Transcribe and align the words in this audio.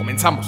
Comenzamos. 0.00 0.46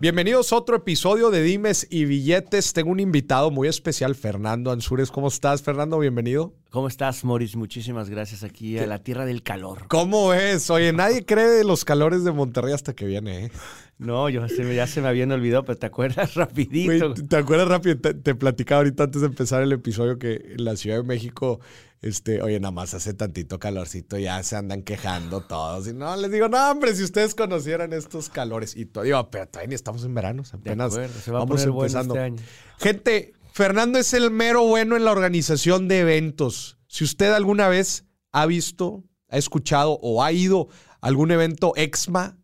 Bienvenidos 0.00 0.52
a 0.52 0.56
otro 0.56 0.74
episodio 0.74 1.30
de 1.30 1.44
Dimes 1.44 1.86
y 1.88 2.04
Billetes. 2.04 2.72
Tengo 2.72 2.90
un 2.90 2.98
invitado 2.98 3.52
muy 3.52 3.68
especial, 3.68 4.16
Fernando 4.16 4.72
Ansures. 4.72 5.12
¿Cómo 5.12 5.28
estás, 5.28 5.62
Fernando? 5.62 6.00
Bienvenido. 6.00 6.54
¿Cómo 6.76 6.88
estás, 6.88 7.24
Moris? 7.24 7.56
Muchísimas 7.56 8.10
gracias 8.10 8.42
aquí 8.42 8.78
a 8.78 8.86
la 8.86 8.98
tierra 8.98 9.24
del 9.24 9.42
calor. 9.42 9.86
¿Cómo 9.88 10.34
es? 10.34 10.68
Oye, 10.68 10.92
nadie 10.92 11.24
cree 11.26 11.48
de 11.48 11.64
los 11.64 11.86
calores 11.86 12.22
de 12.22 12.32
Monterrey 12.32 12.74
hasta 12.74 12.92
que 12.92 13.06
viene, 13.06 13.46
¿eh? 13.46 13.50
No, 13.96 14.28
yo 14.28 14.46
ya 14.46 14.86
se 14.86 15.00
me 15.00 15.08
habían 15.08 15.32
olvidado, 15.32 15.64
pero 15.64 15.78
te 15.78 15.86
acuerdas 15.86 16.34
rapidito. 16.34 17.14
¿Te 17.14 17.36
acuerdas 17.36 17.68
rápido? 17.68 17.96
Te, 17.96 18.12
te, 18.12 18.34
platicaba 18.34 18.80
ahorita 18.80 19.04
antes 19.04 19.22
de 19.22 19.28
empezar 19.28 19.62
el 19.62 19.72
episodio 19.72 20.18
que 20.18 20.34
en 20.34 20.66
la 20.66 20.76
Ciudad 20.76 20.98
de 20.98 21.04
México 21.04 21.60
este, 22.02 22.42
oye, 22.42 22.60
nada 22.60 22.72
más 22.72 22.94
hace 22.94 23.14
tantito 23.14 23.58
calorcito, 23.58 24.18
ya 24.18 24.42
se 24.42 24.54
andan 24.56 24.82
quejando 24.82 25.40
todos. 25.40 25.88
Y 25.88 25.94
no, 25.94 26.14
les 26.16 26.30
digo, 26.30 26.48
no, 26.48 26.70
hombre, 26.70 26.94
si 26.94 27.02
ustedes 27.02 27.34
conocieran 27.34 27.92
estos 27.92 28.28
calores. 28.28 28.76
Y 28.76 28.86
todo, 28.86 29.04
digo, 29.04 29.30
pero 29.30 29.48
todavía 29.48 29.68
ni 29.68 29.74
estamos 29.74 30.04
en 30.04 30.14
verano, 30.14 30.42
apenas 30.52 30.92
se 30.92 31.32
va 31.32 31.40
vamos 31.40 31.62
a 31.62 31.64
empezando. 31.64 32.14
Este 32.14 32.24
año. 32.24 32.42
Gente, 32.78 33.32
Fernando 33.56 33.98
es 33.98 34.12
el 34.12 34.30
mero 34.30 34.66
bueno 34.66 34.96
en 34.96 35.06
la 35.06 35.12
organización 35.12 35.88
de 35.88 36.00
eventos. 36.00 36.76
Si 36.88 37.04
usted 37.04 37.32
alguna 37.32 37.68
vez 37.68 38.04
ha 38.30 38.44
visto, 38.44 39.04
ha 39.30 39.38
escuchado 39.38 39.98
o 40.02 40.22
ha 40.22 40.30
ido 40.30 40.68
a 41.00 41.06
algún 41.06 41.30
evento 41.30 41.72
EXMA, 41.74 42.36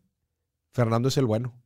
Fernando 0.71 1.09
es 1.09 1.17
el 1.17 1.27
bueno. 1.27 1.62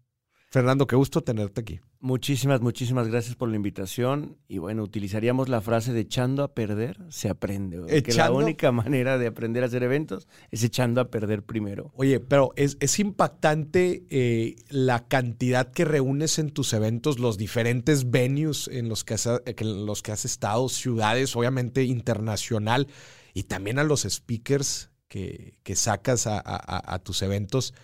Fernando, 0.57 0.87
qué 0.87 0.95
gusto 0.95 1.21
tenerte 1.21 1.61
aquí. 1.61 1.79
Muchísimas, 1.99 2.61
muchísimas 2.61 3.07
gracias 3.07 3.35
por 3.35 3.47
la 3.47 3.55
invitación. 3.55 4.37
Y 4.47 4.57
bueno, 4.57 4.81
utilizaríamos 4.81 5.49
la 5.49 5.61
frase 5.61 5.93
de 5.93 5.99
echando 5.99 6.41
a 6.41 6.55
perder, 6.55 6.97
se 7.09 7.29
aprende. 7.29 8.01
Que 8.01 8.13
la 8.13 8.31
única 8.31 8.71
manera 8.71 9.19
de 9.19 9.27
aprender 9.27 9.61
a 9.61 9.67
hacer 9.67 9.83
eventos 9.83 10.27
es 10.49 10.63
echando 10.63 10.99
a 10.99 11.11
perder 11.11 11.43
primero. 11.43 11.91
Oye, 11.95 12.19
pero 12.19 12.53
es, 12.55 12.97
impactante 12.97 14.07
eh, 14.09 14.55
la 14.69 15.07
cantidad 15.07 15.71
que 15.71 15.85
reúnes 15.85 16.39
en 16.39 16.49
tus 16.49 16.73
eventos, 16.73 17.19
los 17.19 17.37
diferentes 17.37 18.09
venues 18.09 18.67
en 18.67 18.89
los 18.89 19.03
que 19.03 19.13
has, 19.13 19.29
en 19.45 19.85
los 19.85 20.01
que 20.01 20.11
has 20.11 20.25
estado, 20.25 20.69
ciudades, 20.69 21.35
obviamente 21.35 21.83
internacional, 21.83 22.87
y 23.35 23.43
también 23.43 23.77
a 23.77 23.83
los 23.83 24.07
speakers 24.09 24.89
que, 25.07 25.53
que 25.61 25.75
sacas 25.75 26.25
a 26.25 26.99
tus 27.03 27.21
eventos. 27.21 27.75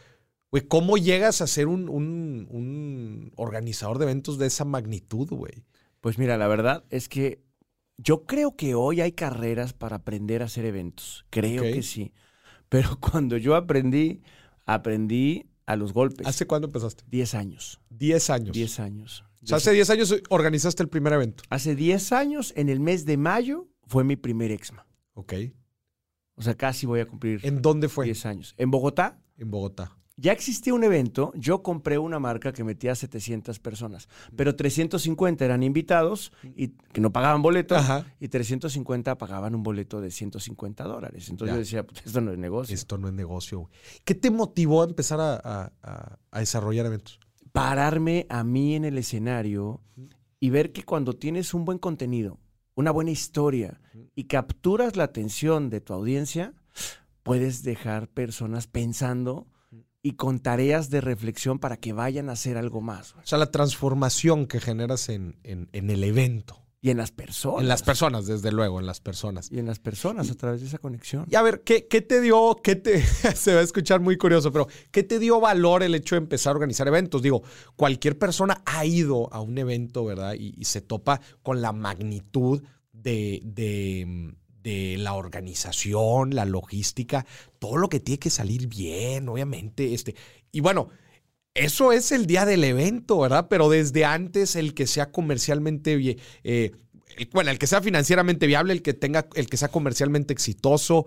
Güey, 0.53 0.67
¿cómo 0.67 0.97
llegas 0.97 1.41
a 1.41 1.47
ser 1.47 1.67
un, 1.67 3.31
organizador 3.37 3.97
de 3.97 4.03
eventos 4.03 4.37
de 4.37 4.45
esa 4.45 4.65
magnitud, 4.65 5.27
güey? 5.29 5.65
Pues 5.99 6.19
mira, 6.19 6.37
la 6.37 6.47
verdad 6.47 6.83
es 6.91 7.09
que 7.09 7.41
yo 7.97 8.25
creo 8.27 8.55
que 8.55 8.75
hoy 8.75 9.01
hay 9.01 9.13
carreras 9.13 9.73
para 9.73 9.95
aprender 9.95 10.43
a 10.43 10.45
hacer 10.45 10.65
eventos. 10.65 11.25
Creo 11.31 11.63
que 11.63 11.81
sí. 11.81 12.13
Pero 12.69 12.99
cuando 12.99 13.37
yo 13.37 13.55
aprendí, 13.55 14.21
aprendí 14.67 15.47
a 15.65 15.75
los 15.75 15.91
golpes. 15.91 16.27
¿Hace 16.27 16.45
cuándo 16.45 16.67
empezaste? 16.67 17.03
Diez 17.07 17.33
años. 17.33 17.81
Diez 17.89 18.29
años. 18.29 18.53
Diez 18.53 18.79
años. 18.79 19.23
O 19.41 19.47
sea, 19.47 19.57
hace 19.57 19.71
diez 19.71 19.89
años 19.89 20.13
organizaste 20.29 20.83
el 20.83 20.89
primer 20.89 21.13
evento. 21.13 21.41
Hace 21.49 21.75
diez 21.75 22.11
años, 22.11 22.53
en 22.55 22.69
el 22.69 22.79
mes 22.79 23.05
de 23.05 23.17
mayo, 23.17 23.69
fue 23.87 24.03
mi 24.03 24.17
primer 24.17 24.51
EXMA. 24.51 24.85
Ok. 25.15 25.33
O 26.35 26.43
sea, 26.43 26.53
casi 26.53 26.85
voy 26.85 26.99
a 26.99 27.07
cumplir. 27.07 27.39
¿En 27.41 27.63
dónde 27.63 27.89
fue? 27.89 28.05
Diez 28.05 28.23
años. 28.27 28.53
¿En 28.59 28.69
Bogotá? 28.69 29.19
En 29.39 29.49
Bogotá 29.49 29.97
ya 30.15 30.31
existía 30.31 30.73
un 30.73 30.83
evento, 30.83 31.31
yo 31.35 31.63
compré 31.63 31.97
una 31.97 32.19
marca 32.19 32.53
que 32.53 32.63
metía 32.63 32.91
a 32.91 32.95
700 32.95 33.59
personas, 33.59 34.07
pero 34.35 34.55
350 34.55 35.43
eran 35.43 35.63
invitados 35.63 36.31
y 36.55 36.69
que 36.69 37.01
no 37.01 37.11
pagaban 37.11 37.41
boleto 37.41 37.75
y 38.19 38.27
350 38.27 39.17
pagaban 39.17 39.55
un 39.55 39.63
boleto 39.63 40.01
de 40.01 40.11
150 40.11 40.83
dólares. 40.83 41.29
Entonces 41.29 41.55
yo 41.55 41.59
decía, 41.59 41.83
pues 41.87 42.05
esto 42.05 42.21
no 42.21 42.31
es 42.31 42.37
negocio. 42.37 42.75
Esto 42.75 42.97
no 42.97 43.07
es 43.07 43.13
negocio. 43.13 43.69
¿Qué 44.05 44.13
te 44.13 44.29
motivó 44.29 44.83
a 44.83 44.85
empezar 44.85 45.19
a, 45.19 45.71
a 46.31 46.39
desarrollar 46.39 46.85
eventos? 46.85 47.19
Pararme 47.51 48.27
a 48.29 48.43
mí 48.43 48.75
en 48.75 48.85
el 48.85 48.97
escenario 48.97 49.81
y 50.39 50.49
ver 50.51 50.71
que 50.71 50.83
cuando 50.83 51.13
tienes 51.13 51.53
un 51.53 51.65
buen 51.65 51.79
contenido, 51.79 52.39
una 52.75 52.91
buena 52.91 53.11
historia 53.11 53.81
y 54.15 54.25
capturas 54.25 54.95
la 54.95 55.05
atención 55.05 55.69
de 55.69 55.81
tu 55.81 55.93
audiencia, 55.93 56.53
puedes 57.23 57.63
dejar 57.63 58.09
personas 58.09 58.67
pensando 58.67 59.47
y 60.05 60.11
con 60.11 60.39
tareas 60.39 60.89
de 60.89 60.99
reflexión 60.99 61.59
para 61.59 61.77
que 61.77 61.93
vayan 61.93 62.29
a 62.29 62.33
hacer 62.33 62.57
algo 62.57 62.81
más. 62.81 63.13
O 63.15 63.21
sea, 63.23 63.37
la 63.37 63.49
transformación 63.51 64.45
que 64.47 64.59
generas 64.59 65.07
en, 65.07 65.37
en, 65.43 65.89
el 65.89 66.03
evento. 66.03 66.59
Y 66.81 66.89
en 66.89 66.97
las 66.97 67.11
personas. 67.11 67.61
En 67.61 67.69
las 67.69 67.81
personas, 67.81 68.25
desde 68.25 68.51
luego, 68.51 68.81
en 68.81 68.85
las 68.85 68.99
personas. 68.99 69.49
Y 69.49 69.59
en 69.59 69.65
las 69.65 69.79
personas, 69.79 70.29
a 70.29 70.35
través 70.35 70.59
de 70.59 70.67
esa 70.67 70.77
conexión. 70.77 71.25
Y 71.31 71.35
a 71.35 71.41
ver, 71.41 71.61
¿qué, 71.61 71.87
qué 71.87 72.01
te 72.01 72.19
dio, 72.19 72.59
qué 72.61 72.75
te, 72.75 73.01
se 73.35 73.53
va 73.53 73.61
a 73.61 73.63
escuchar 73.63 74.01
muy 74.01 74.17
curioso, 74.17 74.51
pero 74.51 74.67
¿qué 74.91 75.03
te 75.03 75.19
dio 75.19 75.39
valor 75.39 75.81
el 75.83 75.95
hecho 75.95 76.15
de 76.15 76.19
empezar 76.19 76.51
a 76.51 76.55
organizar 76.55 76.85
eventos? 76.89 77.21
Digo, 77.21 77.41
cualquier 77.77 78.19
persona 78.19 78.61
ha 78.65 78.85
ido 78.85 79.33
a 79.33 79.39
un 79.39 79.57
evento, 79.57 80.03
¿verdad? 80.03 80.33
Y, 80.37 80.53
y 80.57 80.65
se 80.65 80.81
topa 80.81 81.21
con 81.41 81.61
la 81.61 81.71
magnitud 81.71 82.61
de, 82.91 83.39
de 83.45 84.35
de 84.63 84.97
la 84.97 85.13
organización, 85.13 86.33
la 86.33 86.45
logística, 86.45 87.25
todo 87.59 87.77
lo 87.77 87.89
que 87.89 87.99
tiene 87.99 88.19
que 88.19 88.29
salir 88.29 88.67
bien, 88.67 89.29
obviamente. 89.29 89.93
Este, 89.93 90.15
y 90.51 90.61
bueno, 90.61 90.89
eso 91.53 91.91
es 91.91 92.11
el 92.11 92.25
día 92.25 92.45
del 92.45 92.63
evento, 92.63 93.19
¿verdad? 93.19 93.47
Pero 93.49 93.69
desde 93.69 94.05
antes, 94.05 94.55
el 94.55 94.73
que 94.73 94.87
sea 94.87 95.11
comercialmente, 95.11 96.17
eh, 96.43 96.71
bueno, 97.31 97.51
el 97.51 97.59
que 97.59 97.67
sea 97.67 97.81
financieramente 97.81 98.47
viable, 98.47 98.73
el 98.73 98.81
que 98.81 98.93
tenga, 98.93 99.27
el 99.35 99.47
que 99.47 99.57
sea 99.57 99.67
comercialmente 99.67 100.33
exitoso, 100.33 101.05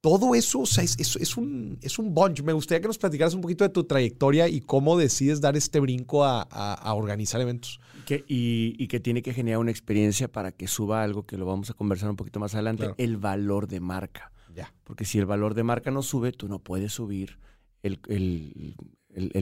todo 0.00 0.34
eso, 0.34 0.60
o 0.60 0.66
sea, 0.66 0.82
es, 0.82 1.36
un, 1.36 1.78
es 1.82 1.98
un 1.98 2.14
bunch. 2.14 2.42
Me 2.42 2.52
gustaría 2.52 2.80
que 2.80 2.88
nos 2.88 2.98
platicaras 2.98 3.34
un 3.34 3.42
poquito 3.42 3.64
de 3.64 3.70
tu 3.70 3.84
trayectoria 3.84 4.48
y 4.48 4.60
cómo 4.60 4.96
decides 4.96 5.40
dar 5.40 5.56
este 5.56 5.78
brinco 5.78 6.24
a, 6.24 6.94
organizar 6.94 7.40
eventos. 7.40 7.80
Y, 8.26 8.86
que 8.88 9.00
tiene 9.00 9.22
que 9.22 9.32
generar 9.32 9.60
una 9.60 9.70
experiencia 9.70 10.28
para 10.28 10.52
que 10.52 10.66
suba 10.66 11.02
algo 11.02 11.24
que 11.24 11.36
lo 11.36 11.46
vamos 11.46 11.70
a 11.70 11.74
conversar 11.74 12.10
un 12.10 12.16
poquito 12.16 12.40
más 12.40 12.54
adelante, 12.54 12.94
el 12.98 13.16
valor 13.16 13.66
de 13.66 13.80
marca. 13.80 14.32
Ya. 14.54 14.72
Porque 14.84 15.04
si 15.04 15.18
el 15.18 15.26
valor 15.26 15.54
de 15.54 15.62
marca 15.62 15.90
no 15.90 16.02
sube, 16.02 16.32
tú 16.32 16.48
no 16.48 16.58
puedes 16.58 16.92
subir 16.92 17.38
el, 17.82 17.98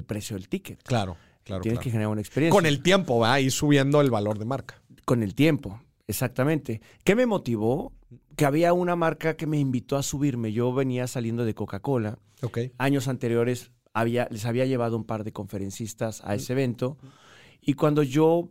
precio 0.07 0.37
del 0.37 0.49
ticket. 0.49 0.83
Claro, 0.83 1.17
claro. 1.45 1.63
Tienes 1.63 1.81
que 1.81 1.91
generar 1.91 2.11
una 2.11 2.21
experiencia. 2.21 2.55
Con 2.55 2.67
el 2.67 2.83
tiempo, 2.83 3.19
va 3.19 3.35
a 3.35 3.41
ir 3.41 3.51
subiendo 3.53 4.01
el 4.01 4.11
valor 4.11 4.39
de 4.39 4.45
marca. 4.45 4.83
Con 5.05 5.23
el 5.23 5.35
tiempo, 5.35 5.81
exactamente. 6.07 6.83
¿Qué 7.05 7.15
me 7.15 7.27
motivó? 7.27 7.93
que 8.39 8.47
había 8.47 8.73
una 8.73 8.95
marca 8.95 9.37
que 9.37 9.47
me 9.47 9.59
invitó 9.59 9.97
a 9.97 10.03
subirme. 10.05 10.53
Yo 10.53 10.73
venía 10.73 11.09
saliendo 11.09 11.45
de 11.45 11.55
Coca-Cola. 11.55 12.19
Años 12.79 13.09
anteriores 13.09 13.73
había, 13.93 14.29
les 14.31 14.47
había 14.47 14.65
llevado 14.65 14.97
un 14.97 15.05
par 15.05 15.25
de 15.25 15.33
conferencistas 15.33 16.23
a 16.25 16.37
ese 16.37 16.53
evento. 16.53 16.97
Y 17.61 17.75
cuando 17.75 18.05
yo 18.05 18.49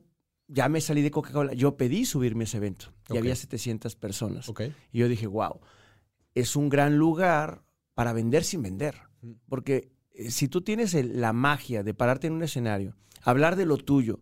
ya 0.48 0.70
me 0.70 0.82
salí 0.82 1.02
de 1.02 1.12
Coca-Cola, 1.12 1.54
yo 1.54 1.78
pedí 1.78 2.06
subirme 2.06 2.44
a 2.44 2.46
ese 2.46 2.58
evento. 2.58 2.94
Y 3.10 3.18
había 3.18 3.36
700 3.36 3.96
personas. 3.96 4.52
Y 4.92 5.00
yo 5.00 5.08
dije, 5.08 5.28
wow, 5.28 5.60
es 6.36 6.56
un 6.56 6.70
gran 6.70 6.98
lugar 6.98 7.64
para 7.94 8.14
vender 8.14 8.44
sin 8.44 8.62
vender. 8.62 8.96
Porque 9.50 9.92
eh, 10.12 10.32
si 10.32 10.48
tú 10.48 10.62
tienes 10.62 10.94
la 10.94 11.34
magia 11.34 11.84
de 11.84 11.94
pararte 11.94 12.28
en 12.28 12.34
un 12.34 12.44
escenario, 12.44 12.96
hablar 13.24 13.56
de 13.56 13.66
lo 13.66 13.78
tuyo, 13.78 14.20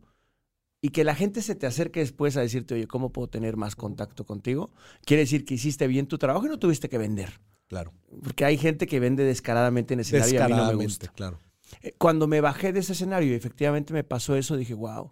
y 0.81 0.89
que 0.89 1.03
la 1.03 1.15
gente 1.15 1.41
se 1.41 1.55
te 1.55 1.65
acerque 1.65 1.99
después 1.99 2.37
a 2.37 2.41
decirte, 2.41 2.75
oye, 2.75 2.85
¿cómo 2.85 3.11
puedo 3.11 3.27
tener 3.27 3.57
más 3.57 3.75
contacto 3.75 4.23
contigo? 4.23 4.71
Quiere 5.03 5.23
decir 5.23 5.43
que 5.43 5.55
hiciste 5.55 5.87
bien 5.87 6.05
tu 6.05 6.19
trabajo 6.19 6.45
y 6.45 6.49
no 6.49 6.59
tuviste 6.59 6.89
que 6.89 6.99
vender. 6.99 7.39
Claro. 7.67 7.91
Porque 8.23 8.45
hay 8.45 8.57
gente 8.57 8.85
que 8.85 8.99
vende 8.99 9.23
descaradamente 9.23 9.95
en 9.95 10.01
escenario 10.01 10.35
y 10.35 10.37
a 10.37 10.47
mí 10.47 10.53
no 10.53 10.67
me 10.67 10.83
gusta. 10.85 11.07
claro. 11.07 11.39
Eh, 11.81 11.95
cuando 11.97 12.27
me 12.27 12.39
bajé 12.39 12.71
de 12.71 12.81
ese 12.81 12.93
escenario 12.93 13.31
y 13.31 13.35
efectivamente 13.35 13.93
me 13.93 14.03
pasó 14.03 14.35
eso, 14.35 14.55
dije, 14.55 14.75
wow, 14.75 15.09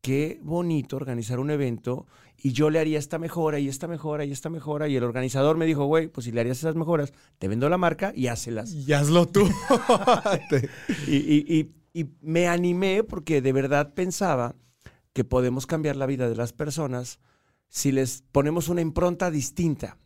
qué 0.00 0.40
bonito 0.42 0.96
organizar 0.96 1.40
un 1.40 1.50
evento 1.50 2.06
y 2.36 2.52
yo 2.52 2.70
le 2.70 2.78
haría 2.78 2.98
esta 2.98 3.18
mejora 3.18 3.58
y 3.58 3.68
esta 3.68 3.88
mejora 3.88 4.24
y 4.24 4.32
esta 4.32 4.48
mejora. 4.48 4.88
Y 4.88 4.96
el 4.96 5.04
organizador 5.04 5.56
me 5.56 5.66
dijo, 5.66 5.84
güey, 5.86 6.08
pues 6.08 6.24
si 6.24 6.32
le 6.32 6.40
harías 6.40 6.58
esas 6.58 6.76
mejoras, 6.76 7.12
te 7.38 7.48
vendo 7.48 7.68
la 7.68 7.78
marca 7.78 8.12
y 8.14 8.28
hácelas. 8.28 8.72
Y 8.72 8.92
hazlo 8.92 9.26
tú. 9.26 9.48
y, 11.08 11.70
y 11.92 12.10
me 12.20 12.46
animé 12.46 13.02
porque 13.02 13.42
de 13.42 13.52
verdad 13.52 13.92
pensaba 13.94 14.54
que 15.12 15.24
podemos 15.24 15.66
cambiar 15.66 15.96
la 15.96 16.06
vida 16.06 16.28
de 16.28 16.36
las 16.36 16.52
personas 16.52 17.18
si 17.68 17.92
les 17.92 18.22
ponemos 18.32 18.68
una 18.68 18.80
impronta 18.80 19.30
distinta. 19.30 19.98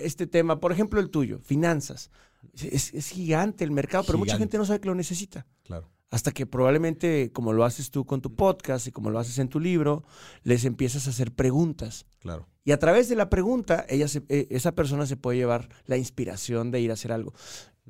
este 0.00 0.26
tema, 0.26 0.60
por 0.60 0.72
ejemplo, 0.72 1.00
el 1.00 1.10
tuyo, 1.10 1.38
finanzas. 1.40 2.10
Es, 2.54 3.10
gigante 3.10 3.64
el 3.64 3.70
mercado, 3.70 4.04
pero 4.04 4.18
mucha 4.18 4.36
gente 4.36 4.58
no 4.58 4.64
sabe 4.64 4.80
que 4.80 4.88
lo 4.88 4.94
necesita. 4.94 5.46
Hasta 6.10 6.32
que 6.32 6.46
probablemente, 6.46 7.32
como 7.32 7.52
lo 7.52 7.64
haces 7.64 7.90
tú 7.90 8.06
con 8.06 8.22
tu 8.22 8.34
podcast 8.34 8.86
y 8.86 8.92
como 8.92 9.10
lo 9.10 9.18
haces 9.18 9.38
en 9.38 9.48
tu 9.48 9.60
libro, 9.60 10.04
les 10.42 10.64
empiezas 10.64 11.06
a 11.06 11.10
hacer 11.10 11.32
preguntas. 11.32 12.06
Claro. 12.20 12.46
Y 12.64 12.72
a 12.72 12.78
través 12.78 13.08
de 13.08 13.16
la 13.16 13.28
pregunta, 13.28 13.84
ella 13.88 14.06
e, 14.28 14.46
esa 14.50 14.72
persona 14.72 15.06
se 15.06 15.16
puede 15.16 15.38
llevar 15.38 15.68
la 15.86 15.96
inspiración 15.96 16.70
de 16.70 16.80
ir 16.80 16.90
a 16.90 16.94
hacer 16.94 17.12
algo. 17.12 17.34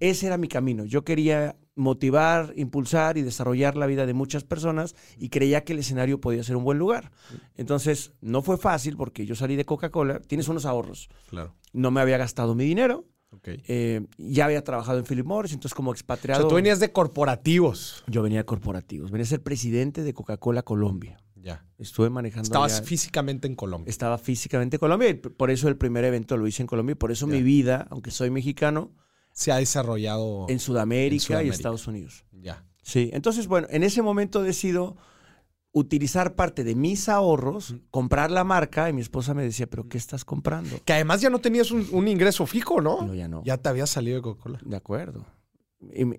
Ese 0.00 0.26
era 0.26 0.36
mi 0.36 0.48
camino. 0.48 0.84
Yo 0.84 1.04
quería 1.04 1.56
motivar, 1.74 2.52
impulsar 2.56 3.18
y 3.18 3.22
desarrollar 3.22 3.76
la 3.76 3.86
vida 3.86 4.04
de 4.06 4.14
muchas 4.14 4.44
personas 4.44 4.94
y 5.16 5.28
creía 5.28 5.64
que 5.64 5.72
el 5.72 5.78
escenario 5.78 6.20
podía 6.20 6.42
ser 6.42 6.56
un 6.56 6.64
buen 6.64 6.78
lugar. 6.78 7.12
Entonces, 7.56 8.12
no 8.20 8.42
fue 8.42 8.58
fácil 8.58 8.96
porque 8.96 9.26
yo 9.26 9.34
salí 9.34 9.56
de 9.56 9.64
Coca-Cola, 9.64 10.20
tienes 10.20 10.48
unos 10.48 10.66
ahorros. 10.66 11.08
Claro. 11.28 11.54
No 11.72 11.90
me 11.90 12.00
había 12.00 12.18
gastado 12.18 12.54
mi 12.54 12.64
dinero. 12.64 13.06
Okay. 13.30 13.62
Eh, 13.68 14.06
ya 14.16 14.46
había 14.46 14.64
trabajado 14.64 14.98
en 14.98 15.04
Philip 15.04 15.26
Morris, 15.26 15.52
entonces 15.52 15.74
como 15.74 15.92
expatriado. 15.92 16.40
O 16.40 16.42
sea, 16.44 16.48
tú 16.48 16.54
venías 16.54 16.80
de 16.80 16.92
corporativos. 16.92 18.02
Yo 18.06 18.22
venía 18.22 18.38
de 18.38 18.44
corporativos. 18.44 19.10
Venía 19.10 19.24
a 19.24 19.28
ser 19.28 19.42
presidente 19.42 20.02
de 20.02 20.14
Coca-Cola 20.14 20.62
Colombia. 20.62 21.20
Ya. 21.36 21.64
Estuve 21.78 22.10
manejando. 22.10 22.46
Estabas 22.46 22.82
físicamente 22.82 23.46
en 23.46 23.54
Colombia. 23.54 23.90
Estaba 23.90 24.18
físicamente 24.18 24.76
en 24.76 24.80
Colombia 24.80 25.10
y 25.10 25.14
por 25.14 25.50
eso 25.50 25.68
el 25.68 25.76
primer 25.76 26.04
evento 26.04 26.36
lo 26.36 26.46
hice 26.46 26.62
en 26.62 26.66
Colombia 26.66 26.92
y 26.92 26.96
por 26.96 27.12
eso 27.12 27.26
mi 27.26 27.42
vida, 27.42 27.86
aunque 27.90 28.10
soy 28.10 28.30
mexicano, 28.30 28.92
se 29.32 29.52
ha 29.52 29.56
desarrollado 29.56 30.46
en 30.48 30.58
Sudamérica, 30.58 31.42
y 31.42 31.48
Estados 31.48 31.86
Unidos. 31.86 32.24
Ya. 32.32 32.64
Sí, 32.82 33.10
entonces, 33.12 33.46
bueno, 33.46 33.68
en 33.70 33.82
ese 33.82 34.02
momento 34.02 34.42
decido 34.42 34.96
utilizar 35.72 36.34
parte 36.34 36.64
de 36.64 36.74
mis 36.74 37.08
ahorros, 37.08 37.76
comprar 37.90 38.30
la 38.30 38.44
marca, 38.44 38.88
y 38.88 38.92
mi 38.92 39.00
esposa 39.00 39.34
me 39.34 39.42
decía, 39.42 39.66
¿pero 39.66 39.88
qué 39.88 39.98
estás 39.98 40.24
comprando? 40.24 40.80
Que 40.84 40.94
además 40.94 41.20
ya 41.20 41.30
no 41.30 41.40
tenías 41.40 41.70
un, 41.70 42.08
ingreso 42.08 42.46
fijo, 42.46 42.80
¿no? 42.80 43.02
No, 43.02 43.14
ya 43.14 43.28
no. 43.28 43.42
Ya 43.44 43.56
te 43.58 43.68
había 43.68 43.86
salido 43.86 44.16
de 44.16 44.22
Coca-Cola. 44.22 44.60
De 44.64 44.76
acuerdo. 44.76 45.26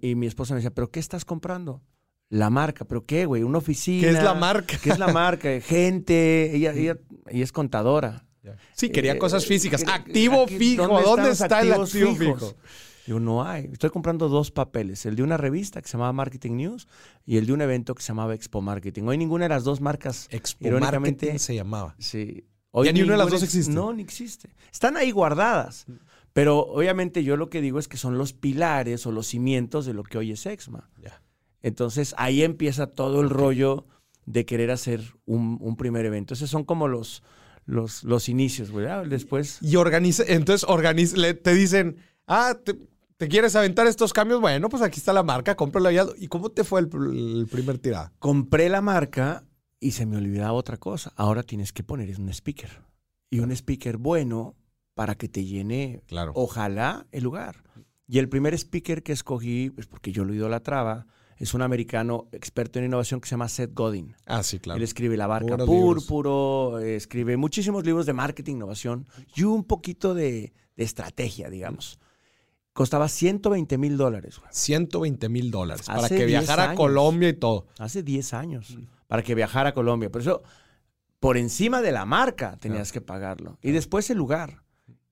Y, 0.01 0.15
mi 0.15 0.27
esposa 0.27 0.53
me 0.53 0.59
decía, 0.59 0.73
¿pero 0.73 0.89
qué 0.89 0.99
estás 0.99 1.25
comprando? 1.25 1.81
La 2.29 2.49
marca, 2.49 2.85
¿pero 2.85 3.05
qué, 3.05 3.25
güey? 3.25 3.43
Una 3.43 3.57
oficina. 3.57 4.01
¿Qué 4.01 4.09
es 4.09 4.23
la 4.23 4.35
marca? 4.35 4.77
¿Qué 4.81 4.91
es 4.91 4.99
la 4.99 5.07
marca? 5.07 5.49
Gente, 5.61 6.55
ella, 6.55 6.73
ella, 6.73 6.97
es 7.25 7.51
contadora. 7.51 8.25
Sí, 8.73 8.89
quería 8.89 9.13
eh, 9.13 9.17
cosas 9.17 9.45
físicas. 9.45 9.83
activo 9.87 10.47
fijo. 10.47 10.87
¿Dónde, 10.87 11.31
está 11.31 11.61
el 11.61 11.73
activo 11.73 12.15
fijo? 12.15 12.55
Digo, 13.09 13.19
no 13.19 13.43
hay. 13.43 13.67
Estoy 13.71 13.89
comprando 13.89 14.29
dos 14.29 14.51
papeles, 14.51 15.03
el 15.07 15.15
de 15.15 15.23
una 15.23 15.35
revista 15.35 15.81
que 15.81 15.87
se 15.87 15.93
llamaba 15.93 16.13
Marketing 16.13 16.51
News 16.51 16.87
y 17.25 17.37
el 17.37 17.47
de 17.47 17.53
un 17.53 17.61
evento 17.61 17.95
que 17.95 18.03
se 18.03 18.09
llamaba 18.09 18.35
Expo 18.35 18.61
Marketing. 18.61 19.01
Hoy 19.05 19.17
ninguna 19.17 19.45
de 19.45 19.49
las 19.49 19.63
dos 19.63 19.81
marcas, 19.81 20.27
Expo 20.29 20.69
Marketing 20.69 21.39
se 21.39 21.55
llamaba. 21.55 21.95
Sí. 21.97 22.45
Hoy 22.69 22.85
ya 22.85 22.93
ni 22.93 23.01
una 23.01 23.13
de 23.13 23.17
las 23.17 23.31
dos 23.31 23.41
existe. 23.41 23.73
No, 23.73 23.93
ni 23.93 24.03
existe. 24.03 24.53
Están 24.71 24.95
ahí 24.95 25.09
guardadas. 25.09 25.87
Pero 26.33 26.59
obviamente 26.59 27.23
yo 27.23 27.35
lo 27.35 27.49
que 27.49 27.61
digo 27.61 27.79
es 27.79 27.87
que 27.87 27.97
son 27.97 28.19
los 28.19 28.33
pilares 28.33 29.07
o 29.07 29.11
los 29.11 29.25
cimientos 29.25 29.87
de 29.87 29.95
lo 29.95 30.03
que 30.03 30.19
hoy 30.19 30.33
es 30.33 30.45
Exma. 30.45 30.91
Ya. 31.01 31.23
Entonces 31.63 32.13
ahí 32.15 32.43
empieza 32.43 32.85
todo 32.85 33.21
el 33.21 33.31
rollo 33.31 33.87
de 34.27 34.45
querer 34.45 34.69
hacer 34.69 35.01
un, 35.25 35.75
primer 35.77 36.05
evento. 36.05 36.35
Esos 36.35 36.51
son 36.51 36.63
como 36.63 36.87
los, 36.87 37.23
los, 37.65 38.03
los 38.03 38.29
inicios, 38.29 38.71
¿verdad? 38.71 39.07
Después. 39.07 39.57
Y 39.63 39.77
organiza, 39.77 40.25
entonces 40.27 40.69
organiza, 40.69 41.15
te 41.33 41.55
dicen, 41.55 41.97
ah, 42.27 42.55
te, 42.63 42.77
quieres 43.27 43.53
aventar 43.57 43.85
estos 43.85 44.13
cambios? 44.13 44.39
Bueno, 44.39 44.69
pues 44.69 44.81
aquí 44.81 44.97
está 44.97 45.11
la 45.11 45.23
marca, 45.23 45.55
cómprala 45.55 45.91
ya. 45.91 46.05
¿Y 46.17 46.29
cómo 46.29 46.51
te 46.51 46.63
fue 46.63 46.79
el, 46.79 47.47
primer 47.51 47.77
tirada? 47.77 48.13
Compré 48.17 48.69
la 48.69 48.79
marca 48.79 49.43
y 49.77 49.91
se 49.91 50.05
me 50.05 50.15
olvidaba 50.15 50.53
otra 50.53 50.77
cosa. 50.77 51.11
Ahora 51.17 51.43
tienes 51.43 51.73
que 51.73 51.83
poner 51.83 52.17
un 52.17 52.29
speaker. 52.29 52.81
Y 53.29 53.41
un 53.41 53.51
speaker 53.51 53.97
bueno 53.97 54.55
para 54.93 55.15
que 55.15 55.27
te 55.27 55.43
llene, 55.43 56.01
claro. 56.07 56.31
ojalá, 56.33 57.07
el 57.11 57.23
lugar. 57.25 57.63
Y 58.07 58.19
el 58.19 58.29
primer 58.29 58.53
speaker 58.53 59.03
que 59.03 59.11
escogí, 59.11 59.69
pues 59.69 59.85
porque 59.85 60.13
yo 60.13 60.23
lo 60.23 60.33
idolatraba, 60.33 61.05
es 61.35 61.53
un 61.53 61.61
americano 61.61 62.29
experto 62.31 62.79
en 62.79 62.85
innovación 62.85 63.19
que 63.19 63.27
se 63.27 63.31
llama 63.31 63.49
Seth 63.49 63.73
Godin. 63.73 64.15
Ah, 64.27 64.43
sí, 64.43 64.59
claro. 64.59 64.77
Él 64.77 64.83
escribe 64.83 65.17
La 65.17 65.27
Barca 65.27 65.57
Púrpuro, 65.57 66.79
escribe 66.79 67.35
muchísimos 67.35 67.85
libros 67.85 68.05
de 68.05 68.13
marketing, 68.13 68.55
innovación 68.55 69.07
y 69.35 69.43
un 69.43 69.65
poquito 69.65 70.13
de, 70.13 70.53
de 70.77 70.83
estrategia, 70.85 71.49
digamos. 71.49 71.99
Costaba 72.79 73.09
120 73.09 73.77
mil 73.77 73.97
dólares. 73.97 74.39
120 74.51 75.27
mil 75.27 75.51
dólares. 75.51 75.85
Para 75.85 76.07
que 76.07 76.25
viajara 76.25 76.71
a 76.71 76.75
Colombia 76.75 77.27
y 77.27 77.33
todo. 77.33 77.67
Hace 77.77 78.03
10 78.03 78.33
años. 78.33 78.77
Para 79.07 79.21
que 79.21 79.35
viajara 79.35 79.71
a 79.71 79.73
Colombia. 79.73 80.09
Por 80.09 80.21
eso, 80.21 80.43
por 81.19 81.35
encima 81.35 81.81
de 81.81 81.91
la 81.91 82.05
marca 82.05 82.55
tenías 82.57 82.93
que 82.93 83.01
pagarlo. 83.01 83.57
Y 83.61 83.71
después 83.71 84.09
el 84.11 84.17
lugar. 84.17 84.63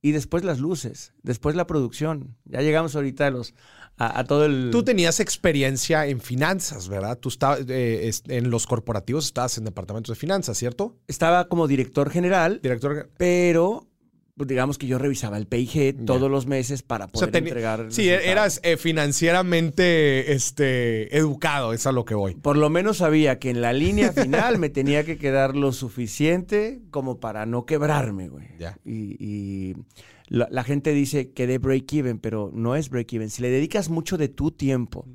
Y 0.01 0.13
después 0.13 0.45
las 0.45 0.59
luces. 0.59 1.11
Después 1.23 1.57
la 1.57 1.67
producción. 1.67 2.37
Ya 2.45 2.61
llegamos 2.61 2.95
ahorita 2.95 3.27
a 3.27 3.31
los, 3.31 3.53
a, 3.97 4.23
todo 4.23 4.45
el... 4.45 4.69
Tú 4.71 4.83
tenías 4.83 5.19
experiencia 5.19 6.05
en 6.05 6.21
finanzas, 6.21 6.87
¿verdad? 6.87 7.19
Tú 7.19 7.27
estabas 7.27 7.65
eh, 7.67 8.09
en 8.27 8.49
los 8.49 8.65
corporativos, 8.65 9.25
estabas 9.25 9.57
en 9.57 9.65
departamentos 9.65 10.15
de 10.15 10.17
finanzas, 10.17 10.57
¿cierto? 10.57 10.95
Estaba 11.05 11.49
como 11.49 11.67
director 11.67 12.09
general. 12.11 12.61
Director 12.63 13.09
Pero 13.17 13.89
pues, 14.37 14.47
digamos 14.47 14.77
que 14.77 14.85
yo 14.85 14.99
revisaba 14.99 15.37
el 15.37 15.47
PIG 15.47 16.05
todos 16.05 16.29
los 16.29 16.45
meses 16.45 16.83
para 16.83 17.07
poder 17.07 17.35
entregar. 17.35 17.87
Sí, 17.89 18.07
eras 18.07 18.59
eh, 18.63 18.77
financieramente 18.77 20.31
este, 20.31 21.17
educado, 21.17 21.73
es 21.73 21.87
a 21.87 21.91
lo 21.91 22.05
que 22.05 22.13
voy. 22.13 22.35
Por 22.35 22.55
lo 22.55 22.69
menos 22.69 22.97
sabía 22.97 23.39
que 23.39 23.49
en 23.49 23.61
la 23.61 23.73
línea 23.73 24.13
final 24.13 24.59
me 24.59 24.69
tenía 24.69 25.03
que 25.03 25.17
quedar 25.17 25.55
lo 25.55 25.71
suficiente 25.71 26.83
como 26.91 27.19
para 27.19 27.47
no 27.47 27.65
quebrarme, 27.65 28.29
güey. 28.29 28.47
Ya. 28.59 28.77
Y, 28.85 29.75
la, 30.27 30.63
gente 30.63 30.91
dice 30.91 31.31
que 31.31 31.47
de 31.47 31.57
break-even, 31.57 32.19
pero 32.19 32.51
no 32.53 32.75
es 32.75 32.89
break-even. 32.89 33.31
Si 33.31 33.41
le 33.41 33.49
dedicas 33.49 33.89
mucho 33.89 34.17
de 34.17 34.27
tu 34.27 34.51
tiempo 34.51 35.07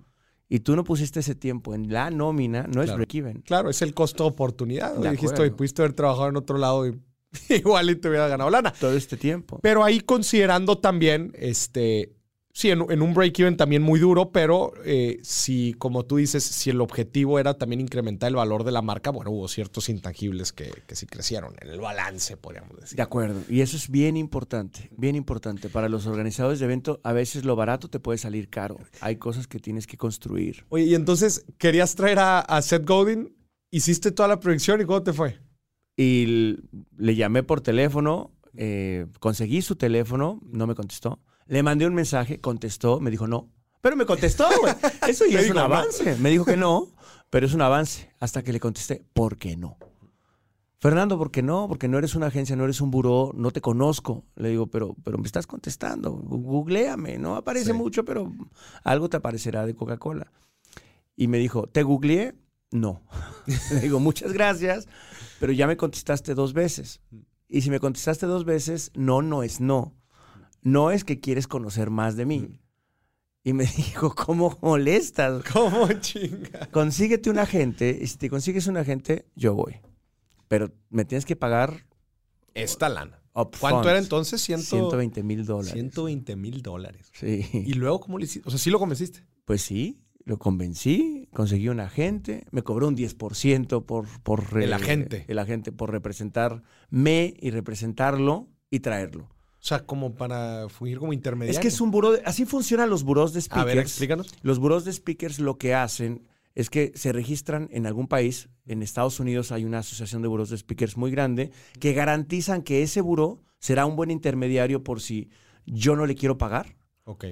y 0.49 0.61
tú 0.61 0.75
no 0.75 0.83
pusiste 0.83 1.21
ese 1.21 1.35
tiempo 1.35 1.75
en 1.75 1.93
la 1.93 2.11
nómina, 2.11 2.67
no 2.75 2.83
es 2.83 2.93
break-even. 2.93 3.43
Claro, 3.43 3.71
es 3.71 3.83
el 3.83 3.95
costo 3.95 4.25
de 4.25 4.31
oportunidad. 4.31 4.97
Dijiste, 4.97 5.49
pudiste 5.53 5.83
haber 5.83 5.93
trabajado 5.93 6.29
en 6.29 6.37
otro 6.37 6.59
lado 6.59 6.89
y 6.89 6.99
igual 7.49 7.91
y 7.91 7.97
te 7.97 8.09
hubiera 8.09 8.29
ganado 8.29 8.51
lana. 8.51 8.73
Todo 8.73 8.97
este 8.97 9.17
tiempo. 9.17 9.59
Pero 9.63 9.85
ahí 9.85 10.01
considerando 10.01 10.79
también, 10.79 11.33
este, 11.35 12.13
sí, 12.53 12.71
en, 12.71 12.81
un 12.81 13.15
break-even 13.15 13.57
también 13.57 13.83
muy 13.83 13.99
duro, 13.99 14.31
pero 14.31 14.73
eh, 14.85 15.19
si, 15.23 15.75
como 15.75 16.05
tú 16.05 16.17
dices, 16.17 16.45
si 16.45 16.71
el 16.71 16.81
objetivo 16.81 17.39
era 17.39 17.55
también 17.55 17.81
incrementar 17.81 18.29
el 18.29 18.37
valor 18.37 18.65
de 18.65 18.73
la 18.73 18.83
marca, 18.83 19.11
bueno, 19.11 19.31
hubo 19.31 19.49
ciertos 19.49 19.89
intangibles 19.89 20.53
que, 20.53 20.71
que 20.87 20.95
sí 20.95 21.07
crecieron 21.07 21.55
en 21.61 21.71
el 21.71 21.81
balance, 21.81 22.37
podríamos 22.37 22.79
decir. 22.79 22.97
De 22.97 23.03
acuerdo. 23.03 23.41
Y 23.49 23.61
eso 23.63 23.77
es 23.77 23.91
bien 23.91 24.17
importante, 24.17 24.91
bien 24.97 25.17
importante. 25.17 25.69
Para 25.69 25.89
los 25.89 26.07
organizadores 26.07 26.59
de 26.59 26.67
evento, 26.67 27.01
a 27.03 27.13
veces 27.13 27.45
lo 27.45 27.57
barato 27.57 27.89
te 27.89 28.01
puede 28.01 28.19
salir 28.19 28.49
caro. 28.49 28.79
Hay 29.01 29.17
cosas 29.17 29.47
que 29.47 29.59
tienes 29.59 29.87
que 29.87 29.97
construir. 29.97 30.67
Oye, 30.69 30.85
y 30.85 30.95
entonces, 30.95 31.45
¿querías 31.59 31.95
traer 31.95 32.19
a, 32.19 32.41
a 32.41 32.63
Seth 32.63 32.87
Godin? 32.87 33.35
¿Hiciste 33.71 34.13
toda 34.13 34.29
la 34.29 34.39
proyección 34.39 34.83
y 34.83 34.85
cómo 34.85 35.03
te 35.03 35.15
fue? 35.15 35.39
Y 36.03 36.59
le 36.97 37.15
llamé 37.15 37.45
por 37.45 37.61
teléfono, 37.61 38.33
eh, 38.57 39.07
conseguí 39.21 39.63
su 39.63 39.77
teléfono, 39.77 40.41
no 40.43 40.67
me 40.67 40.75
contestó. 40.75 41.21
Le 41.47 41.63
mandé 41.63 41.87
un 41.87 41.95
mensaje, 41.95 42.41
contestó, 42.41 42.99
me 42.99 43.11
dijo 43.11 43.29
no. 43.29 43.51
Pero 43.81 43.95
me 43.95 44.05
contestó, 44.05 44.49
güey. 44.61 44.75
Eso 45.09 45.27
ya 45.27 45.41
es 45.41 45.51
un 45.51 45.59
avance. 45.59 46.17
Me 46.17 46.31
dijo 46.31 46.45
que 46.45 46.57
no, 46.57 46.89
pero 47.31 47.47
es 47.47 47.55
un 47.55 47.63
avance. 47.63 48.11
Hasta 48.19 48.43
que 48.43 48.53
le 48.53 48.59
contesté, 48.59 49.05
¿por 49.13 49.39
qué 49.39 49.57
no? 49.57 49.79
Fernando, 50.81 51.17
¿por 51.17 51.31
qué 51.31 51.43
no? 51.43 51.69
Porque 51.69 51.87
no 51.87 51.99
eres 51.99 52.17
una 52.17 52.27
agencia, 52.27 52.57
no 52.57 52.65
eres 52.65 52.81
un 52.81 52.91
buró, 52.91 53.31
no 53.37 53.53
te 53.53 53.61
conozco. 53.61 54.25
Le 54.35 54.49
digo, 54.49 54.67
pero, 54.67 54.97
pero 55.05 55.19
me 55.19 55.27
estás 55.27 55.47
contestando, 55.47 56.11
googleame. 56.11 57.19
No 57.19 57.37
aparece 57.37 57.73
mucho, 57.73 58.05
pero 58.05 58.33
algo 58.83 59.09
te 59.09 59.19
aparecerá 59.19 59.67
de 59.67 59.77
Coca-Cola. 59.77 60.33
Y 61.15 61.29
me 61.29 61.39
dijo, 61.39 61.69
¿te 61.69 61.85
googleé? 61.85 62.35
No. 62.73 63.03
Le 63.71 63.81
digo, 63.81 64.01
muchas 64.01 64.33
gracias, 64.33 64.89
pero 65.43 65.53
ya 65.53 65.67
me 65.67 65.77
contestaste 65.77 66.37
dos 66.37 66.53
veces. 66.53 67.01
Y 67.49 67.63
si 67.63 67.71
me 67.71 67.81
contestaste 67.81 68.27
dos 68.27 68.45
veces, 68.45 68.93
no, 68.95 69.23
no 69.23 69.43
es 69.43 69.61
no. 69.61 69.93
No 70.61 70.93
es 70.93 71.03
que 71.03 71.19
quieres 71.19 71.49
conocer 71.49 71.91
más 71.91 72.15
de 72.15 72.27
mí. 72.27 72.61
Y 73.43 73.53
me 73.53 73.65
dijo, 73.77 74.15
¿cómo 74.15 74.57
molestas? 74.63 75.43
¿Cómo 75.53 75.89
chinga? 75.95 76.69
Consíguete 76.71 77.29
un 77.29 77.41
agente, 77.41 77.99
y 78.01 78.07
si 78.07 78.19
te 78.19 78.31
consigues 78.31 78.69
un 78.69 78.77
agente, 78.77 79.27
yo 79.35 79.53
voy. 79.55 79.81
Pero 80.47 80.71
me 80.91 81.05
tienes 81.05 81.27
que 81.27 81.35
pagar... 81.35 81.89
Esta 82.55 82.89
lana. 82.89 83.21
¿Cuánto 83.59 83.91
era 83.91 83.99
entonces? 83.99 84.41
120 84.43 85.25
mil 85.25 85.45
dólares. 85.45 85.73
120 85.73 86.37
mil 86.37 86.63
dólares. 86.63 87.11
Sí. 87.15 87.49
¿Y 87.53 87.73
luego 87.73 87.99
cómo 87.99 88.19
le 88.19 88.27
hiciste? 88.27 88.47
O 88.47 88.51
sea, 88.53 88.61
¿sí 88.61 88.71
lo 88.71 88.79
convenciste? 88.79 89.27
Pues 89.45 89.63
sí 89.63 90.02
lo 90.25 90.39
convencí, 90.39 91.29
conseguí 91.33 91.69
un 91.69 91.81
agente, 91.81 92.47
me 92.51 92.63
cobró 92.63 92.89
un 92.89 92.97
10% 92.97 93.85
por, 93.85 94.07
por 94.23 94.63
el 94.63 94.73
agente. 94.73 95.25
El 95.29 95.39
agente 95.39 95.73
por 95.73 95.91
representarme 95.91 97.35
y 97.39 97.51
representarlo 97.51 98.49
y 98.71 98.81
traerlo. 98.81 99.25
O 99.25 99.65
sea, 99.65 99.87
como 99.87 100.15
para 100.15 100.69
fungir 100.69 100.99
como 100.99 101.13
intermediario. 101.13 101.57
Es 101.57 101.63
que 101.63 101.69
es 101.69 101.81
un 101.81 101.91
buró, 101.91 102.15
así 102.25 102.45
funcionan 102.45 102.91
los 102.91 103.05
buros 103.05 103.33
de 103.33 103.41
speakers. 103.41 103.63
A 103.63 103.67
ver, 103.67 103.79
explícanos. 103.79 104.35
Los 104.43 104.59
buros 104.59 104.85
de 104.85 104.93
speakers 104.93 105.39
lo 105.39 105.57
que 105.57 105.75
hacen 105.75 106.27
es 106.55 106.69
que 106.69 106.93
se 106.95 107.13
registran 107.13 107.69
en 107.71 107.87
algún 107.87 108.09
país. 108.09 108.49
En 108.67 108.83
Estados 108.83 109.21
Unidos 109.21 109.53
hay 109.53 109.65
una 109.65 109.79
asociación 109.79 110.23
de 110.23 110.29
buros 110.29 110.51
de 110.51 110.59
speakers 110.59 110.97
muy 110.97 111.11
grande 111.11 111.53
que 111.79 111.93
garantizan 111.93 112.63
que 112.63 112.83
ese 112.83 113.01
buró 113.01 113.43
será 113.59 113.87
un 113.87 113.97
buen 113.97 114.11
intermediario 114.11 114.83
por 114.83 115.01
si 115.01 115.31
yo 115.65 115.95
no 115.97 116.07
le 116.07 116.17
quiero 116.17 116.39
pagar 116.39 116.77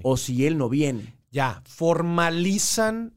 O 0.02 0.16
si 0.16 0.47
él 0.47 0.59
no 0.59 0.68
viene. 0.68 1.14
Ya, 1.30 1.62
formalizan 1.66 3.14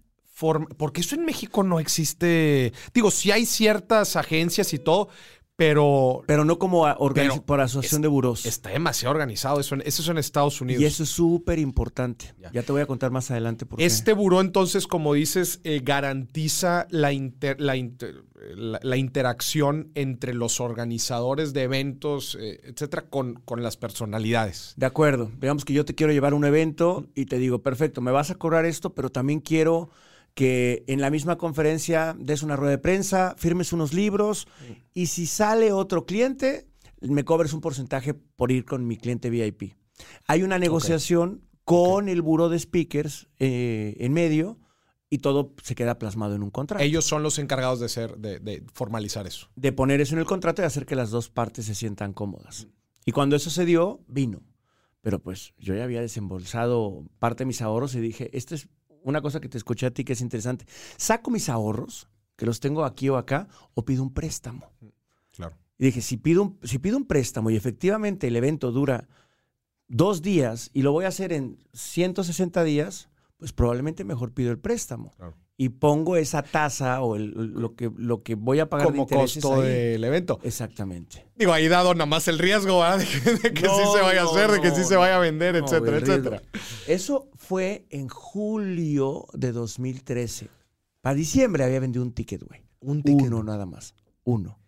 porque 0.78 1.02
eso 1.02 1.16
en 1.16 1.26
México 1.26 1.64
no 1.64 1.80
existe. 1.80 2.74
Digo, 2.94 3.12
sí 3.12 3.32
hay 3.32 3.46
ciertas 3.46 4.16
agencias 4.16 4.74
y 4.74 4.80
todo, 4.80 5.10
pero. 5.56 6.24
Pero 6.26 6.46
no 6.46 6.58
como 6.58 6.86
por 7.46 7.62
asociación 7.62 8.02
de 8.02 8.08
buros. 8.08 8.46
Está 8.46 8.70
demasiado 8.70 9.12
organizado. 9.12 9.60
Eso, 9.60 9.76
eso 9.76 10.02
es 10.02 10.08
en 10.08 10.18
Estados 10.18 10.62
Unidos. 10.62 10.82
Y 10.82 10.86
eso 10.86 11.04
es 11.04 11.10
súper 11.10 11.60
importante. 11.60 12.34
Ya. 12.52 12.64
te 12.64 12.72
voy 12.72 12.82
a 12.82 12.86
contar 12.86 13.12
más 13.12 13.30
adelante 13.32 13.66
por 13.66 13.82
Este 13.82 14.14
buró, 14.14 14.42
entonces, 14.42 14.88
como 14.88 15.14
dices, 15.14 15.60
eh, 15.64 15.82
garantiza 15.84 16.88
la, 16.90 17.12
la, 17.58 18.80
la, 18.82 18.98
interacción 18.98 19.92
entre 19.96 20.34
los 20.34 20.60
organizadores 20.60 21.54
de 21.54 21.64
eventos, 21.64 22.38
eh, 22.40 22.60
etcétera, 22.64 23.06
con, 23.10 23.36
con 23.46 23.64
las 23.64 23.78
personalidades. 23.78 24.74
De 24.78 24.86
acuerdo. 24.86 25.32
Veamos 25.38 25.66
que 25.66 25.74
yo 25.74 25.86
te 25.86 25.96
quiero 25.96 26.14
llevar 26.14 26.34
a 26.34 26.36
un 26.36 26.46
evento 26.46 27.06
y 27.16 27.26
te 27.26 27.38
digo, 27.38 27.62
perfecto, 27.62 28.02
me 28.02 28.12
vas 28.12 28.32
a 28.32 28.36
cobrar 28.36 28.66
esto, 28.66 28.94
pero 28.94 29.10
también 29.10 29.40
quiero 29.40 29.90
que 30.34 30.84
en 30.88 31.02
la 31.02 31.10
misma 31.10 31.38
conferencia 31.38 32.16
des 32.18 32.44
una 32.44 32.56
rueda 32.56 32.72
de 32.72 32.78
prensa, 32.80 33.36
firmes 33.38 33.74
unos 33.74 33.94
libros 33.94 34.48
y 34.94 35.08
si 35.08 35.26
sale 35.26 35.72
otro 35.72 36.06
cliente, 36.06 36.68
me 37.02 37.24
cobres 37.24 37.54
un 37.54 37.62
porcentaje 37.62 38.14
por 38.14 38.52
ir 38.52 38.66
con 38.66 38.88
mi 38.88 38.98
cliente 38.98 39.30
VIP. 39.30 39.74
Hay 40.28 40.44
una 40.44 40.58
negociación 40.58 41.44
con 41.64 42.10
el 42.10 42.22
buro 42.22 42.50
de 42.50 42.60
speakers 42.60 43.28
eh, 43.40 43.96
en 44.00 44.14
medio 44.14 44.60
y 45.10 45.20
todo 45.20 45.54
se 45.62 45.76
queda 45.76 46.00
plasmado 46.00 46.36
en 46.36 46.42
un 46.42 46.50
contrato. 46.50 46.84
Ellos 46.84 47.06
son 47.06 47.22
los 47.22 47.38
encargados 47.38 47.80
de, 47.80 47.88
ser, 47.88 48.18
de, 48.18 48.64
formalizar 48.74 49.28
eso. 49.28 49.48
De 49.56 49.72
poner 49.72 50.02
eso 50.02 50.16
en 50.16 50.20
el 50.20 50.26
contrato 50.26 50.62
y 50.62 50.66
hacer 50.66 50.88
que 50.88 50.96
las 50.96 51.12
dos 51.12 51.30
partes 51.30 51.66
se 51.66 51.76
sientan 51.76 52.14
cómodas. 52.14 52.68
Y 53.06 53.12
cuando 53.12 53.36
eso 53.36 53.52
se 53.52 53.66
dio, 53.66 54.02
vino. 54.08 54.42
Pero 55.02 55.20
pues 55.20 55.54
yo 55.60 55.76
ya 55.76 55.84
había 55.84 56.02
desembolsado 56.02 57.06
parte 57.20 57.44
de 57.44 57.48
mis 57.48 57.62
ahorros 57.62 57.94
y 57.94 58.00
dije, 58.00 58.36
este 58.36 58.56
es 58.56 58.70
una 59.04 59.22
cosa 59.22 59.40
que 59.40 59.50
te 59.50 59.58
escuché 59.58 59.86
a 59.86 59.92
ti 59.92 60.04
que 60.04 60.14
es 60.14 60.22
interesante. 60.22 60.66
¿Saco 60.98 61.32
mis 61.32 61.50
ahorros, 61.50 62.10
que 62.36 62.46
los 62.46 62.60
tengo 62.60 62.86
aquí 62.86 63.10
o 63.10 63.18
acá, 63.18 63.48
o 63.74 63.86
pido 63.86 64.04
un 64.04 64.14
préstamo? 64.14 64.72
Claro. 65.32 65.56
Y 65.78 65.86
dije, 65.86 66.02
si 66.02 66.18
pido 66.18 66.44
un, 66.44 66.60
si 66.64 66.80
pido 66.80 66.98
un 66.98 67.06
préstamo 67.06 67.50
y 67.50 67.56
efectivamente 67.56 68.28
el 68.28 68.36
evento 68.36 68.72
dura 68.72 69.08
dos 69.88 70.22
días 70.22 70.70
y 70.74 70.82
lo 70.82 70.92
voy 70.92 71.06
a 71.06 71.10
hacer 71.10 71.34
en 71.34 71.58
160 71.74 72.64
días, 72.64 73.10
pues 73.38 73.54
probablemente 73.54 74.04
mejor 74.04 74.34
pido 74.34 74.52
el 74.52 74.60
préstamo. 74.60 75.14
Claro 75.18 75.43
y 75.58 75.70
pongo 75.70 76.18
esa 76.18 76.42
tasa 76.42 77.02
o 77.02 77.18
lo, 77.18 77.76
que, 77.76 77.92
lo 77.96 78.24
que 78.24 78.36
voy 78.36 78.60
a 78.60 78.70
pagar 78.70 78.88
como 78.88 79.08
costo 79.08 79.62
del 79.62 80.04
evento. 80.04 80.40
Exactamente. 80.44 81.28
Digo, 81.36 81.54
ahí 81.54 81.68
dado 81.68 81.94
nada 81.94 82.06
más 82.06 82.28
el 82.28 82.40
riesgo 82.40 82.84
de 82.84 83.06
que, 83.54 83.62
sí 83.62 83.84
se 83.94 84.02
vaya 84.02 84.24
a 84.24 84.26
hacer, 84.26 84.52
de 84.52 84.62
que 84.62 84.72
sí 84.72 84.84
se 84.84 84.96
vaya 84.96 85.18
a 85.18 85.20
vender, 85.20 85.56
etcétera, 85.56 85.98
etcétera. 85.98 86.42
Eso 86.88 87.30
fue 87.36 87.86
en 87.90 88.08
julio 88.08 89.28
de 89.34 89.52
2013. 89.52 90.50
Para 91.02 91.16
diciembre 91.16 91.64
había 91.64 91.80
vendido 91.80 92.04
un 92.04 92.14
ticket, 92.14 92.44
güey. 92.44 92.62
Un 92.80 93.04
ticket. 93.04 93.28
Uno 93.28 93.44
nada 93.44 93.66
más. 93.66 93.94
Uno. 94.24 94.63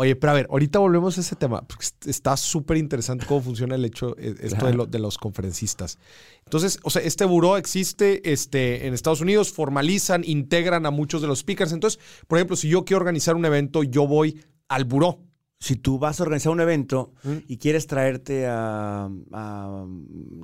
Oye, 0.00 0.16
pero 0.16 0.30
a 0.30 0.34
ver, 0.34 0.46
ahorita 0.48 0.78
volvemos 0.78 1.18
a 1.18 1.20
ese 1.20 1.36
tema, 1.36 1.60
porque 1.60 1.84
está 2.06 2.34
súper 2.34 2.78
interesante 2.78 3.26
cómo 3.26 3.42
funciona 3.42 3.74
el 3.74 3.84
hecho, 3.84 4.16
eh, 4.16 4.34
esto 4.40 4.86
de, 4.86 4.98
los 4.98 5.18
conferencistas. 5.18 5.98
Entonces, 6.46 6.78
o 6.84 6.88
sea, 6.88 7.02
este 7.02 7.26
buró 7.26 7.58
existe 7.58 8.32
este, 8.32 8.86
en 8.86 8.94
Estados 8.94 9.20
Unidos, 9.20 9.52
formalizan, 9.52 10.22
integran 10.24 10.86
a 10.86 10.90
muchos 10.90 11.20
de 11.20 11.28
los 11.28 11.40
speakers. 11.40 11.72
Entonces, 11.72 12.00
por 12.26 12.38
ejemplo, 12.38 12.56
si 12.56 12.70
yo 12.70 12.86
quiero 12.86 13.00
organizar 13.00 13.36
un 13.36 13.44
evento, 13.44 13.82
yo 13.82 14.06
voy 14.06 14.42
al 14.68 14.86
buró. 14.86 15.18
Si 15.58 15.76
tú 15.76 15.98
vas 15.98 16.18
a 16.18 16.22
organizar 16.22 16.50
un 16.50 16.62
evento 16.62 17.12
y 17.46 17.58
quieres 17.58 17.86
traerte 17.86 18.46
a, 18.46 19.10
a 19.32 19.86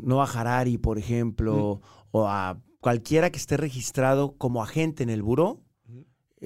Noah 0.02 0.30
Harari, 0.34 0.76
por 0.76 0.98
ejemplo, 0.98 1.80
o 2.10 2.28
a 2.28 2.60
cualquiera 2.80 3.30
que 3.30 3.38
esté 3.38 3.56
registrado 3.56 4.36
como 4.36 4.62
agente 4.62 5.02
en 5.02 5.08
el 5.08 5.22
buró, 5.22 5.62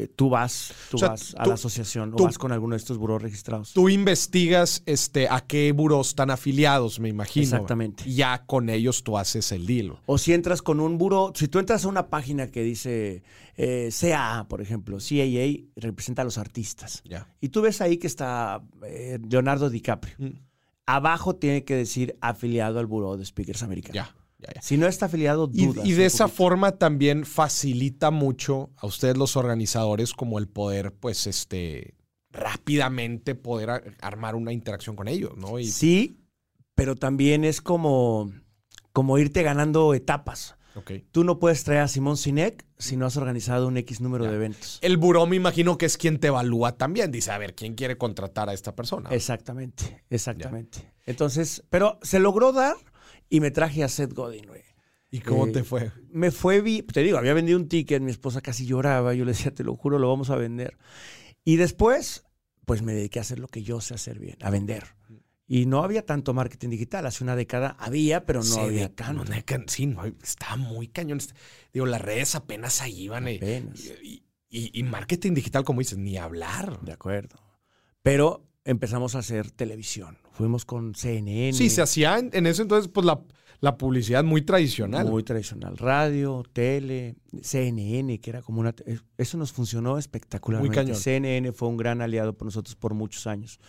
eh, 0.00 0.08
tú 0.08 0.30
vas, 0.30 0.72
tú 0.90 0.98
vas 0.98 1.34
a 1.36 1.46
la 1.46 1.54
asociación 1.54 2.14
o 2.14 2.24
vas 2.24 2.38
con 2.38 2.52
alguno 2.52 2.74
de 2.74 2.78
estos 2.78 2.96
buros 2.96 3.20
registrados. 3.20 3.72
Tú 3.72 3.88
investigas 3.88 4.82
este, 4.86 5.28
a 5.28 5.40
qué 5.40 5.72
buros 5.72 6.08
están 6.08 6.30
afiliados, 6.30 7.00
me 7.00 7.08
imagino. 7.08 7.44
Exactamente. 7.44 8.04
Y 8.06 8.14
ya 8.14 8.44
con 8.46 8.70
ellos 8.70 9.02
tú 9.02 9.18
haces 9.18 9.52
el 9.52 9.66
deal. 9.66 9.98
O 10.06 10.16
si 10.18 10.32
entras 10.32 10.62
con 10.62 10.80
un 10.80 10.96
buro, 10.96 11.32
si 11.34 11.48
tú 11.48 11.58
entras 11.58 11.84
a 11.84 11.88
una 11.88 12.08
página 12.08 12.46
que 12.48 12.62
dice 12.62 13.22
eh, 13.56 13.90
CAA, 13.98 14.48
por 14.48 14.62
ejemplo, 14.62 14.98
CAA 14.98 15.66
representa 15.76 16.22
a 16.22 16.24
los 16.24 16.38
artistas. 16.38 17.02
Ya. 17.04 17.28
Y 17.40 17.50
tú 17.50 17.60
ves 17.60 17.80
ahí 17.80 17.98
que 17.98 18.06
está 18.06 18.62
eh, 18.86 19.18
Leonardo 19.28 19.68
DiCaprio. 19.68 20.14
Mm. 20.18 20.38
Abajo 20.86 21.36
tiene 21.36 21.64
que 21.64 21.76
decir 21.76 22.16
afiliado 22.20 22.78
al 22.78 22.86
Buró 22.86 23.16
de 23.16 23.24
Speakers 23.24 23.62
Americanos. 23.62 23.94
Ya. 23.94 24.16
Si 24.60 24.76
no 24.76 24.86
está 24.86 25.06
afiliado, 25.06 25.46
dudas. 25.46 25.86
Y, 25.86 25.92
de 25.92 26.06
esa 26.06 26.28
forma 26.28 26.72
también 26.72 27.24
facilita 27.24 28.10
mucho 28.10 28.70
a 28.76 28.86
ustedes 28.86 29.16
los 29.16 29.36
organizadores 29.36 30.12
como 30.12 30.38
el 30.38 30.48
poder, 30.48 30.92
pues, 30.92 31.26
este, 31.26 31.94
rápidamente 32.32 33.34
poder 33.34 33.96
armar 34.00 34.34
una 34.34 34.52
interacción 34.52 34.96
con 34.96 35.08
ellos, 35.08 35.36
¿no? 35.36 35.58
Sí, 35.62 36.20
pero 36.74 36.96
también 36.96 37.44
es 37.44 37.60
como, 37.60 38.32
como 38.92 39.18
irte 39.18 39.42
ganando 39.42 39.94
etapas. 39.94 40.56
Okay. 40.74 41.04
Tú 41.10 41.24
no 41.24 41.38
puedes 41.38 41.64
traer 41.64 41.80
a 41.80 41.88
Simón 41.88 42.16
Sinek 42.16 42.64
si 42.78 42.96
no 42.96 43.04
has 43.04 43.16
organizado 43.16 43.66
un 43.66 43.76
X 43.76 44.00
número 44.00 44.24
de 44.24 44.34
eventos. 44.34 44.78
El 44.82 44.96
buró 44.96 45.26
me 45.26 45.36
imagino 45.36 45.76
que 45.76 45.86
es 45.86 45.96
quien 45.96 46.20
te 46.20 46.28
evalúa 46.28 46.76
también. 46.76 47.10
Dice, 47.10 47.32
a 47.32 47.38
ver, 47.38 47.54
¿quién 47.54 47.74
quiere 47.74 47.98
contratar 47.98 48.48
a 48.48 48.52
esta 48.52 48.74
persona? 48.74 49.10
Exactamente, 49.10 50.04
exactamente. 50.10 50.92
Entonces, 51.06 51.64
pero 51.70 51.98
se 52.02 52.20
logró 52.20 52.52
dar 52.52 52.76
y 53.30 53.40
me 53.40 53.50
traje 53.50 53.82
a 53.82 53.88
Seth 53.88 54.12
Godin, 54.12 54.46
güey. 54.46 54.62
¿Y 55.10 55.20
cómo 55.20 55.46
eh, 55.46 55.52
te 55.52 55.64
fue? 55.64 55.90
Me 56.10 56.30
fue 56.30 56.60
bien. 56.60 56.86
Te 56.86 57.02
digo, 57.02 57.16
había 57.16 57.32
vendido 57.32 57.58
un 57.58 57.68
ticket, 57.68 58.02
mi 58.02 58.10
esposa 58.10 58.40
casi 58.40 58.66
lloraba. 58.66 59.14
Yo 59.14 59.24
le 59.24 59.32
decía, 59.32 59.54
te 59.54 59.64
lo 59.64 59.74
juro, 59.74 59.98
lo 59.98 60.08
vamos 60.08 60.30
a 60.30 60.36
vender. 60.36 60.76
Y 61.44 61.56
después, 61.56 62.24
pues 62.66 62.82
me 62.82 62.92
dediqué 62.92 63.18
a 63.20 63.22
hacer 63.22 63.38
lo 63.38 63.48
que 63.48 63.62
yo 63.62 63.80
sé 63.80 63.94
hacer 63.94 64.18
bien, 64.18 64.36
a 64.42 64.50
vender. 64.50 64.84
Y 65.46 65.66
no 65.66 65.82
había 65.82 66.06
tanto 66.06 66.32
marketing 66.32 66.68
digital. 66.68 67.06
Hace 67.06 67.24
una 67.24 67.34
década 67.34 67.76
había, 67.80 68.24
pero 68.24 68.42
no 68.44 68.60
había 68.60 68.94
tanto. 68.94 69.24
sí, 69.66 69.86
no, 69.86 70.04
estaba 70.04 70.56
muy 70.56 70.86
cañón. 70.86 71.18
Digo, 71.72 71.86
las 71.86 72.00
redes 72.00 72.36
apenas 72.36 72.80
ahí 72.82 73.02
iban. 73.02 73.24
Apenas. 73.24 73.80
Y, 74.02 74.22
y, 74.48 74.82
marketing 74.84 75.34
digital, 75.34 75.64
como 75.64 75.80
dices, 75.80 75.98
ni 75.98 76.16
hablar. 76.16 76.80
De 76.82 76.92
acuerdo. 76.92 77.36
Pero 78.02 78.49
empezamos 78.64 79.14
a 79.14 79.20
hacer 79.20 79.50
televisión. 79.50 80.18
Fuimos 80.32 80.64
con 80.64 80.94
CNN. 80.94 81.52
Sí, 81.52 81.70
se 81.70 81.82
hacía 81.82 82.18
en, 82.18 82.46
ese 82.46 82.62
entonces, 82.62 82.90
pues 82.92 83.04
la, 83.06 83.20
la, 83.60 83.76
publicidad 83.76 84.24
muy 84.24 84.42
tradicional. 84.42 85.08
Muy 85.08 85.22
tradicional. 85.22 85.76
Radio, 85.76 86.44
tele, 86.52 87.16
CNN, 87.42 88.18
que 88.20 88.30
era 88.30 88.42
como 88.42 88.60
una. 88.60 88.74
Eso 89.18 89.38
nos 89.38 89.52
funcionó 89.52 89.98
espectacularmente. 89.98 90.76
Muy 90.76 90.84
cañón. 90.84 91.00
CNN 91.00 91.52
fue 91.52 91.68
un 91.68 91.76
gran 91.76 92.00
aliado 92.02 92.36
por 92.36 92.46
nosotros 92.46 92.76
por 92.76 92.94
muchos 92.94 93.26
años. 93.26 93.60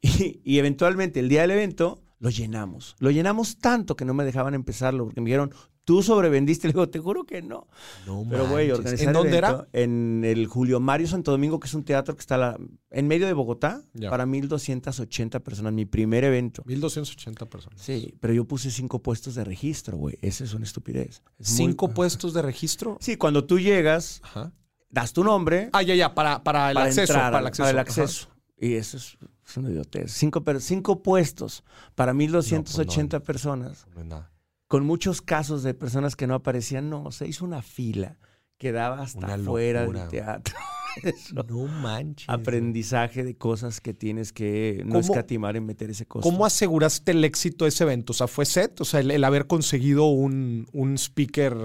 Y, 0.00 0.40
y 0.44 0.58
eventualmente, 0.58 1.18
el 1.18 1.28
día 1.28 1.42
del 1.42 1.50
evento, 1.50 2.02
lo 2.18 2.30
llenamos. 2.30 2.96
Lo 2.98 3.10
llenamos 3.10 3.58
tanto 3.58 3.96
que 3.96 4.04
no 4.04 4.14
me 4.14 4.24
dejaban 4.24 4.54
empezarlo 4.54 5.04
porque 5.04 5.20
me 5.20 5.26
dijeron, 5.26 5.52
tú 5.88 6.02
sobrevendiste. 6.02 6.68
Le 6.68 6.74
digo, 6.74 6.88
te 6.90 6.98
juro 6.98 7.24
que 7.24 7.40
no. 7.40 7.66
No 8.06 8.26
Pero, 8.28 8.46
güey, 8.46 8.70
¿En 8.70 9.12
dónde 9.14 9.38
era? 9.38 9.66
En 9.72 10.22
el 10.22 10.46
Julio 10.46 10.80
Mario 10.80 11.06
Santo 11.06 11.30
Domingo, 11.30 11.58
que 11.58 11.66
es 11.66 11.72
un 11.72 11.82
teatro 11.82 12.14
que 12.14 12.20
está 12.20 12.58
en 12.90 13.08
medio 13.08 13.26
de 13.26 13.32
Bogotá, 13.32 13.82
para 14.10 14.26
1.280 14.26 15.40
personas. 15.40 15.72
Mi 15.72 15.86
primer 15.86 16.24
evento. 16.24 16.62
1.280 16.64 17.48
personas. 17.48 17.80
Sí, 17.80 18.14
pero 18.20 18.34
yo 18.34 18.44
puse 18.44 18.70
cinco 18.70 19.00
puestos 19.02 19.34
de 19.34 19.44
registro, 19.44 19.96
güey. 19.96 20.18
Esa 20.20 20.44
es 20.44 20.52
una 20.52 20.64
estupidez. 20.64 21.22
¿Cinco 21.40 21.88
puestos 21.94 22.34
de 22.34 22.42
registro? 22.42 22.98
Sí, 23.00 23.16
cuando 23.16 23.44
tú 23.44 23.58
llegas, 23.58 24.20
das 24.90 25.14
tu 25.14 25.24
nombre. 25.24 25.70
Ah, 25.72 25.82
ya, 25.82 25.94
ya, 25.94 26.14
para, 26.14 26.42
para 26.42 26.70
el 26.70 26.76
acceso. 26.76 27.14
para 27.14 27.38
el 27.38 27.46
acceso. 27.46 27.62
Para 27.62 27.70
el 27.70 27.78
acceso. 27.78 28.28
Y 28.60 28.74
eso 28.74 28.96
es, 28.96 29.16
una 29.56 29.70
idiotez. 29.70 30.12
Cinco, 30.12 30.42
cinco 30.58 31.02
puestos 31.02 31.64
para 31.94 32.12
1.280 32.12 33.08
pues 33.08 33.22
personas. 33.22 33.86
No 33.94 34.00
es 34.00 34.06
nada 34.06 34.32
con 34.68 34.84
muchos 34.84 35.22
casos 35.22 35.62
de 35.62 35.74
personas 35.74 36.14
que 36.14 36.26
no 36.26 36.34
aparecían. 36.34 36.88
No, 36.88 37.10
se 37.10 37.26
hizo 37.26 37.44
una 37.44 37.62
fila 37.62 38.18
que 38.58 38.70
daba 38.70 39.02
hasta 39.02 39.34
afuera 39.34 39.86
del 39.86 40.08
teatro. 40.08 40.54
no 41.48 41.66
manches. 41.66 42.28
Aprendizaje 42.28 43.24
de 43.24 43.36
cosas 43.36 43.80
que 43.80 43.94
tienes 43.94 44.32
que 44.32 44.82
no 44.84 44.98
escatimar 44.98 45.56
en 45.56 45.64
meter 45.64 45.90
ese 45.90 46.06
costo. 46.06 46.28
¿Cómo 46.28 46.44
aseguraste 46.44 47.12
el 47.12 47.24
éxito 47.24 47.64
de 47.64 47.70
ese 47.70 47.84
evento? 47.84 48.12
O 48.12 48.14
sea, 48.14 48.26
¿fue 48.26 48.44
set? 48.44 48.80
O 48.80 48.84
sea, 48.84 49.00
el, 49.00 49.24
haber 49.24 49.46
conseguido 49.46 50.06
un, 50.06 50.68
un 50.72 50.94
speaker 50.98 51.56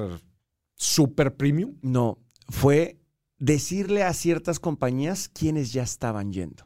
super 0.76 1.36
premium. 1.36 1.76
No, 1.82 2.20
fue 2.48 3.00
decirle 3.38 4.04
a 4.04 4.14
ciertas 4.14 4.60
compañías 4.60 5.28
quienes 5.28 5.74
ya 5.74 5.84
estaban 5.84 6.32
yendo. 6.32 6.66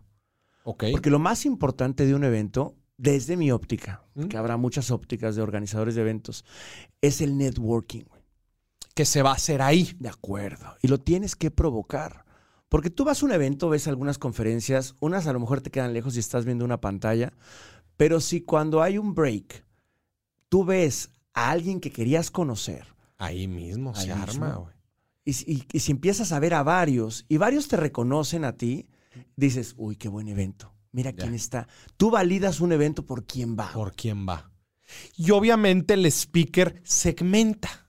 Porque 0.91 1.09
lo 1.09 1.19
más 1.19 1.45
importante 1.45 2.05
de 2.05 2.13
un 2.13 2.23
evento 2.23 2.75
desde 2.97 3.37
mi 3.37 3.51
óptica, 3.51 4.03
que 4.29 4.37
habrá 4.37 4.57
muchas 4.57 4.91
ópticas 4.91 5.35
de 5.35 5.41
organizadores 5.41 5.95
de 5.95 6.01
eventos, 6.01 6.45
es 7.01 7.21
el 7.21 7.37
networking. 7.37 8.03
Que 8.93 9.05
se 9.05 9.21
va 9.21 9.31
a 9.31 9.35
hacer 9.35 9.61
ahí. 9.61 9.95
De 9.99 10.09
acuerdo. 10.09 10.75
Y 10.81 10.87
lo 10.87 10.99
tienes 10.99 11.35
que 11.35 11.51
provocar. 11.51 12.25
Porque 12.69 12.89
tú 12.89 13.05
vas 13.05 13.21
a 13.21 13.25
un 13.25 13.31
evento, 13.31 13.69
ves 13.69 13.87
algunas 13.87 14.17
conferencias, 14.17 14.95
unas 14.99 15.27
a 15.27 15.33
lo 15.33 15.39
mejor 15.39 15.61
te 15.61 15.71
quedan 15.71 15.93
lejos 15.93 16.15
y 16.15 16.19
estás 16.19 16.43
viendo 16.43 16.65
una 16.65 16.81
pantalla, 16.81 17.31
pero 17.95 18.19
si 18.19 18.41
cuando 18.41 18.81
hay 18.81 18.97
un 18.97 19.15
break, 19.15 19.63
tú 20.49 20.65
ves 20.65 21.11
a 21.33 21.51
alguien 21.51 21.79
que 21.79 21.91
querías 21.91 22.29
conocer. 22.29 22.87
Ahí 23.17 23.47
mismo 23.47 23.95
se 23.95 24.11
arma, 24.11 24.55
güey. 24.55 24.75
Y, 25.23 25.79
si 25.79 25.91
empiezas 25.91 26.31
a 26.31 26.39
ver 26.39 26.53
a 26.53 26.63
varios 26.63 27.25
y 27.27 27.35
varios 27.35 27.67
te 27.67 27.75
reconocen 27.75 28.45
a 28.45 28.53
ti, 28.53 28.87
dices, 29.35 29.73
uy, 29.77 29.95
qué 29.95 30.09
buen 30.09 30.27
evento. 30.27 30.73
Mira 30.91 31.13
quién 31.13 31.33
está. 31.33 31.67
Tú 31.95 32.09
validas 32.09 32.59
un 32.59 32.71
evento 32.71 33.05
por 33.05 33.25
quién 33.25 33.57
va. 33.57 33.71
Por 33.73 33.93
quién 33.93 34.27
va. 34.27 34.51
Y 35.15 35.31
obviamente 35.31 35.93
el 35.93 36.05
speaker 36.05 36.81
segmenta. 36.83 37.86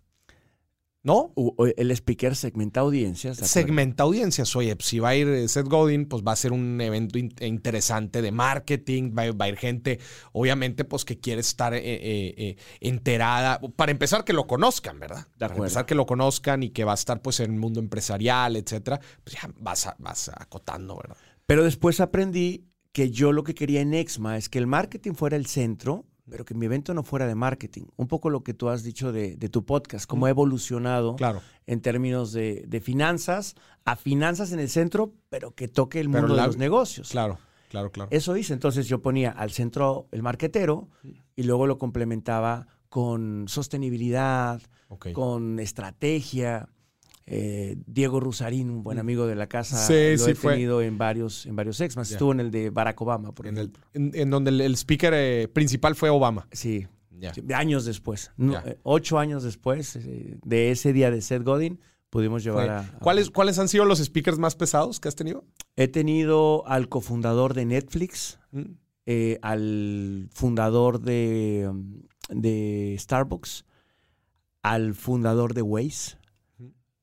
¿No? 1.05 1.33
el 1.77 1.91
speaker 1.93 2.35
segmenta 2.35 2.81
audiencias. 2.81 3.39
Segmenta 3.39 4.03
audiencias. 4.03 4.55
Oye, 4.57 4.75
pues, 4.75 4.89
si 4.89 4.99
va 4.99 5.11
a 5.11 5.17
ir 5.17 5.29
eh, 5.29 5.49
Seth 5.49 5.69
Godin, 5.69 6.07
pues 6.07 6.25
va 6.27 6.33
a 6.33 6.37
ser 6.37 6.53
un 6.53 6.81
evento 6.81 7.19
interesante 7.19 8.21
de 8.21 8.33
marketing, 8.33 9.13
va, 9.17 9.23
a 9.23 9.49
ir 9.49 9.57
gente, 9.57 10.01
obviamente, 10.33 10.85
pues 10.85 11.05
que 11.05 11.19
quiere 11.19 11.41
estar 11.41 11.73
eh, 11.73 11.81
eh, 11.85 12.57
enterada. 12.81 13.61
Para 13.77 13.93
empezar, 13.93 14.25
que 14.25 14.33
lo 14.33 14.47
conozcan, 14.47 14.99
¿verdad? 14.99 15.27
Para 15.39 15.55
empezar, 15.55 15.87
que 15.87 15.95
lo 15.95 16.05
conozcan 16.05 16.65
y 16.65 16.71
que 16.71 16.85
va 16.85 16.93
a 16.93 16.97
estar 16.97 17.23
pues 17.23 17.39
en 17.41 17.53
el 17.53 17.59
mundo 17.59 17.79
empresarial, 17.79 18.57
etcétera. 18.57 19.01
Pues 19.23 19.37
ya 19.37 19.49
vas, 19.61 19.89
vas 19.99 20.31
acotando, 20.35 20.97
¿verdad? 20.97 21.17
Pero 21.47 21.63
después 21.63 22.01
aprendí 22.01 22.67
que 22.93 23.11
yo 23.11 23.33
lo 23.33 23.45
que 23.45 23.55
quería 23.55 23.81
en 23.81 23.95
Exma 23.95 24.37
es 24.37 24.49
que 24.49 24.59
el 24.59 24.67
marketing 24.67 25.13
fuera 25.13 25.37
el 25.37 25.47
centro 25.47 26.05
pero 26.31 26.45
que 26.45 26.55
mi 26.55 26.67
evento 26.67 26.95
no 26.95 27.03
fuera 27.03 27.27
de 27.27 27.35
marketing. 27.35 27.85
Un 27.97 28.09
poco 28.09 28.31
lo 28.31 28.43
que 28.43 28.55
tú 28.55 28.69
has 28.69 28.83
dicho 28.83 29.13
de, 29.13 29.37
tu 29.49 29.65
podcast, 29.65 30.07
cómo 30.07 30.27
ha 30.27 30.31
evolucionado 30.31 31.17
claro. 31.17 31.41
en 31.67 31.81
términos 31.81 32.33
de, 32.33 32.83
finanzas, 32.83 33.55
a 33.85 33.97
finanzas 33.97 34.53
en 34.53 34.61
el 34.61 34.69
centro, 34.69 35.13
pero 35.29 35.53
que 35.53 35.69
toque 35.69 36.01
el 36.01 36.09
mundo 36.09 36.35
de 36.35 36.47
los 36.47 36.57
negocios. 36.57 37.11
Claro, 37.11 37.39
claro, 37.71 37.91
claro. 37.91 38.09
Eso 38.13 38.37
hice. 38.37 38.53
Entonces 38.53 38.87
yo 38.89 39.01
ponía 39.01 39.31
al 39.31 39.51
centro 39.51 40.07
el 40.13 40.23
marquetero 40.23 40.89
y 41.35 41.43
luego 41.45 41.67
lo 41.67 41.79
complementaba 41.79 42.67
con 42.89 43.47
sostenibilidad, 43.49 44.61
con 45.13 45.59
estrategia. 45.59 46.69
Eh, 47.31 47.77
Diego 47.87 48.21
Rusarín, 48.21 48.71
un 48.71 48.83
buen 48.83 48.97
mm. 48.97 49.01
amigo 49.01 49.27
de 49.27 49.35
la 49.37 49.49
casa, 49.49 49.87
lo 49.87 50.27
he 50.27 50.35
tenido 50.35 50.81
en 50.81 50.97
varios, 50.97 51.45
en 51.45 51.57
varios 51.57 51.79
exmas. 51.83 52.11
Estuvo 52.11 52.33
en 52.33 52.41
el 52.41 52.51
de 52.51 52.71
Barack 52.71 52.99
Obama, 53.03 53.33
por 53.33 53.47
en 53.47 53.71
en, 53.93 54.31
donde 54.31 54.51
el, 54.51 54.77
speaker 54.79 55.13
eh, 55.15 55.49
principal 55.49 55.95
fue 55.95 56.09
Obama. 56.09 56.49
Sí. 56.53 56.87
Años 57.55 57.85
después. 57.85 58.31
Eh, 58.39 58.79
ocho 58.83 59.19
años 59.19 59.43
después 59.43 59.99
de 60.03 60.71
ese 60.71 60.95
día 60.95 61.11
de 61.11 61.21
Seth 61.21 61.43
Godin, 61.43 61.81
pudimos 62.09 62.43
llevar 62.45 62.71
a, 62.71 62.99
¿Cuáles, 63.01 63.31
¿Cuáles 63.31 63.59
han 63.59 63.69
sido 63.69 63.85
los 63.85 63.99
speakers 63.99 64.39
más 64.39 64.57
pesados 64.57 64.99
que 64.99 65.09
has 65.09 65.17
tenido? 65.17 65.45
He 65.77 65.89
tenido 65.89 66.67
al 66.67 66.89
cofundador 66.89 67.53
de 67.53 67.67
Netflix, 67.67 68.39
mm. 68.53 68.63
al 69.43 70.29
fundador 70.33 71.01
de, 71.01 71.71
de 72.31 72.97
Starbucks, 72.99 73.67
al 74.63 74.95
fundador 74.95 75.53
de 75.53 75.61
Waze 75.61 76.18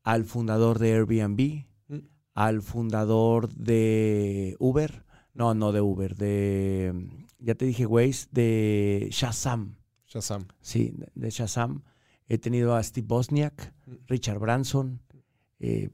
al 0.06 0.24
fundador 0.24 0.78
de 0.80 0.94
Airbnb, 0.94 1.66
mm. 1.88 2.08
al 2.36 2.62
fundador 2.62 3.50
de 3.54 4.56
Uber, 4.60 5.04
no, 5.34 5.54
no 5.56 5.72
de 5.72 5.82
Uber, 5.82 6.16
de, 6.16 6.94
ya 7.40 7.56
te 7.56 7.66
dije 7.66 7.86
Waze, 7.86 8.28
de 8.32 9.10
Shazam. 9.12 9.78
Shazam. 10.08 10.48
Sí, 10.62 10.94
de 11.16 11.30
Shazam. 11.30 11.84
He 12.28 12.38
tenido 12.38 12.76
a 12.76 12.84
Steve 12.84 13.08
Bosniak, 13.08 13.74
mm. 13.88 13.94
Richard 14.08 14.40
Branson. 14.40 15.02
Eh, 15.60 15.90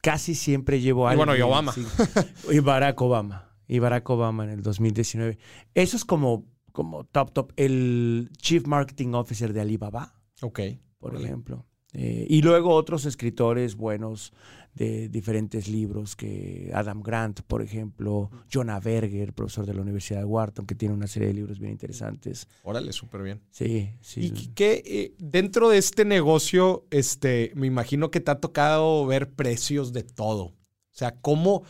casi 0.00 0.36
siempre 0.36 0.80
llevo 0.80 1.08
a... 1.08 1.14
Y 1.14 1.16
bueno, 1.16 1.36
y 1.36 1.40
Obama. 1.40 1.74
y 2.50 2.60
Barack 2.60 3.00
Obama. 3.02 3.50
Y 3.66 3.80
Barack 3.80 4.08
Obama 4.08 4.44
en 4.44 4.50
el 4.50 4.62
2019. 4.62 5.36
Eso 5.74 5.96
es 5.96 6.04
como, 6.04 6.46
como 6.70 7.04
top, 7.04 7.32
top. 7.32 7.52
El 7.56 8.30
Chief 8.38 8.64
Marketing 8.68 9.14
Officer 9.14 9.52
de 9.52 9.62
Alibaba. 9.62 10.14
Ok. 10.42 10.60
Por 10.98 11.16
ejemplo. 11.16 11.66
Eh, 11.98 12.26
y 12.28 12.42
luego 12.42 12.74
otros 12.74 13.06
escritores 13.06 13.74
buenos 13.74 14.32
de 14.74 15.08
diferentes 15.08 15.68
libros, 15.68 16.14
que 16.14 16.70
Adam 16.74 17.02
Grant, 17.02 17.40
por 17.40 17.62
ejemplo, 17.62 18.30
Jonah 18.52 18.78
Berger, 18.78 19.32
profesor 19.32 19.64
de 19.64 19.72
la 19.72 19.80
Universidad 19.80 20.18
de 20.18 20.26
Wharton, 20.26 20.66
que 20.66 20.74
tiene 20.74 20.94
una 20.94 21.06
serie 21.06 21.28
de 21.28 21.34
libros 21.34 21.58
bien 21.58 21.72
interesantes. 21.72 22.46
Órale, 22.62 22.92
súper 22.92 23.22
bien. 23.22 23.40
Sí, 23.50 23.94
sí. 24.02 24.26
Y 24.26 24.48
que 24.48 24.82
eh, 24.84 25.14
dentro 25.18 25.70
de 25.70 25.78
este 25.78 26.04
negocio, 26.04 26.84
este, 26.90 27.52
me 27.54 27.66
imagino 27.66 28.10
que 28.10 28.20
te 28.20 28.30
ha 28.30 28.38
tocado 28.38 29.06
ver 29.06 29.30
precios 29.30 29.94
de 29.94 30.02
todo. 30.02 30.44
O 30.44 30.98
sea, 30.98 31.14
¿cómo, 31.22 31.62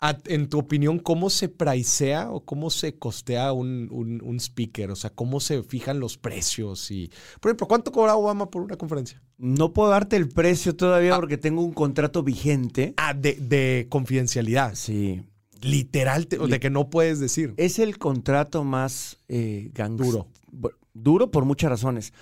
en 0.00 0.48
tu 0.48 0.58
opinión, 0.58 0.98
¿cómo 0.98 1.30
se 1.30 1.48
pricea 1.48 2.30
o 2.30 2.44
cómo 2.44 2.70
se 2.70 2.98
costea 2.98 3.52
un, 3.52 3.88
un, 3.90 4.36
speaker? 4.40 4.90
O 4.90 4.96
sea, 4.96 5.10
¿cómo 5.10 5.40
se 5.40 5.62
fijan 5.62 6.00
los 6.00 6.18
precios? 6.18 6.90
Y, 6.90 7.10
por 7.40 7.50
ejemplo, 7.50 7.66
¿cuánto 7.66 7.92
cobra 7.92 8.14
Obama 8.14 8.50
por 8.50 8.62
una 8.62 8.76
conferencia? 8.76 9.22
No 9.38 9.72
puedo 9.72 9.90
darte 9.90 10.16
el 10.16 10.28
precio 10.28 10.76
todavía 10.76 11.14
ah. 11.14 11.16
porque 11.16 11.38
tengo 11.38 11.62
un 11.62 11.72
contrato 11.72 12.22
vigente. 12.22 12.94
Ah, 12.96 13.14
de, 13.14 13.86
confidencialidad. 13.88 14.74
Sí. 14.74 15.22
Literal, 15.62 16.28
de 16.28 16.60
que 16.60 16.70
no 16.70 16.90
puedes 16.90 17.18
decir. 17.18 17.54
Es 17.56 17.78
el 17.78 17.98
contrato 17.98 18.64
más 18.64 19.18
eh, 19.28 19.72
Duro. 19.90 20.28
Duro 20.92 21.30
por 21.30 21.44
muchas 21.46 21.70
razones. 21.70 22.12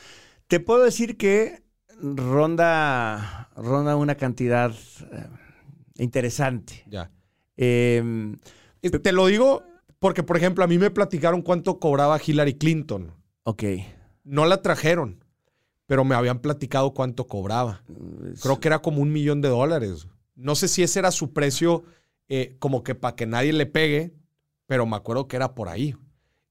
Te 0.47 0.61
puedo 0.61 0.85
decir 0.85 1.17
que 1.17 1.63
ronda, 2.01 3.51
ronda 3.57 3.97
una 3.97 4.15
cantidad 4.15 4.73
eh, 4.73 5.27
interesante. 5.97 6.85
Ya. 6.89 7.11
Em, 7.57 8.39
te 8.81 9.13
lo 9.13 9.27
digo 9.27 9.65
porque, 9.99 10.23
por 10.23 10.37
ejemplo, 10.37 10.65
a 10.65 10.67
mí 10.67 10.79
me 10.79 10.91
platicaron 10.91 11.43
cuánto 11.43 11.79
cobraba 11.79 12.21
Hillary 12.25 12.55
Clinton. 12.55 13.13
Ok. 13.45 13.65
No 14.23 14.47
la 14.47 14.61
trajeron, 14.63 15.25
pero 15.87 16.05
me 16.05 16.15
habían 16.15 16.41
platicado 16.41 16.93
cuánto 16.93 17.27
cobraba. 17.27 17.83
Creo 18.43 18.61
que 18.61 18.69
era 18.69 18.81
como 18.81 19.01
un 19.01 19.13
millón 19.13 19.41
de 19.41 19.49
dólares. 19.49 20.07
No 20.35 20.55
sé 20.55 20.69
si 20.69 20.83
ese 20.83 20.99
era 20.99 21.11
su 21.11 21.33
precio, 21.33 21.85
eh, 22.29 22.57
como 22.59 22.83
que 22.83 22.95
para 22.95 23.17
que 23.17 23.27
nadie 23.27 23.53
le 23.53 23.67
pegue, 23.67 24.15
pero 24.67 24.87
me 24.87 24.97
acuerdo 24.97 25.29
que 25.29 25.37
era 25.37 25.55
por 25.55 25.69
ahí. 25.69 25.95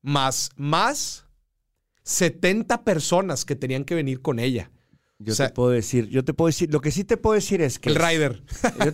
Más, 0.02 0.50
más 0.56 1.26
70 2.04 2.84
personas 2.84 3.46
que 3.46 3.56
tenían 3.56 3.86
que 3.86 3.96
venir 3.96 4.22
con 4.22 4.40
ella. 4.40 4.72
Yo 5.20 5.36
te 5.36 5.50
puedo 5.50 5.70
decir, 5.70 6.10
yo 6.10 6.26
te 6.26 6.34
puedo 6.34 6.48
decir, 6.48 6.74
lo 6.74 6.82
que 6.82 6.92
sí 6.92 7.04
te 7.04 7.18
puedo 7.18 7.36
decir 7.36 7.62
es 7.62 7.80
que. 7.80 7.90
El 7.90 7.96
rider. 7.96 8.44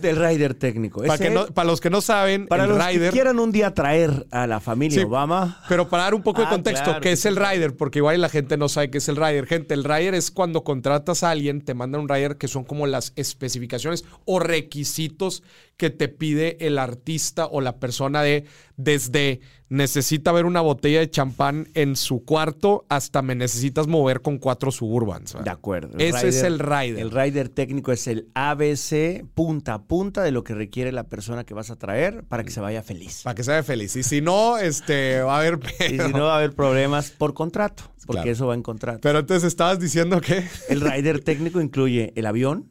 el 0.02 0.16
rider 0.16 0.54
técnico. 0.54 1.02
Para, 1.54 1.66
los 1.66 1.80
que 1.80 1.90
no 1.90 2.00
saben, 2.00 2.46
para 2.46 2.66
los 2.66 2.78
que 2.78 3.10
quieran 3.10 3.38
un 3.38 3.50
día 3.50 3.74
traer 3.74 4.26
a 4.30 4.46
la 4.46 4.60
familia 4.60 5.04
Obama. 5.04 5.62
Pero 5.68 5.88
para 5.88 6.04
dar 6.04 6.14
un 6.14 6.22
poco 6.22 6.40
de 6.40 6.46
ah, 6.46 6.50
contexto, 6.50 7.00
¿qué 7.00 7.12
es 7.12 7.24
el 7.24 7.36
rider? 7.36 7.76
Porque 7.76 7.98
igual 7.98 8.20
la 8.20 8.28
gente 8.28 8.56
no 8.56 8.68
sabe 8.68 8.90
qué 8.90 8.98
es 8.98 9.08
el 9.08 9.16
rider. 9.16 9.46
Gente, 9.46 9.74
el 9.74 9.84
rider 9.84 10.14
es 10.14 10.30
cuando 10.30 10.62
contratas 10.62 11.22
a 11.24 11.30
alguien, 11.30 11.62
te 11.62 11.74
mandan 11.74 12.02
un 12.02 12.08
rider 12.08 12.36
que 12.36 12.48
son 12.48 12.64
como 12.64 12.86
las 12.86 13.12
especificaciones 13.16 14.04
o 14.24 14.38
requisitos 14.38 15.42
que 15.80 15.88
te 15.88 16.08
pide 16.08 16.58
el 16.66 16.78
artista 16.78 17.46
o 17.46 17.62
la 17.62 17.78
persona 17.78 18.20
de 18.20 18.44
desde 18.76 19.40
necesita 19.70 20.30
ver 20.30 20.44
una 20.44 20.60
botella 20.60 20.98
de 20.98 21.08
champán 21.08 21.68
en 21.72 21.96
su 21.96 22.22
cuarto 22.22 22.84
hasta 22.90 23.22
me 23.22 23.34
necesitas 23.34 23.86
mover 23.86 24.20
con 24.20 24.36
cuatro 24.36 24.70
suburbans. 24.70 25.38
De 25.42 25.48
acuerdo. 25.48 25.96
Ese 25.96 26.28
es 26.28 26.42
el 26.42 26.58
rider. 26.58 26.98
El 26.98 27.10
rider 27.10 27.48
técnico 27.48 27.92
es 27.92 28.06
el 28.08 28.28
ABC 28.34 29.24
punta 29.32 29.72
a 29.72 29.82
punta 29.84 30.22
de 30.22 30.32
lo 30.32 30.44
que 30.44 30.52
requiere 30.54 30.92
la 30.92 31.04
persona 31.04 31.44
que 31.44 31.54
vas 31.54 31.70
a 31.70 31.76
traer 31.76 32.24
para 32.24 32.44
que 32.44 32.50
se 32.50 32.60
vaya 32.60 32.82
feliz. 32.82 33.22
Para 33.22 33.34
que 33.34 33.42
se 33.42 33.52
vaya 33.52 33.62
feliz. 33.62 33.96
Y 33.96 34.02
si 34.02 34.20
no, 34.20 34.58
este, 34.58 35.22
va 35.22 35.36
a 35.36 35.38
haber... 35.38 35.58
Y 35.80 35.98
si 35.98 36.12
no, 36.12 36.24
va 36.24 36.34
a 36.34 36.36
haber 36.36 36.52
problemas 36.52 37.10
por 37.10 37.32
contrato, 37.32 37.84
porque 38.06 38.32
eso 38.32 38.46
va 38.46 38.54
en 38.54 38.62
contrato. 38.62 39.00
Pero 39.00 39.20
entonces 39.20 39.48
estabas 39.48 39.80
diciendo 39.80 40.20
que... 40.20 40.44
El 40.68 40.82
rider 40.82 41.24
técnico 41.24 41.58
incluye 41.58 42.12
el 42.16 42.26
avión. 42.26 42.70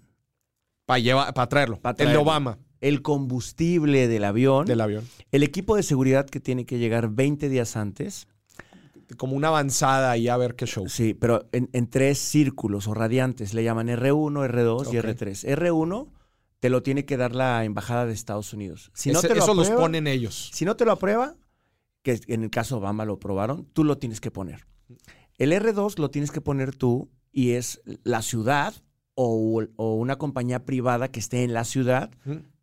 Para 0.85 1.33
para 1.33 1.49
traerlo. 1.49 1.79
Para 1.79 1.95
traerlo. 1.95 2.19
El 2.19 2.23
de 2.23 2.29
Obama 2.29 2.59
el 2.81 3.01
combustible 3.01 4.07
del 4.07 4.23
avión, 4.23 4.65
del 4.65 4.81
avión, 4.81 5.07
el 5.31 5.43
equipo 5.43 5.75
de 5.75 5.83
seguridad 5.83 6.25
que 6.25 6.39
tiene 6.39 6.65
que 6.65 6.77
llegar 6.79 7.09
20 7.09 7.49
días 7.49 7.75
antes. 7.75 8.27
Como 9.17 9.35
una 9.35 9.47
avanzada 9.47 10.15
y 10.17 10.27
a 10.27 10.37
ver 10.37 10.53
qué 10.53 10.67
show. 10.67 10.87
Sí, 10.87 11.15
pero 11.15 11.49
en, 11.51 11.87
tres 11.87 12.19
círculos 12.19 12.87
o 12.87 12.93
radiantes. 12.93 13.55
Le 13.55 13.63
llaman 13.63 13.87
R1, 13.87 14.47
R2 14.47 14.93
y 14.93 14.97
R3. 14.97 15.57
R1 15.57 16.07
te 16.59 16.69
lo 16.69 16.83
tiene 16.83 17.05
que 17.05 17.17
dar 17.17 17.33
la 17.33 17.63
embajada 17.65 18.05
de 18.05 18.13
Estados 18.13 18.53
Unidos. 18.53 18.91
Si 18.93 19.11
no 19.11 19.21
te 19.21 19.29
lo 19.29 19.41
eso 19.41 19.53
los 19.55 19.71
ponen 19.71 20.05
ellos. 20.05 20.51
Si 20.53 20.63
no 20.63 20.75
te 20.75 20.85
lo 20.85 20.91
aprueba, 20.91 21.35
que 22.03 22.19
en 22.27 22.43
el 22.43 22.49
caso 22.49 22.77
Obama 22.77 23.05
lo 23.05 23.13
aprobaron, 23.13 23.65
tú 23.73 23.83
lo 23.83 23.97
tienes 23.97 24.21
que 24.21 24.29
poner. 24.29 24.67
El 25.37 25.53
R2 25.53 25.97
lo 25.97 26.11
tienes 26.11 26.31
que 26.31 26.41
poner 26.41 26.75
tú 26.75 27.09
y 27.31 27.51
es 27.51 27.81
la 28.03 28.21
ciudad 28.21 28.73
o, 29.15 29.65
una 29.77 30.17
compañía 30.17 30.65
privada 30.65 31.09
que 31.09 31.19
esté 31.19 31.43
en 31.43 31.53
la 31.53 31.65
ciudad 31.65 32.11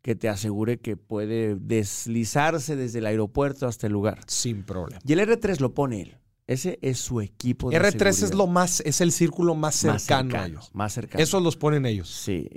que 0.07 0.15
te 0.15 0.29
asegure 0.29 0.79
que 0.79 0.95
puede 0.95 1.57
deslizarse 1.57 2.77
desde 2.77 2.99
el 2.99 3.07
aeropuerto 3.07 3.67
hasta 3.67 3.87
el 3.87 3.93
lugar. 3.93 4.21
Sin 4.27 4.63
problema. 4.63 5.01
Y 5.05 5.11
el 5.11 5.19
R3 5.19 5.59
lo 5.59 5.73
pone 5.73 6.01
él. 6.01 6.17
Ese 6.47 6.79
es 6.81 6.97
su 6.99 7.19
equipo 7.19 7.69
de 7.69 7.77
R3 7.77 8.07
es 8.23 8.33
lo 8.33 8.47
más, 8.47 8.79
es 8.85 9.01
el 9.01 9.11
círculo 9.11 9.53
más 9.53 9.75
cercano, 9.75 10.37
a 10.37 10.45
ellos. 10.47 10.69
Más 10.71 10.93
cercano. 10.93 11.21
Esos 11.21 11.43
los 11.43 11.57
ponen 11.57 11.85
ellos. 11.85 12.07
Sí. 12.07 12.49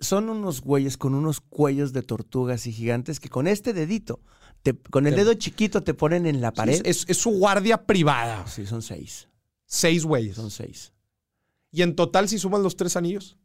son 0.00 0.28
unos 0.28 0.60
güeyes 0.60 0.98
con 0.98 1.14
unos 1.14 1.40
cuellos 1.40 1.94
de 1.94 2.02
tortugas 2.02 2.66
y 2.66 2.72
gigantes 2.74 3.20
que 3.20 3.30
con 3.30 3.46
este 3.46 3.72
dedito, 3.72 4.20
con 4.90 5.06
el 5.06 5.16
dedo 5.16 5.32
chiquito 5.32 5.82
te 5.82 5.94
ponen 5.94 6.26
en 6.26 6.42
la 6.42 6.52
pared. 6.52 6.82
es, 6.84 7.06
su 7.08 7.30
guardia 7.30 7.86
privada. 7.86 8.46
Sí, 8.46 8.66
son 8.66 8.82
seis. 8.82 9.30
Seis 9.64 10.04
güeyes. 10.04 10.36
Son 10.36 10.50
seis. 10.50 10.92
¿Y 11.70 11.80
en 11.80 11.96
total, 11.96 12.28
si 12.28 12.38
sumas 12.38 12.60
los 12.60 12.76
tres 12.76 12.96
anillos? 12.96 13.38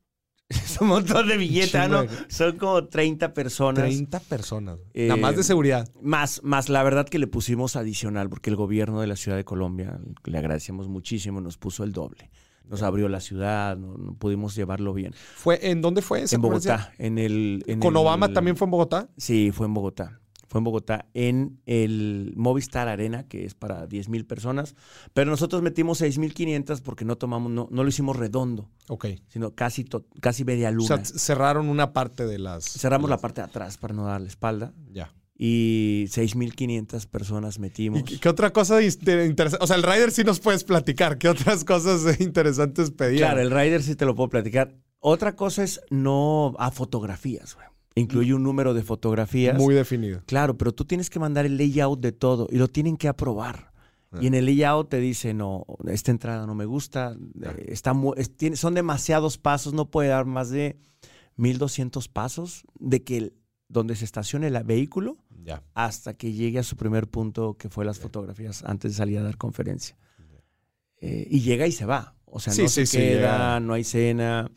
es 0.50 0.80
un 0.80 0.88
montón 0.88 1.28
de 1.28 1.38
billetes, 1.38 1.90
¿no? 1.90 2.06
Son 2.30 2.58
como 2.58 2.86
30 2.86 3.34
personas. 3.34 3.84
30 3.84 4.20
personas. 4.22 4.80
Nada 4.94 5.18
más 5.18 5.36
de 5.36 5.42
eh, 5.42 5.44
seguridad. 5.44 5.90
Más, 6.02 6.42
más 6.44 6.70
la 6.70 6.84
verdad 6.84 7.08
que 7.08 7.20
le 7.20 7.28
pusimos 7.28 7.76
adicional, 7.76 8.30
porque 8.30 8.50
el 8.50 8.56
gobierno 8.56 9.02
de 9.02 9.08
la 9.08 9.16
Ciudad 9.16 9.38
de 9.38 9.44
Colombia, 9.44 10.00
le 10.24 10.38
agradecemos 10.38 10.88
muchísimo, 10.88 11.42
nos 11.42 11.58
puso 11.58 11.84
el 11.84 11.92
doble. 11.92 12.30
Nos 12.70 12.82
abrió 12.82 13.08
la 13.08 13.22
ciudad, 13.22 13.78
no, 13.78 14.16
pudimos 14.16 14.54
llevarlo 14.56 14.94
bien. 14.94 15.14
¿Fue, 15.14 15.60
¿En 15.70 15.82
dónde 15.82 16.02
fue? 16.02 16.26
en 16.30 16.42
Bogotá. 16.42 16.92
En 16.98 17.18
el, 17.18 17.64
¿Con 17.80 17.96
Obama 17.96 18.34
también 18.34 18.58
fue 18.58 18.66
en 18.66 18.72
Bogotá? 18.72 19.10
Sí, 19.18 19.52
fue 19.54 19.68
en 19.68 19.74
Bogotá 19.74 20.20
fue 20.48 20.60
en 20.60 20.64
Bogotá, 20.64 21.06
en 21.14 21.60
el 21.66 22.34
Movistar 22.36 22.88
Arena, 22.88 23.28
que 23.28 23.46
es 23.46 23.54
para 23.54 23.88
10 23.88 24.10
mil 24.10 24.26
personas, 24.26 24.76
pero 25.14 25.30
nosotros 25.30 25.62
metimos 25.62 26.02
6.500 26.02 26.82
porque 26.82 27.06
no 27.06 27.18
tomamos, 27.18 27.52
no, 27.52 27.68
no 27.72 27.84
lo 27.84 27.90
hicimos 27.90 28.16
redondo, 28.16 28.70
ok 28.88 29.08
sino 29.28 29.54
casi, 29.54 29.86
casi 30.22 30.44
media 30.46 30.72
luna. 30.72 30.96
O 30.96 31.06
sea, 31.06 31.06
cerraron 31.06 31.70
una 31.70 31.94
parte 31.94 32.26
de 32.26 32.40
las... 32.40 32.66
Cerramos 32.66 33.10
la 33.10 33.18
parte 33.18 33.42
de 33.42 33.46
atrás 33.46 33.78
para 33.78 33.94
no 33.94 34.06
dar 34.06 34.22
la 34.22 34.28
espalda. 34.28 34.74
Ya. 34.92 35.14
Y 35.38 36.06
6.500 36.08 37.06
personas 37.08 37.60
metimos. 37.60 38.00
¿Y 38.12 38.18
qué 38.18 38.30
otra 38.30 38.52
cosa 38.52 38.82
interesante? 38.82 39.64
O 39.64 39.68
sea, 39.68 39.76
el 39.76 39.84
rider 39.84 40.12
sí 40.12 40.24
nos 40.24 40.40
puedes 40.40 40.64
platicar. 40.64 41.18
¿Qué 41.20 41.30
otras 41.30 41.64
cosas 41.64 42.20
interesantes 42.20 42.90
pedían? 42.92 43.20
Claro, 43.20 43.42
el 43.42 43.52
rider 43.52 43.84
sí 43.84 43.96
te 43.96 44.06
lo 44.06 44.16
puedo 44.16 44.30
platicar. 44.30 44.76
Otra 45.00 45.36
cosa 45.36 45.64
es 45.64 45.80
no 45.92 46.56
a 46.58 46.72
fotografías, 46.72 47.54
güey. 47.54 47.68
Incluye 48.00 48.34
un 48.34 48.44
número 48.44 48.74
de 48.74 48.84
fotografías. 48.84 49.58
Muy 49.58 49.74
definido. 49.74 50.22
Claro, 50.26 50.58
pero 50.58 50.74
tú 50.74 50.86
tienes 50.86 51.10
que 51.10 51.20
mandar 51.20 51.46
el 51.46 51.58
layout 51.58 52.00
de 52.00 52.12
todo 52.12 52.48
y 52.52 52.58
lo 52.58 52.68
tienen 52.68 52.98
que 52.98 53.08
aprobar. 53.08 53.72
Y 54.14 54.26
ah. 54.26 54.28
en 54.28 54.34
el 54.36 54.46
layout 54.46 54.90
te 54.90 55.00
dice, 55.00 55.34
no, 55.34 55.66
esta 55.88 56.12
entrada 56.12 56.46
no 56.46 56.56
me 56.56 56.66
gusta, 56.66 57.18
eh, 57.42 57.66
está 57.68 57.94
son 58.56 58.74
demasiados 58.74 59.38
pasos, 59.38 59.74
no 59.74 59.90
puede 59.90 60.10
dar 60.10 60.26
más 60.26 60.50
de 60.50 60.78
1200 61.36 62.08
pasos 62.08 62.64
de 62.80 63.04
que 63.04 63.34
donde 63.68 63.96
se 63.96 64.06
estacione 64.06 64.48
el 64.48 64.64
vehículo 64.64 65.18
hasta 65.74 66.14
que 66.14 66.34
llegue 66.34 66.60
a 66.60 66.64
su 66.64 66.76
primer 66.76 67.08
punto, 67.08 67.56
que 67.58 67.70
fue 67.70 67.86
las 67.86 68.00
fotografías, 68.00 68.64
antes 68.64 68.92
de 68.92 68.98
salir 68.98 69.18
a 69.20 69.24
dar 69.24 69.38
conferencia. 69.38 69.98
Eh, 71.00 71.28
y 71.30 71.42
llega 71.42 71.68
y 71.68 71.72
se 71.72 71.86
va. 71.86 72.16
O 72.26 72.40
sea, 72.40 72.54
no 72.54 72.68
se 72.68 72.86
queda, 72.86 73.60
no 73.60 73.74
hay 73.74 73.84
cena. 73.84 74.52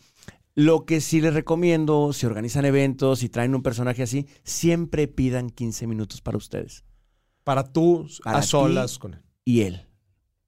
Lo 0.60 0.84
que 0.84 1.00
sí 1.00 1.22
les 1.22 1.32
recomiendo, 1.32 2.12
si 2.12 2.26
organizan 2.26 2.66
eventos 2.66 3.22
y 3.22 3.30
traen 3.30 3.54
un 3.54 3.62
personaje 3.62 4.02
así, 4.02 4.26
siempre 4.44 5.08
pidan 5.08 5.48
15 5.48 5.86
minutos 5.86 6.20
para 6.20 6.36
ustedes. 6.36 6.84
Para 7.44 7.72
tú, 7.72 8.06
a 8.26 8.42
solas 8.42 8.98
con 8.98 9.14
él. 9.14 9.22
Y 9.46 9.62
él. 9.62 9.86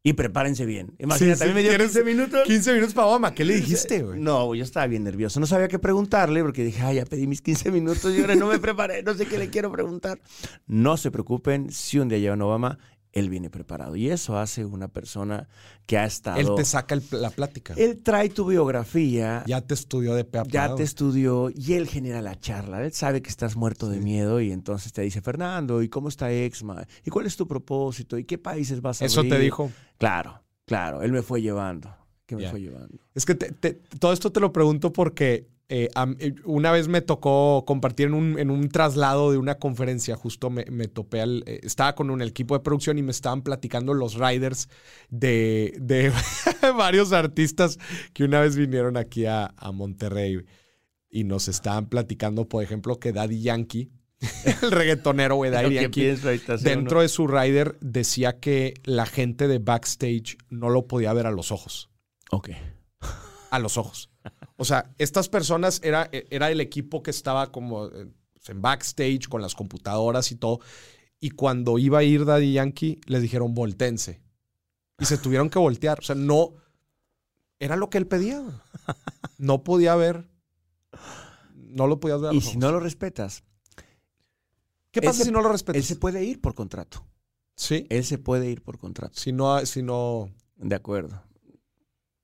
Y 0.03 0.13
prepárense 0.13 0.67
bien. 0.67 0.95
Imagínate, 0.99 1.39
también 1.39 1.55
me 1.55 1.63
dio 1.63 1.79
15 1.79 2.05
minutos. 2.05 2.43
15 2.45 2.73
minutos 2.75 2.93
para 2.93 3.07
Obama. 3.07 3.33
¿Qué 3.33 3.47
le 3.47 3.55
dijiste, 3.55 4.03
güey? 4.03 4.21
No, 4.21 4.55
yo 4.55 4.63
estaba 4.65 4.87
bien 4.87 5.03
nervioso. 5.03 5.41
No 5.41 5.47
sabía 5.47 5.69
qué 5.69 5.79
preguntarle 5.79 6.43
porque 6.43 6.63
dije, 6.63 6.83
ay, 6.83 6.97
ya 6.97 7.07
pedí 7.07 7.27
mis 7.27 7.41
15 7.41 7.71
minutos 7.71 8.15
y 8.15 8.21
ahora 8.21 8.35
no 8.35 8.49
me 8.49 8.59
preparé. 8.59 9.03
No 9.03 9.15
sé 9.15 9.25
qué 9.25 9.39
le 9.39 9.49
quiero 9.49 9.73
preguntar. 9.73 10.21
No 10.67 10.99
se 10.99 11.11
preocupen. 11.11 11.73
Si 11.73 11.99
un 11.99 12.11
día 12.11 12.19
llevan 12.19 12.43
Obama, 12.43 12.79
él 13.13 13.29
viene 13.29 13.51
preparado. 13.51 13.95
Y 13.97 14.11
eso 14.11 14.39
hace 14.39 14.65
una 14.65 14.89
persona 14.89 15.49
que 15.87 15.99
ha 15.99 16.05
estado... 16.05 16.39
Él 16.39 16.49
te 16.57 16.65
saca 16.65 16.99
la 17.11 17.31
plática. 17.31 17.75
Él 17.77 18.01
trae 18.03 18.31
tu 18.31 18.47
biografía. 18.47 19.45
Ya 19.47 19.61
te 19.61 19.75
estudió 19.75 20.15
de 20.15 20.25
peapado. 20.25 20.51
Ya 20.53 20.75
te 20.75 20.83
estudió 20.83 21.51
y 21.51 21.75
él 21.75 21.87
genera 21.87 22.23
la 22.23 22.39
charla. 22.39 22.83
Él 22.85 22.93
sabe 22.93 23.23
que 23.23 23.29
estás 23.29 23.57
muerto 23.57 23.89
de 23.89 24.01
miedo 24.01 24.41
y 24.41 24.51
entonces 24.51 24.93
te 24.93 25.03
dice, 25.03 25.21
Fernando, 25.21 25.83
¿y 25.83 25.89
cómo 25.89 26.09
está 26.09 26.33
Exma? 26.33 26.87
¿Y 27.05 27.11
cuál 27.11 27.27
es 27.27 27.37
tu 27.37 27.47
propósito? 27.47 28.19
¿Y 28.19 28.25
qué 28.25 28.39
países 28.39 28.81
vas 28.81 29.03
a 29.03 29.05
Eso 29.05 29.23
te 29.23 29.39
dijo. 29.39 29.71
Claro, 29.99 30.43
claro. 30.65 31.03
Él 31.03 31.13
me 31.13 31.23
fue 31.23 31.43
llevando. 31.43 31.95
¿Qué 32.27 32.37
me 32.37 32.49
fue 32.49 32.61
llevando? 32.61 32.99
Es 33.15 33.27
que 33.27 33.35
todo 33.35 34.13
esto 34.13 34.33
te 34.33 34.41
lo 34.41 34.53
pregunto 34.53 34.93
porque 34.93 35.49
eh, 35.69 35.89
eh, 36.19 36.35
una 36.45 36.71
vez 36.71 36.89
me 36.89 37.01
tocó 37.01 37.65
compartir 37.67 38.09
en 38.09 38.51
un, 38.51 38.69
traslado 38.69 39.33
de 39.33 39.39
una 39.39 39.55
conferencia, 39.55 40.17
justo 40.17 40.51
me, 40.51 40.65
topé 40.89 41.23
al. 41.23 41.45
Eh, 41.47 41.61
estaba 41.63 41.95
con 41.95 42.11
un 42.11 42.21
equipo 42.21 42.55
de 42.55 42.61
producción 42.61 42.99
y 42.99 43.03
me 43.03 43.11
estaban 43.11 43.41
platicando 43.41 43.95
los 43.95 44.15
riders 44.15 44.69
de, 45.09 46.13
varios 46.77 47.13
artistas 47.13 47.79
que 48.13 48.25
una 48.25 48.41
vez 48.41 48.57
vinieron 48.57 48.97
aquí 48.99 49.25
a, 49.25 49.55
Monterrey 49.73 50.45
y 51.09 51.25
nos 51.25 51.49
estaban 51.49 51.87
platicando, 51.87 52.47
por 52.49 52.63
ejemplo, 52.63 52.99
que 53.01 53.13
Daddy 53.13 53.41
Yankee, 53.41 53.91
el 54.63 54.71
reggaetonero, 54.71 55.37
güey, 55.37 55.51
Daddy 55.51 55.77
Yankee, 55.77 56.17
dentro 56.63 57.01
de 57.01 57.09
su 57.09 57.27
rider 57.27 57.79
decía 57.81 58.39
que 58.39 58.75
la 58.85 59.07
gente 59.07 59.49
de 59.49 59.59
backstage 59.59 60.37
no 60.51 60.69
lo 60.69 60.87
podía 60.87 61.15
ver 61.15 61.27
a 61.27 61.31
los 61.31 61.51
ojos. 61.51 61.89
Ok. 62.31 62.51
A 63.51 63.59
los 63.59 63.79
ojos. 63.79 64.12
O 64.57 64.65
sea, 64.65 64.95
estas 64.99 65.29
personas 65.29 65.81
era, 65.83 66.09
era 66.13 66.51
el 66.51 66.61
equipo 66.61 67.03
que 67.03 67.11
estaba 67.11 67.51
como 67.51 67.87
eh, 67.87 68.09
en 68.49 68.63
backstage 68.63 69.29
con 69.29 69.43
las 69.43 69.55
computadoras 69.55 70.31
y 70.33 70.37
todo. 70.37 70.61
Y 71.21 71.31
cuando 71.31 71.79
iba 71.79 71.99
a 71.99 72.03
ir 72.03 72.25
Daddy 72.25 72.55
Yankee, 72.55 73.01
les 73.07 73.23
dijeron 73.23 73.55
voltense. 73.55 74.21
Y 74.99 75.05
se 75.05 75.19
tuvieron 75.19 75.51
que 75.51 75.59
voltear. 75.59 76.01
O 76.01 76.03
sea, 76.03 76.15
no. 76.15 76.55
Era 77.59 77.77
lo 77.77 77.91
que 77.91 77.99
él 77.99 78.07
pedía. 78.07 78.43
No 79.39 79.65
podía 79.65 79.97
ver. 79.97 80.29
No 81.55 81.89
lo 81.89 81.99
podías 81.99 82.21
ver. 82.21 82.35
y 82.35 82.41
si 82.41 82.59
no 82.59 82.71
lo 82.71 82.79
respetas. 82.79 83.43
¿Qué 84.93 85.03
pasa 85.03 85.25
si 85.25 85.33
no 85.33 85.41
lo 85.41 85.49
respetas? 85.49 85.81
Él 85.81 85.85
se 85.85 85.97
puede 85.97 86.23
ir 86.23 86.41
por 86.41 86.55
contrato. 86.55 87.05
Sí. 87.57 87.87
Él 87.91 88.05
se 88.05 88.19
puede 88.19 88.49
ir 88.51 88.63
por 88.63 88.79
contrato. 88.79 89.19
Si 89.19 89.33
no. 89.33 89.65
Si 89.67 89.83
no... 89.83 90.31
De 90.57 90.77
acuerdo. 90.77 91.21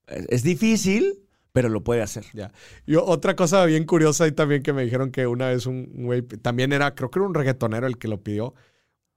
es 0.07 0.43
difícil, 0.43 1.27
pero 1.51 1.69
lo 1.69 1.83
puede 1.83 2.01
hacer. 2.01 2.25
Ya. 2.33 2.51
Y 2.85 2.95
otra 2.95 3.35
cosa 3.35 3.65
bien 3.65 3.85
curiosa 3.85 4.27
y 4.27 4.31
también 4.31 4.63
que 4.63 4.73
me 4.73 4.83
dijeron 4.83 5.11
que 5.11 5.27
una 5.27 5.47
vez 5.47 5.65
un 5.65 6.05
güey, 6.05 6.21
también 6.21 6.73
era, 6.73 6.95
creo 6.95 7.09
que 7.09 7.19
era 7.19 7.27
un 7.27 7.33
reggaetonero 7.33 7.87
el 7.87 7.97
que 7.97 8.07
lo 8.07 8.21
pidió. 8.21 8.53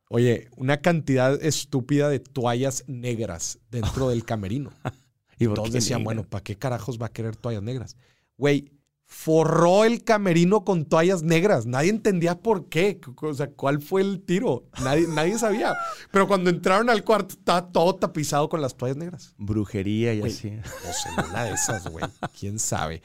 Oye, 0.09 0.49
una 0.57 0.79
cantidad 0.79 1.43
estúpida 1.43 2.09
de 2.09 2.21
toallas 2.21 2.85
negras 2.87 3.59
dentro 3.71 4.11
del 4.11 4.25
camerino. 4.25 4.73
y 5.39 5.47
todos 5.47 5.73
decían, 5.73 6.05
bueno, 6.05 6.25
¿para 6.25 6.45
qué 6.45 6.57
carajos 6.57 7.01
va 7.01 7.07
a 7.07 7.13
querer 7.13 7.37
toallas 7.37 7.63
negras? 7.63 7.97
Güey, 8.37 8.73
forró 9.13 9.85
el 9.85 10.05
camerino 10.05 10.65
con 10.65 10.87
toallas 10.87 11.23
negras. 11.23 11.67
Nadie 11.67 11.91
entendía 11.91 12.41
por 12.41 12.71
qué. 12.71 12.99
O 13.21 13.35
sea, 13.35 13.51
cuál 13.51 13.83
fue 13.83 14.01
el 14.01 14.23
tiro. 14.23 14.65
Nadie, 14.83 15.07
nadie 15.07 15.39
sabía. 15.39 15.77
Pero 16.11 16.27
cuando 16.27 16.49
entraron 16.49 16.89
al 16.89 17.05
cuarto, 17.05 17.35
estaba 17.35 17.71
todo 17.71 17.95
tapizado 17.97 18.49
con 18.49 18.63
las 18.63 18.75
toallas 18.75 18.97
negras. 18.97 19.35
Brujería 19.37 20.15
y 20.15 20.23
así. 20.23 20.51
No 20.51 20.63
sé, 20.65 21.29
una 21.29 21.45
de 21.45 21.53
esas, 21.53 21.87
güey. 21.89 22.05
¿Quién 22.39 22.59
sabe? 22.59 23.03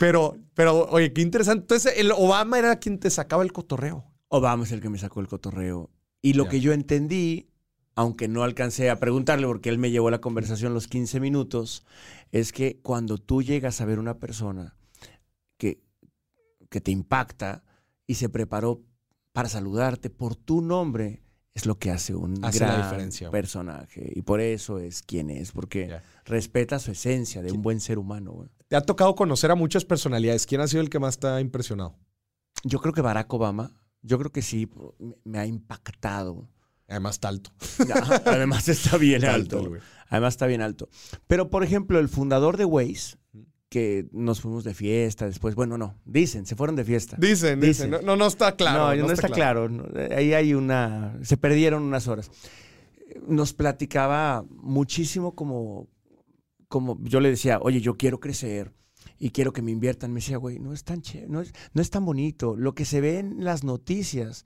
Pero, 0.00 0.38
pero, 0.54 0.88
oye, 0.88 1.12
qué 1.12 1.20
interesante. 1.20 1.60
Entonces, 1.60 1.92
el 1.98 2.10
Obama 2.12 2.58
era 2.58 2.76
quien 2.76 2.98
te 2.98 3.10
sacaba 3.10 3.42
el 3.42 3.52
cotorreo. 3.52 4.06
Obama 4.28 4.64
es 4.64 4.72
el 4.72 4.80
que 4.80 4.88
me 4.88 4.98
sacó 4.98 5.20
el 5.20 5.28
cotorreo. 5.28 5.90
Y 6.22 6.32
lo 6.32 6.48
que 6.48 6.60
yo 6.60 6.72
entendí, 6.72 7.50
aunque 7.94 8.28
no 8.28 8.44
alcancé 8.44 8.88
a 8.88 8.98
preguntarle 8.98 9.46
porque 9.46 9.68
él 9.68 9.78
me 9.78 9.90
llevó 9.90 10.10
la 10.10 10.22
conversación 10.22 10.74
los 10.74 10.88
15 10.88 11.20
minutos, 11.20 11.84
es 12.32 12.50
que 12.50 12.80
cuando 12.82 13.18
tú 13.18 13.42
llegas 13.42 13.80
a 13.82 13.84
ver 13.84 13.98
una 13.98 14.18
persona 14.18 14.77
que, 15.58 15.82
que 16.70 16.80
te 16.80 16.90
impacta 16.90 17.64
y 18.06 18.14
se 18.14 18.28
preparó 18.28 18.82
para 19.32 19.48
saludarte 19.48 20.10
por 20.10 20.34
tu 20.34 20.62
nombre, 20.62 21.22
es 21.54 21.66
lo 21.66 21.78
que 21.78 21.90
hace 21.90 22.14
un 22.14 22.34
gran 22.34 23.10
personaje. 23.30 24.12
Y 24.14 24.22
por 24.22 24.40
eso 24.40 24.78
es 24.78 25.02
quien 25.02 25.28
es, 25.28 25.52
porque 25.52 26.00
respeta 26.24 26.78
su 26.78 26.92
esencia 26.92 27.42
de 27.42 27.52
un 27.52 27.62
buen 27.62 27.80
ser 27.80 27.98
humano. 27.98 28.48
Te 28.68 28.76
ha 28.76 28.80
tocado 28.80 29.14
conocer 29.14 29.50
a 29.50 29.54
muchas 29.54 29.84
personalidades. 29.84 30.46
¿Quién 30.46 30.60
ha 30.60 30.68
sido 30.68 30.82
el 30.82 30.90
que 30.90 30.98
más 30.98 31.18
te 31.18 31.26
ha 31.26 31.40
impresionado? 31.40 31.96
Yo 32.64 32.80
creo 32.80 32.94
que 32.94 33.02
Barack 33.02 33.32
Obama. 33.32 33.72
Yo 34.02 34.18
creo 34.18 34.30
que 34.30 34.42
sí, 34.42 34.70
me 35.24 35.38
ha 35.38 35.46
impactado. 35.46 36.48
Además 36.86 37.16
está 37.16 37.28
alto. 37.28 37.50
Además 38.24 38.68
está 38.68 38.96
bien 38.96 39.24
alto. 39.26 39.72
Además 40.08 40.34
está 40.34 40.46
bien 40.46 40.62
alto. 40.62 40.88
Pero, 41.26 41.50
por 41.50 41.64
ejemplo, 41.64 41.98
el 41.98 42.08
fundador 42.08 42.56
de 42.56 42.64
Waze, 42.64 43.17
que 43.68 44.08
nos 44.12 44.40
fuimos 44.40 44.64
de 44.64 44.74
fiesta 44.74 45.26
después. 45.26 45.54
Bueno, 45.54 45.76
no, 45.76 45.94
dicen, 46.04 46.46
se 46.46 46.56
fueron 46.56 46.76
de 46.76 46.84
fiesta. 46.84 47.16
Dicen, 47.18 47.60
dicen. 47.60 47.90
No, 47.90 48.16
no, 48.16 48.26
está 48.26 48.56
claro. 48.56 48.96
No, 48.96 49.06
no, 49.06 49.12
está, 49.12 49.28
claro. 49.28 49.68
Ahí 50.14 50.32
hay 50.32 50.54
una. 50.54 51.18
Se 51.22 51.36
perdieron 51.36 51.82
unas 51.82 52.08
horas. 52.08 52.30
Nos 53.26 53.52
platicaba 53.52 54.44
muchísimo 54.50 55.34
como. 55.34 55.88
Como 56.68 56.98
yo 57.02 57.20
le 57.20 57.30
decía, 57.30 57.58
oye, 57.62 57.80
yo 57.80 57.96
quiero 57.96 58.20
crecer 58.20 58.74
y 59.18 59.30
quiero 59.30 59.54
que 59.54 59.62
me 59.62 59.70
inviertan. 59.70 60.12
Me 60.12 60.20
decía, 60.20 60.36
güey, 60.36 60.58
no 60.58 60.74
es 60.74 60.84
tan 60.84 61.02
no 61.26 61.40
es, 61.40 61.52
no 61.72 61.80
es 61.80 61.88
tan 61.90 62.04
bonito. 62.04 62.56
Lo 62.56 62.74
que 62.74 62.84
se 62.84 63.00
ve 63.00 63.18
en 63.18 63.42
las 63.42 63.64
noticias 63.64 64.44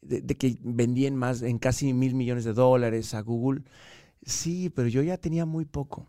de, 0.00 0.20
de 0.20 0.36
que 0.36 0.58
vendían 0.62 1.16
más 1.16 1.42
en 1.42 1.58
casi 1.58 1.92
mil 1.92 2.14
millones 2.14 2.44
de 2.44 2.52
dólares 2.52 3.14
a 3.14 3.20
Google. 3.20 3.62
Sí, 4.24 4.70
pero 4.70 4.86
yo 4.86 5.02
ya 5.02 5.18
tenía 5.18 5.44
muy 5.44 5.64
poco 5.64 6.08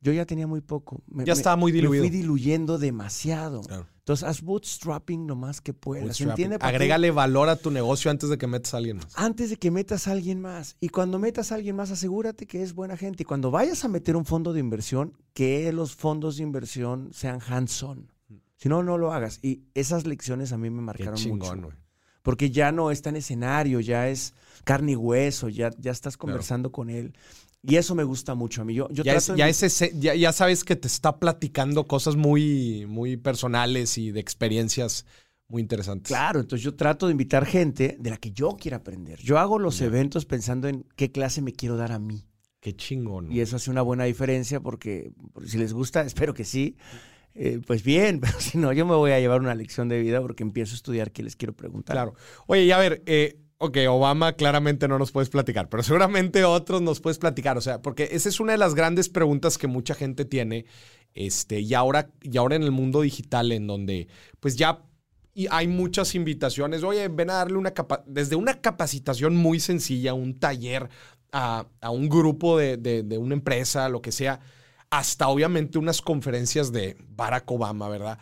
Yo 0.00 0.12
ya 0.12 0.26
tenía 0.26 0.46
muy 0.46 0.60
poco. 0.60 1.02
ya 1.08 1.32
estaba 1.32 1.56
muy 1.56 1.72
diluido. 1.72 2.04
Me 2.04 2.08
fui 2.08 2.16
diluyendo 2.16 2.78
demasiado. 2.78 3.62
Entonces, 3.98 4.26
haz 4.26 4.42
bootstrapping 4.42 5.26
lo 5.26 5.36
más 5.36 5.60
que 5.60 5.74
puedas. 5.74 6.20
¿Entiende? 6.20 6.56
Agrégale 6.60 7.10
valor 7.10 7.48
a 7.48 7.56
tu 7.56 7.70
negocio 7.70 8.10
antes 8.10 8.30
de 8.30 8.38
que 8.38 8.46
metas 8.46 8.74
a 8.74 8.78
alguien 8.78 8.98
más. 8.98 9.12
Antes 9.16 9.50
de 9.50 9.56
que 9.56 9.70
metas 9.70 10.08
a 10.08 10.12
alguien 10.12 10.40
más. 10.40 10.76
Y 10.80 10.88
cuando 10.88 11.18
metas 11.18 11.52
a 11.52 11.56
alguien 11.56 11.76
más, 11.76 11.90
asegúrate 11.90 12.46
que 12.46 12.62
es 12.62 12.74
buena 12.74 12.96
gente. 12.96 13.24
Y 13.24 13.26
cuando 13.26 13.50
vayas 13.50 13.84
a 13.84 13.88
meter 13.88 14.16
un 14.16 14.24
fondo 14.24 14.52
de 14.52 14.60
inversión, 14.60 15.12
que 15.34 15.70
los 15.72 15.94
fondos 15.94 16.36
de 16.36 16.44
inversión 16.44 17.10
sean 17.12 17.40
hands-on. 17.46 18.10
Si 18.56 18.68
no, 18.68 18.82
no 18.82 18.98
lo 18.98 19.12
hagas. 19.12 19.40
Y 19.42 19.64
esas 19.74 20.06
lecciones 20.06 20.52
a 20.52 20.58
mí 20.58 20.70
me 20.70 20.80
marcaron 20.80 21.14
Qué 21.14 21.22
chingón, 21.22 21.60
mucho. 21.60 21.76
Porque 22.22 22.50
ya 22.50 22.72
no 22.72 22.90
está 22.90 23.10
en 23.10 23.16
escenario, 23.16 23.80
ya 23.80 24.08
es 24.08 24.34
carne 24.64 24.92
y 24.92 24.96
hueso, 24.96 25.48
ya, 25.48 25.70
ya 25.78 25.92
estás 25.92 26.16
conversando 26.16 26.72
con 26.72 26.90
él. 26.90 27.14
Y 27.62 27.76
eso 27.76 27.94
me 27.94 28.04
gusta 28.04 28.34
mucho 28.34 28.62
a 28.62 28.64
mí. 28.64 28.74
Yo, 28.74 28.88
ya, 28.90 29.18
ya, 29.90 30.32
sabes 30.32 30.64
que 30.64 30.76
te 30.76 30.86
está 30.86 31.18
platicando 31.18 31.86
cosas 31.86 32.16
muy, 32.16 32.86
muy 32.86 33.16
personales 33.16 33.98
y 33.98 34.12
de 34.12 34.20
experiencias 34.20 35.04
muy 35.48 35.62
interesantes. 35.62 36.08
Claro, 36.08 36.40
entonces 36.40 36.64
yo 36.64 36.76
trato 36.76 37.06
de 37.06 37.12
invitar 37.12 37.46
gente 37.46 37.96
de 37.98 38.10
la 38.10 38.16
que 38.18 38.30
yo 38.30 38.56
quiera 38.56 38.78
aprender. 38.78 39.18
Yo 39.20 39.38
hago 39.38 39.58
los 39.58 39.80
eventos 39.80 40.24
pensando 40.24 40.68
en 40.68 40.84
qué 40.94 41.10
clase 41.10 41.42
me 41.42 41.52
quiero 41.52 41.76
dar 41.76 41.92
a 41.92 41.98
mí. 41.98 42.24
Qué 42.60 42.76
chingón. 42.76 43.32
Y 43.32 43.40
eso 43.40 43.56
hace 43.56 43.70
una 43.70 43.82
buena 43.82 44.04
diferencia 44.04 44.60
porque, 44.60 45.12
si 45.44 45.58
les 45.58 45.72
gusta, 45.72 46.02
espero 46.06 46.34
que 46.34 46.44
sí. 46.44 46.76
Eh, 47.34 47.60
pues 47.66 47.82
bien, 47.82 48.20
pero 48.20 48.40
si 48.40 48.58
no, 48.58 48.72
yo 48.72 48.86
me 48.86 48.94
voy 48.94 49.12
a 49.12 49.20
llevar 49.20 49.40
una 49.40 49.54
lección 49.54 49.88
de 49.88 50.00
vida 50.00 50.20
porque 50.20 50.42
empiezo 50.42 50.74
a 50.74 50.76
estudiar 50.76 51.12
qué 51.12 51.22
les 51.22 51.34
quiero 51.34 51.54
preguntar. 51.54 51.94
Claro. 51.94 52.14
Oye, 52.46 52.64
y 52.64 52.70
a 52.70 52.78
ver, 52.78 53.02
eh, 53.06 53.38
ok, 53.58 53.76
Obama 53.88 54.32
claramente 54.34 54.88
no 54.88 54.98
nos 54.98 55.12
puedes 55.12 55.28
platicar, 55.28 55.68
pero 55.68 55.82
seguramente 55.82 56.44
otros 56.44 56.80
nos 56.80 57.00
puedes 57.00 57.18
platicar. 57.18 57.58
O 57.58 57.60
sea, 57.60 57.82
porque 57.82 58.08
esa 58.12 58.28
es 58.28 58.40
una 58.40 58.52
de 58.52 58.58
las 58.58 58.74
grandes 58.74 59.08
preguntas 59.08 59.58
que 59.58 59.66
mucha 59.66 59.94
gente 59.94 60.24
tiene. 60.24 60.64
Este, 61.14 61.60
y 61.60 61.74
ahora, 61.74 62.10
y 62.22 62.36
ahora 62.38 62.56
en 62.56 62.62
el 62.62 62.70
mundo 62.70 63.00
digital, 63.00 63.52
en 63.52 63.66
donde 63.66 64.08
pues 64.40 64.56
ya 64.56 64.82
hay 65.50 65.68
muchas 65.68 66.14
invitaciones. 66.14 66.82
Oye, 66.84 67.08
ven 67.08 67.30
a 67.30 67.34
darle 67.34 67.58
una 67.58 67.72
capa 67.72 68.04
desde 68.06 68.36
una 68.36 68.60
capacitación 68.60 69.36
muy 69.36 69.60
sencilla, 69.60 70.14
un 70.14 70.38
taller 70.38 70.88
a, 71.32 71.66
un 71.90 72.08
grupo 72.08 72.58
de, 72.58 72.76
de 72.76 73.18
una 73.18 73.34
empresa, 73.34 73.88
lo 73.88 74.00
que 74.00 74.12
sea, 74.12 74.40
hasta 74.90 75.28
obviamente 75.28 75.78
unas 75.78 76.00
conferencias 76.00 76.72
de 76.72 76.96
Barack 77.10 77.50
Obama, 77.50 77.88
¿verdad? 77.88 78.18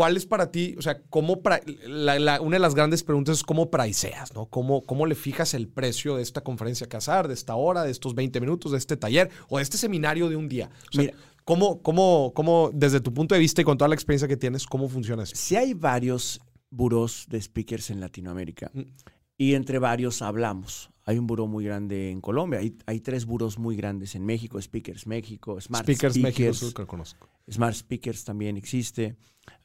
¿Cuál 0.00 0.16
es 0.16 0.24
para 0.24 0.50
ti? 0.50 0.76
O 0.78 0.80
sea, 0.80 1.02
¿cómo 1.10 1.42
una 1.44 2.56
de 2.56 2.58
las 2.58 2.74
grandes 2.74 3.02
preguntas 3.02 3.36
es 3.36 3.44
cómo 3.44 3.70
priceas, 3.70 4.32
¿no? 4.32 4.46
¿Cómo, 4.46 4.80
¿Cómo 4.80 5.04
le 5.04 5.14
fijas 5.14 5.52
el 5.52 5.68
precio 5.68 6.16
de 6.16 6.22
esta 6.22 6.40
conferencia 6.40 6.88
Casar, 6.88 7.28
de 7.28 7.34
esta 7.34 7.54
hora, 7.54 7.82
de 7.82 7.90
estos 7.90 8.14
20 8.14 8.40
minutos, 8.40 8.72
de 8.72 8.78
este 8.78 8.96
taller 8.96 9.28
o 9.50 9.58
de 9.58 9.62
este 9.62 9.76
seminario 9.76 10.30
de 10.30 10.36
un 10.36 10.48
día? 10.48 10.70
Mira, 10.96 11.12
¿cómo, 11.44 11.82
cómo, 11.82 12.32
cómo, 12.34 12.70
desde 12.72 13.00
tu 13.00 13.12
punto 13.12 13.34
de 13.34 13.40
vista 13.42 13.60
y 13.60 13.64
con 13.64 13.76
toda 13.76 13.90
la 13.90 13.94
experiencia 13.94 14.26
que 14.26 14.38
tienes, 14.38 14.64
cómo 14.64 14.88
funciona 14.88 15.24
eso? 15.24 15.36
Si 15.36 15.54
hay 15.56 15.74
varios 15.74 16.40
buros 16.70 17.26
de 17.28 17.38
speakers 17.42 17.90
en 17.90 18.00
Latinoamérica 18.00 18.70
mm. 18.72 18.80
y 19.36 19.52
entre 19.52 19.78
varios 19.78 20.22
hablamos. 20.22 20.88
Hay 21.10 21.18
un 21.18 21.26
buró 21.26 21.48
muy 21.48 21.64
grande 21.64 22.12
en 22.12 22.20
Colombia, 22.20 22.60
hay, 22.60 22.78
hay 22.86 23.00
tres 23.00 23.26
buros 23.26 23.58
muy 23.58 23.74
grandes 23.74 24.14
en 24.14 24.24
México, 24.24 24.62
Speakers 24.62 25.08
México, 25.08 25.60
Smart 25.60 25.82
Speakers. 25.82 26.14
Speakers 26.14 26.62
México, 26.62 26.82
que 26.82 26.86
conozco. 26.86 27.28
Smart 27.50 27.74
Speakers 27.74 28.22
también 28.22 28.56
existe. 28.56 29.16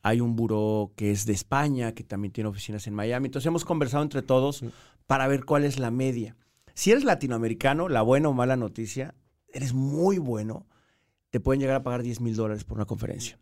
Hay 0.01 0.21
un 0.21 0.36
buró 0.36 0.91
que 0.95 1.12
es 1.12 1.27
de 1.27 1.34
España, 1.34 1.91
que 1.91 2.03
también 2.03 2.31
tiene 2.31 2.49
oficinas 2.49 2.88
en 2.88 2.95
Miami. 2.95 3.27
Entonces 3.27 3.45
hemos 3.45 3.63
conversado 3.63 4.01
entre 4.01 4.23
todos 4.23 4.63
para 5.05 5.27
ver 5.27 5.45
cuál 5.45 5.65
es 5.65 5.77
la 5.77 5.91
media. 5.91 6.36
Si 6.73 6.89
eres 6.89 7.03
latinoamericano, 7.03 7.89
la 7.89 8.01
buena 8.01 8.29
o 8.29 8.34
mala 8.34 8.55
noticia, 8.55 9.13
eres 9.53 9.75
muy 9.75 10.17
bueno, 10.17 10.65
te 11.29 11.39
pueden 11.39 11.62
llegar 11.62 11.75
a 11.75 11.84
pagar 11.84 12.01
10 12.01 12.21
mil 12.21 12.36
dólares 12.36 12.63
por 12.63 12.79
una 12.79 12.86
conferencia. 12.86 13.38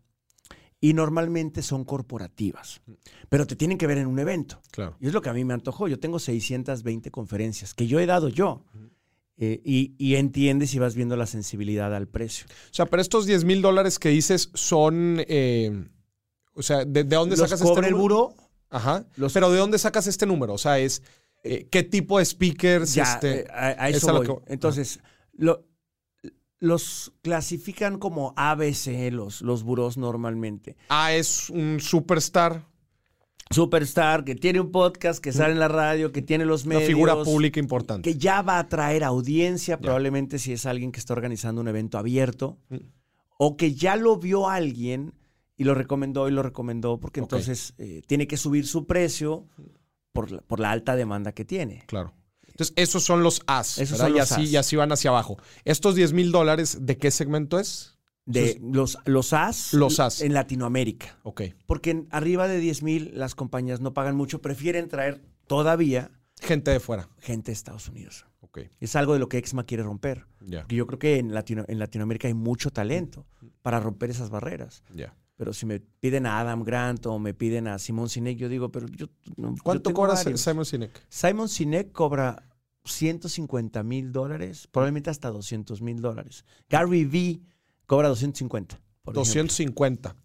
Y 0.83 0.93
normalmente 0.93 1.61
son 1.61 1.85
corporativas, 1.85 2.81
pero 3.29 3.47
te 3.47 3.55
tienen 3.55 3.77
que 3.77 3.87
ver 3.87 3.99
en 3.99 4.07
un 4.07 4.19
evento. 4.19 4.61
Claro. 4.69 4.97
Y 4.99 5.07
es 5.07 5.13
lo 5.13 5.21
que 5.21 5.29
a 5.29 5.33
mí 5.33 5.45
me 5.45 5.53
antojó. 5.53 5.87
Yo 5.87 5.97
tengo 5.97 6.19
620 6.19 7.09
conferencias 7.09 7.73
que 7.73 7.87
yo 7.87 8.01
he 8.01 8.05
dado 8.05 8.27
yo. 8.27 8.65
Eh, 9.37 9.61
y, 9.63 10.15
entiendes 10.15 10.73
y 10.73 10.79
vas 10.79 10.93
viendo 10.93 11.15
la 11.15 11.25
sensibilidad 11.25 11.95
al 11.95 12.07
precio. 12.07 12.47
O 12.47 12.73
sea, 12.73 12.85
pero 12.85 13.01
estos 13.01 13.25
10 13.25 13.45
mil 13.45 13.61
dólares 13.61 13.97
que 13.97 14.09
dices 14.09 14.51
son 14.53 15.23
eh, 15.27 15.87
o 16.53 16.61
sea, 16.61 16.85
¿de, 16.85 17.03
dónde 17.03 17.35
sacas 17.35 17.61
este 17.61 17.65
número? 17.67 17.87
el 17.87 17.95
buró. 17.95 18.35
Ajá. 18.69 19.05
Pero 19.33 19.51
¿de 19.51 19.57
dónde 19.57 19.77
sacas 19.77 20.07
este 20.07 20.25
número? 20.25 20.53
O 20.53 20.57
sea, 20.57 20.79
es 20.79 21.01
eh, 21.43 21.67
qué 21.69 21.83
tipo 21.83 22.19
de 22.19 22.25
speakers. 22.25 22.93
Ya, 22.93 23.03
este, 23.03 23.47
a, 23.51 23.89
eso 23.89 24.13
voy. 24.13 24.27
Entonces, 24.47 24.99
los 26.63 27.11
clasifican 27.21 27.99
como 27.99 28.33
ABC 28.37 29.11
los, 29.11 29.41
los 29.41 29.63
burós 29.63 29.97
normalmente. 29.97 30.77
Ah, 30.87 31.13
es 31.13 31.49
un 31.49 31.81
superstar. 31.81 32.65
Superstar, 33.51 34.23
que 34.23 34.33
tiene 34.33 34.61
un 34.61 34.71
podcast, 34.71 35.21
que 35.21 35.33
sale 35.33 35.51
en 35.51 35.59
la 35.59 35.67
radio, 35.67 36.13
que 36.13 36.21
tiene 36.21 36.45
los 36.45 36.65
medios. 36.65 36.83
Una 36.83 36.87
figura 36.87 37.23
pública 37.23 37.59
importante. 37.59 38.09
Que 38.09 38.17
ya 38.17 38.41
va 38.41 38.55
a 38.55 38.59
atraer 38.59 39.03
audiencia, 39.03 39.77
probablemente 39.77 40.39
si 40.39 40.53
es 40.53 40.65
alguien 40.65 40.93
que 40.93 40.99
está 40.99 41.13
organizando 41.13 41.59
un 41.59 41.67
evento 41.67 41.97
abierto. 41.97 42.57
Mm. 42.69 42.77
O 43.37 43.57
que 43.57 43.75
ya 43.75 43.97
lo 43.97 44.17
vio 44.17 44.47
alguien 44.47 45.13
y 45.57 45.65
lo 45.65 45.75
recomendó 45.75 46.29
y 46.29 46.31
lo 46.31 46.43
recomendó 46.43 46.97
porque 46.99 47.19
entonces 47.19 47.73
eh, 47.77 48.01
tiene 48.07 48.25
que 48.25 48.37
subir 48.37 48.65
su 48.65 48.87
precio 48.87 49.47
por 50.13 50.31
la, 50.31 50.41
por 50.41 50.61
la 50.61 50.71
alta 50.71 50.95
demanda 50.95 51.33
que 51.33 51.43
tiene. 51.43 51.83
Claro. 51.87 52.13
Entonces, 52.53 52.73
esos 52.75 53.03
son 53.03 53.23
los 53.23 53.41
As. 53.47 53.79
Esos 53.79 53.97
son 53.97 54.15
y, 54.15 54.19
así, 54.19 54.43
y 54.43 54.55
así 54.57 54.75
van 54.75 54.91
hacia 54.91 55.09
abajo. 55.09 55.37
¿Estos 55.65 55.95
10 55.95 56.13
mil 56.13 56.31
dólares 56.31 56.77
de 56.81 56.97
qué 56.97 57.09
segmento 57.09 57.59
es? 57.59 57.97
De 58.25 58.59
los, 58.61 58.97
los 59.05 59.33
As. 59.33 59.73
Los 59.73 59.99
As. 59.99 60.21
En 60.21 60.33
Latinoamérica. 60.33 61.19
Ok. 61.23 61.41
Porque 61.65 62.05
arriba 62.11 62.47
de 62.47 62.59
10 62.59 62.83
mil 62.83 63.11
las 63.15 63.33
compañías 63.33 63.81
no 63.81 63.93
pagan 63.93 64.15
mucho, 64.15 64.39
prefieren 64.39 64.87
traer 64.87 65.23
todavía. 65.47 66.11
Gente 66.41 66.69
de 66.69 66.79
fuera. 66.79 67.09
Gente 67.19 67.51
de 67.51 67.53
Estados 67.53 67.89
Unidos. 67.89 68.27
Ok. 68.41 68.59
Es 68.79 68.95
algo 68.95 69.13
de 69.13 69.19
lo 69.19 69.29
que 69.29 69.39
Exma 69.39 69.65
quiere 69.65 69.81
romper. 69.81 70.27
Ya. 70.39 70.65
yo 70.67 70.85
creo 70.85 70.99
que 70.99 71.17
en, 71.17 71.33
Latino, 71.33 71.65
en 71.67 71.79
Latinoamérica 71.79 72.27
hay 72.27 72.35
mucho 72.35 72.69
talento 72.69 73.25
para 73.63 73.79
romper 73.79 74.11
esas 74.11 74.29
barreras. 74.29 74.83
Ya. 74.93 75.15
Pero 75.35 75.53
si 75.53 75.65
me 75.65 75.79
piden 75.79 76.25
a 76.25 76.39
Adam 76.39 76.63
Grant 76.63 77.05
o 77.07 77.17
me 77.17 77.33
piden 77.33 77.67
a 77.67 77.79
Simon 77.79 78.09
Sinek, 78.09 78.37
yo 78.37 78.49
digo, 78.49 78.71
pero 78.71 78.87
yo. 78.87 79.07
¿Cuánto 79.63 79.93
cobra 79.93 80.15
Simon 80.15 80.65
Sinek? 80.65 81.05
Simon 81.09 81.49
Sinek 81.49 81.91
cobra 81.91 82.43
150 82.85 83.83
mil 83.83 84.11
dólares, 84.11 84.67
probablemente 84.71 85.09
hasta 85.09 85.29
200 85.29 85.81
mil 85.81 86.01
dólares. 86.01 86.45
Gary 86.69 87.05
V 87.05 87.41
cobra 87.85 88.09
250. 88.09 88.79
250. 89.05 90.15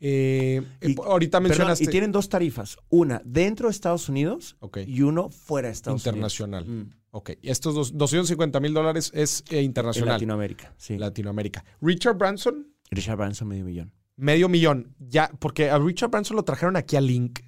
Eh, 0.00 0.62
y, 0.82 0.96
ahorita 1.00 1.40
mencionaste. 1.40 1.84
y 1.84 1.86
tienen 1.86 2.12
dos 2.12 2.28
tarifas: 2.28 2.76
una 2.90 3.22
dentro 3.24 3.68
de 3.68 3.72
Estados 3.72 4.08
Unidos 4.08 4.56
y 4.86 5.02
uno 5.02 5.30
fuera 5.30 5.68
de 5.68 5.72
Estados 5.72 6.02
Unidos. 6.02 6.14
Internacional. 6.14 6.66
Mm. 6.66 6.90
Ok. 7.12 7.30
Estos 7.42 7.74
dos, 7.74 7.96
250 7.96 8.60
mil 8.60 8.74
dólares 8.74 9.10
es 9.14 9.44
eh, 9.48 9.62
internacional. 9.62 10.08
En 10.08 10.14
Latinoamérica, 10.14 10.74
sí. 10.76 10.98
Latinoamérica. 10.98 11.64
Richard 11.80 12.18
Branson. 12.18 12.66
Richard 12.90 13.16
Branson, 13.16 13.48
medio 13.48 13.64
millón. 13.64 13.92
Medio 14.16 14.48
millón. 14.48 14.94
Ya, 14.98 15.30
porque 15.38 15.70
a 15.70 15.78
Richard 15.78 16.10
Branson 16.10 16.36
lo 16.36 16.44
trajeron 16.44 16.76
aquí 16.76 16.96
a 16.96 17.00
Link. 17.00 17.40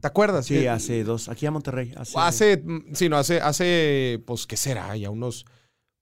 ¿Te 0.00 0.08
acuerdas? 0.08 0.46
Sí, 0.46 0.66
hace 0.66 1.04
dos. 1.04 1.28
Aquí 1.28 1.46
a 1.46 1.52
Monterrey. 1.52 1.94
Hace, 2.16 2.56
mm, 2.56 2.94
sí, 2.94 3.08
no, 3.08 3.16
hace, 3.16 3.40
hace, 3.40 4.20
pues, 4.26 4.44
¿qué 4.48 4.56
será? 4.56 4.96
Ya 4.96 5.08
unos, 5.08 5.46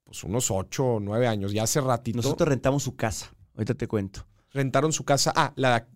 pues, 0.02 0.24
unos 0.24 0.50
ocho 0.50 0.94
o 0.94 1.00
nueve 1.00 1.26
años. 1.26 1.52
Ya 1.52 1.64
hace 1.64 1.82
ratito. 1.82 2.16
Nosotros 2.16 2.48
rentamos 2.48 2.82
su 2.82 2.96
casa. 2.96 3.34
Ahorita 3.54 3.74
te 3.74 3.86
cuento 3.86 4.29
rentaron 4.52 4.92
su 4.92 5.04
casa. 5.04 5.32
Ah, 5.34 5.52
la, 5.56 5.86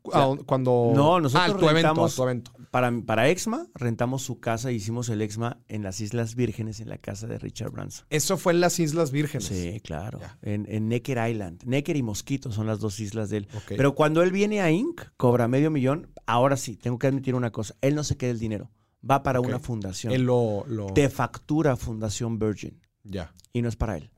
cuando. 0.46 0.92
No, 0.94 1.20
nosotros 1.20 1.56
ah, 1.62 1.72
rentamos, 1.72 2.18
evento, 2.18 2.52
Para, 2.70 2.92
para 3.04 3.28
Exma, 3.28 3.66
rentamos 3.74 4.22
su 4.22 4.40
casa 4.40 4.70
e 4.70 4.74
hicimos 4.74 5.08
el 5.08 5.22
Exma 5.22 5.58
en 5.68 5.82
las 5.82 6.00
Islas 6.00 6.34
Vírgenes, 6.34 6.80
en 6.80 6.88
la 6.88 6.98
casa 6.98 7.26
de 7.26 7.38
Richard 7.38 7.70
Branson. 7.70 8.06
Eso 8.10 8.36
fue 8.36 8.52
en 8.52 8.60
las 8.60 8.78
Islas 8.78 9.10
Vírgenes. 9.10 9.46
Sí, 9.46 9.80
claro. 9.80 10.20
En, 10.42 10.66
en, 10.68 10.88
Necker 10.88 11.30
Island. 11.30 11.62
Necker 11.64 11.96
y 11.96 12.02
Mosquito 12.02 12.52
son 12.52 12.66
las 12.66 12.80
dos 12.80 13.00
islas 13.00 13.30
de 13.30 13.38
él. 13.38 13.48
Pero 13.68 13.94
cuando 13.94 14.22
él 14.22 14.30
viene 14.32 14.60
a 14.60 14.70
Inc., 14.70 15.02
cobra 15.16 15.48
medio 15.48 15.70
millón. 15.70 16.10
Ahora 16.26 16.56
sí, 16.56 16.76
tengo 16.76 16.98
que 16.98 17.06
admitir 17.06 17.34
una 17.34 17.50
cosa. 17.50 17.74
Él 17.80 17.94
no 17.94 18.04
se 18.04 18.16
queda 18.16 18.30
el 18.30 18.38
dinero. 18.38 18.70
Va 19.08 19.22
para 19.22 19.40
una 19.40 19.58
fundación. 19.58 20.12
Él 20.12 20.22
lo, 20.22 20.64
De 20.94 21.10
factura 21.10 21.76
Fundación 21.76 22.38
Virgin. 22.38 22.80
Ya. 23.02 23.34
Y 23.52 23.60
no 23.60 23.68
es 23.68 23.76
para 23.76 23.98
él. 23.98 24.10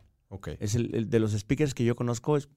Es 0.59 0.75
el, 0.75 1.09
de 1.09 1.19
los 1.21 1.33
speakers 1.33 1.73
que 1.73 1.85
yo 1.85 1.95
conozco, 1.95 2.37
es, 2.37 2.49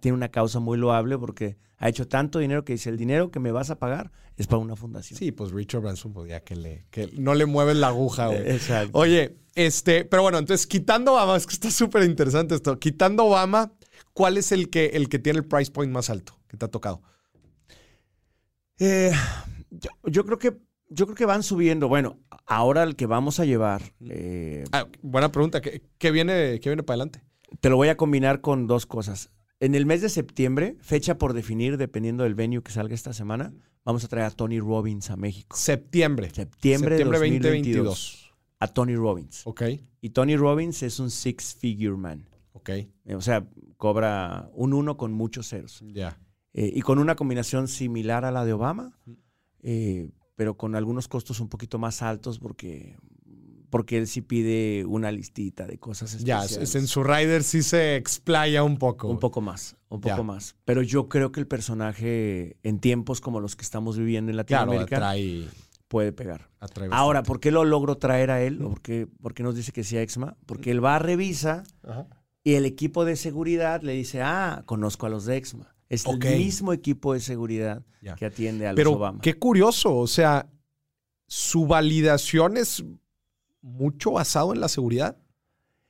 tiene 0.00 0.16
una 0.16 0.30
causa 0.30 0.60
muy 0.60 0.78
loable 0.78 1.18
porque 1.18 1.58
ha 1.76 1.88
hecho 1.88 2.06
tanto 2.06 2.38
dinero 2.38 2.64
que 2.64 2.74
dice, 2.74 2.88
el 2.88 2.96
dinero 2.96 3.30
que 3.30 3.40
me 3.40 3.50
vas 3.50 3.70
a 3.70 3.78
pagar 3.78 4.12
es 4.36 4.46
para 4.46 4.58
una 4.58 4.76
fundación. 4.76 5.18
Sí, 5.18 5.32
pues 5.32 5.50
Richard 5.50 5.82
Branson 5.82 6.12
podía 6.12 6.40
que, 6.40 6.56
le, 6.56 6.86
que 6.90 7.10
no 7.18 7.34
le 7.34 7.46
mueven 7.46 7.80
la 7.80 7.88
aguja. 7.88 8.34
Exacto. 8.46 8.98
Oye, 8.98 9.36
este, 9.54 10.04
pero 10.04 10.22
bueno, 10.22 10.38
entonces 10.38 10.66
quitando 10.66 11.14
Obama, 11.14 11.36
es 11.36 11.46
que 11.46 11.54
está 11.54 11.70
súper 11.70 12.04
interesante 12.04 12.54
esto, 12.54 12.78
quitando 12.78 13.24
Obama, 13.24 13.72
¿cuál 14.12 14.38
es 14.38 14.52
el 14.52 14.70
que, 14.70 14.86
el 14.86 15.08
que 15.08 15.18
tiene 15.18 15.40
el 15.40 15.44
price 15.44 15.70
point 15.70 15.92
más 15.92 16.10
alto 16.10 16.38
que 16.48 16.56
te 16.56 16.64
ha 16.64 16.68
tocado? 16.68 17.02
Eh, 18.78 19.12
yo, 20.04 20.24
creo 20.24 20.38
que 20.38 20.56
yo 20.88 21.06
creo 21.06 21.16
que 21.16 21.26
van 21.26 21.42
subiendo. 21.42 21.88
Bueno, 21.88 22.18
ahora 22.46 22.82
el 22.82 22.96
que 22.96 23.06
vamos 23.06 23.40
a 23.40 23.44
llevar. 23.44 23.82
Eh, 24.00 24.64
ah, 24.72 24.86
buena 25.02 25.32
pregunta. 25.32 25.60
¿Qué, 25.60 26.10
viene, 26.10 26.60
¿Qué 26.60 26.68
viene 26.68 26.82
para 26.82 26.94
adelante? 26.94 27.22
Te 27.60 27.70
lo 27.70 27.76
voy 27.76 27.88
a 27.88 27.96
combinar 27.96 28.40
con 28.40 28.66
dos 28.66 28.86
cosas. 28.86 29.30
En 29.58 29.74
el 29.74 29.86
mes 29.86 30.02
de 30.02 30.08
septiembre, 30.08 30.76
fecha 30.80 31.16
por 31.18 31.32
definir, 31.32 31.78
dependiendo 31.78 32.24
del 32.24 32.34
venue 32.34 32.62
que 32.62 32.72
salga 32.72 32.94
esta 32.94 33.12
semana, 33.12 33.54
vamos 33.84 34.04
a 34.04 34.08
traer 34.08 34.26
a 34.26 34.30
Tony 34.30 34.60
Robbins 34.60 35.10
a 35.10 35.16
México. 35.16 35.56
Septiembre. 35.56 36.30
Septiembre, 36.30 36.96
de 36.96 37.04
2022. 37.04 38.34
A 38.58 38.68
Tony 38.68 38.96
Robbins. 38.96 39.42
Ok. 39.46 39.62
Y 40.00 40.10
Tony 40.10 40.36
Robbins 40.36 40.82
es 40.82 40.98
un 40.98 41.10
six-figure 41.10 41.96
man. 41.96 42.28
Ok. 42.52 42.70
O 43.14 43.20
sea, 43.20 43.46
cobra 43.76 44.50
un 44.54 44.72
uno 44.72 44.96
con 44.96 45.12
muchos 45.12 45.48
ceros. 45.48 45.82
Ya. 45.92 46.18
Eh, 46.52 46.72
y 46.74 46.80
con 46.80 46.98
una 46.98 47.16
combinación 47.16 47.68
similar 47.68 48.24
a 48.24 48.30
la 48.30 48.44
de 48.44 48.54
Obama, 48.54 48.98
eh, 49.62 50.10
pero 50.36 50.56
con 50.56 50.74
algunos 50.76 51.08
costos 51.08 51.40
un 51.40 51.48
poquito 51.48 51.78
más 51.78 52.02
altos 52.02 52.38
porque, 52.38 52.96
porque 53.70 53.96
él 53.98 54.06
sí 54.06 54.20
pide 54.20 54.84
una 54.84 55.10
listita 55.10 55.66
de 55.66 55.78
cosas 55.78 56.14
especiales. 56.14 56.72
Ya, 56.72 56.78
en 56.78 56.86
su 56.86 57.02
rider 57.02 57.42
sí 57.42 57.62
se 57.62 57.96
explaya 57.96 58.62
un 58.62 58.76
poco. 58.78 59.08
Un 59.08 59.18
poco 59.18 59.40
más, 59.40 59.76
un 59.88 60.00
poco 60.00 60.22
más. 60.22 60.54
Pero 60.64 60.82
yo 60.82 61.08
creo 61.08 61.32
que 61.32 61.40
el 61.40 61.46
personaje 61.46 62.58
en 62.62 62.78
tiempos 62.78 63.20
como 63.20 63.40
los 63.40 63.56
que 63.56 63.62
estamos 63.62 63.98
viviendo 63.98 64.30
en 64.30 64.36
Latinoamérica 64.36 65.14
puede 65.88 66.12
pegar. 66.12 66.50
Ahora, 66.90 67.22
¿por 67.22 67.40
qué 67.40 67.50
lo 67.50 67.64
logro 67.64 67.96
traer 67.96 68.30
a 68.30 68.42
él? 68.42 68.60
¿O 68.62 68.70
por, 68.70 68.82
qué, 68.82 69.42
nos 69.42 69.54
dice 69.54 69.72
que 69.72 69.84
sea 69.84 70.02
Exma? 70.02 70.36
Porque 70.46 70.70
él 70.70 70.84
va 70.84 70.96
a 70.96 70.98
revisa 70.98 71.64
y 72.44 72.54
el 72.54 72.66
equipo 72.66 73.04
de 73.04 73.16
seguridad 73.16 73.82
le 73.82 73.92
dice, 73.92 74.20
ah, 74.22 74.62
conozco 74.66 75.06
a 75.06 75.08
los 75.08 75.24
de 75.24 75.36
Exma. 75.36 75.75
Es 75.88 76.04
el 76.06 76.18
mismo 76.18 76.72
equipo 76.72 77.14
de 77.14 77.20
seguridad 77.20 77.82
que 78.16 78.26
atiende 78.26 78.66
a 78.66 78.72
los 78.72 78.76
Pero 78.76 79.18
Qué 79.20 79.34
curioso, 79.34 79.96
o 79.96 80.06
sea, 80.06 80.48
su 81.26 81.66
validación 81.66 82.56
es 82.56 82.84
mucho 83.62 84.12
basado 84.12 84.52
en 84.52 84.60
la 84.60 84.68
seguridad. 84.68 85.16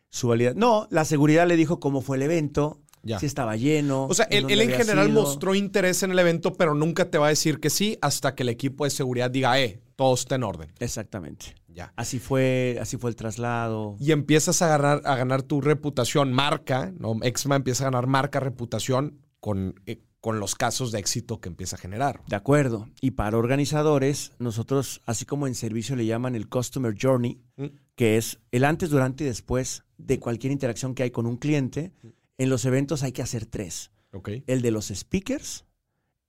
Su 0.08 0.28
validad. 0.28 0.54
No, 0.54 0.86
la 0.90 1.04
seguridad 1.04 1.46
le 1.46 1.56
dijo 1.56 1.80
cómo 1.80 2.00
fue 2.00 2.16
el 2.16 2.22
evento, 2.22 2.80
si 3.18 3.26
estaba 3.26 3.56
lleno. 3.56 4.06
O 4.06 4.14
sea, 4.14 4.26
él, 4.30 4.48
en 4.48 4.70
general 4.70 5.10
mostró 5.10 5.54
interés 5.54 6.02
en 6.02 6.10
el 6.10 6.18
evento, 6.18 6.54
pero 6.54 6.74
nunca 6.74 7.10
te 7.10 7.18
va 7.18 7.26
a 7.26 7.30
decir 7.30 7.60
que 7.60 7.70
sí 7.70 7.98
hasta 8.00 8.34
que 8.34 8.42
el 8.42 8.48
equipo 8.48 8.84
de 8.84 8.90
seguridad 8.90 9.30
diga, 9.30 9.60
eh, 9.60 9.80
todo 9.94 10.14
está 10.14 10.34
en 10.34 10.44
orden. 10.44 10.72
Exactamente. 10.78 11.54
Ya. 11.68 11.92
Así 11.96 12.18
fue, 12.18 12.78
así 12.80 12.96
fue 12.96 13.10
el 13.10 13.16
traslado. 13.16 13.96
Y 14.00 14.12
empiezas 14.12 14.62
a 14.62 14.68
ganar, 14.68 15.02
a 15.04 15.16
ganar 15.16 15.42
tu 15.42 15.60
reputación, 15.60 16.32
marca, 16.32 16.92
¿no? 16.98 17.16
Exma 17.22 17.56
empieza 17.56 17.84
a 17.84 17.90
ganar 17.90 18.06
marca, 18.06 18.40
reputación 18.40 19.20
con, 19.40 19.80
eh, 19.86 20.02
con 20.20 20.40
los 20.40 20.54
casos 20.54 20.92
de 20.92 20.98
éxito 20.98 21.40
que 21.40 21.48
empieza 21.48 21.76
a 21.76 21.78
generar. 21.78 22.22
De 22.26 22.36
acuerdo. 22.36 22.88
Y 23.00 23.12
para 23.12 23.38
organizadores, 23.38 24.32
nosotros, 24.38 25.02
así 25.06 25.24
como 25.24 25.46
en 25.46 25.54
servicio 25.54 25.94
le 25.94 26.06
llaman 26.06 26.34
el 26.34 26.48
Customer 26.48 26.94
Journey, 27.00 27.40
mm. 27.56 27.66
que 27.94 28.16
es 28.16 28.40
el 28.50 28.64
antes, 28.64 28.90
durante 28.90 29.24
y 29.24 29.28
después 29.28 29.84
de 29.98 30.18
cualquier 30.18 30.52
interacción 30.52 30.94
que 30.94 31.04
hay 31.04 31.10
con 31.10 31.26
un 31.26 31.36
cliente, 31.36 31.92
en 32.38 32.50
los 32.50 32.64
eventos 32.64 33.02
hay 33.02 33.12
que 33.12 33.22
hacer 33.22 33.46
tres. 33.46 33.92
Okay. 34.12 34.44
El 34.46 34.62
de 34.62 34.70
los 34.70 34.86
speakers, 34.88 35.64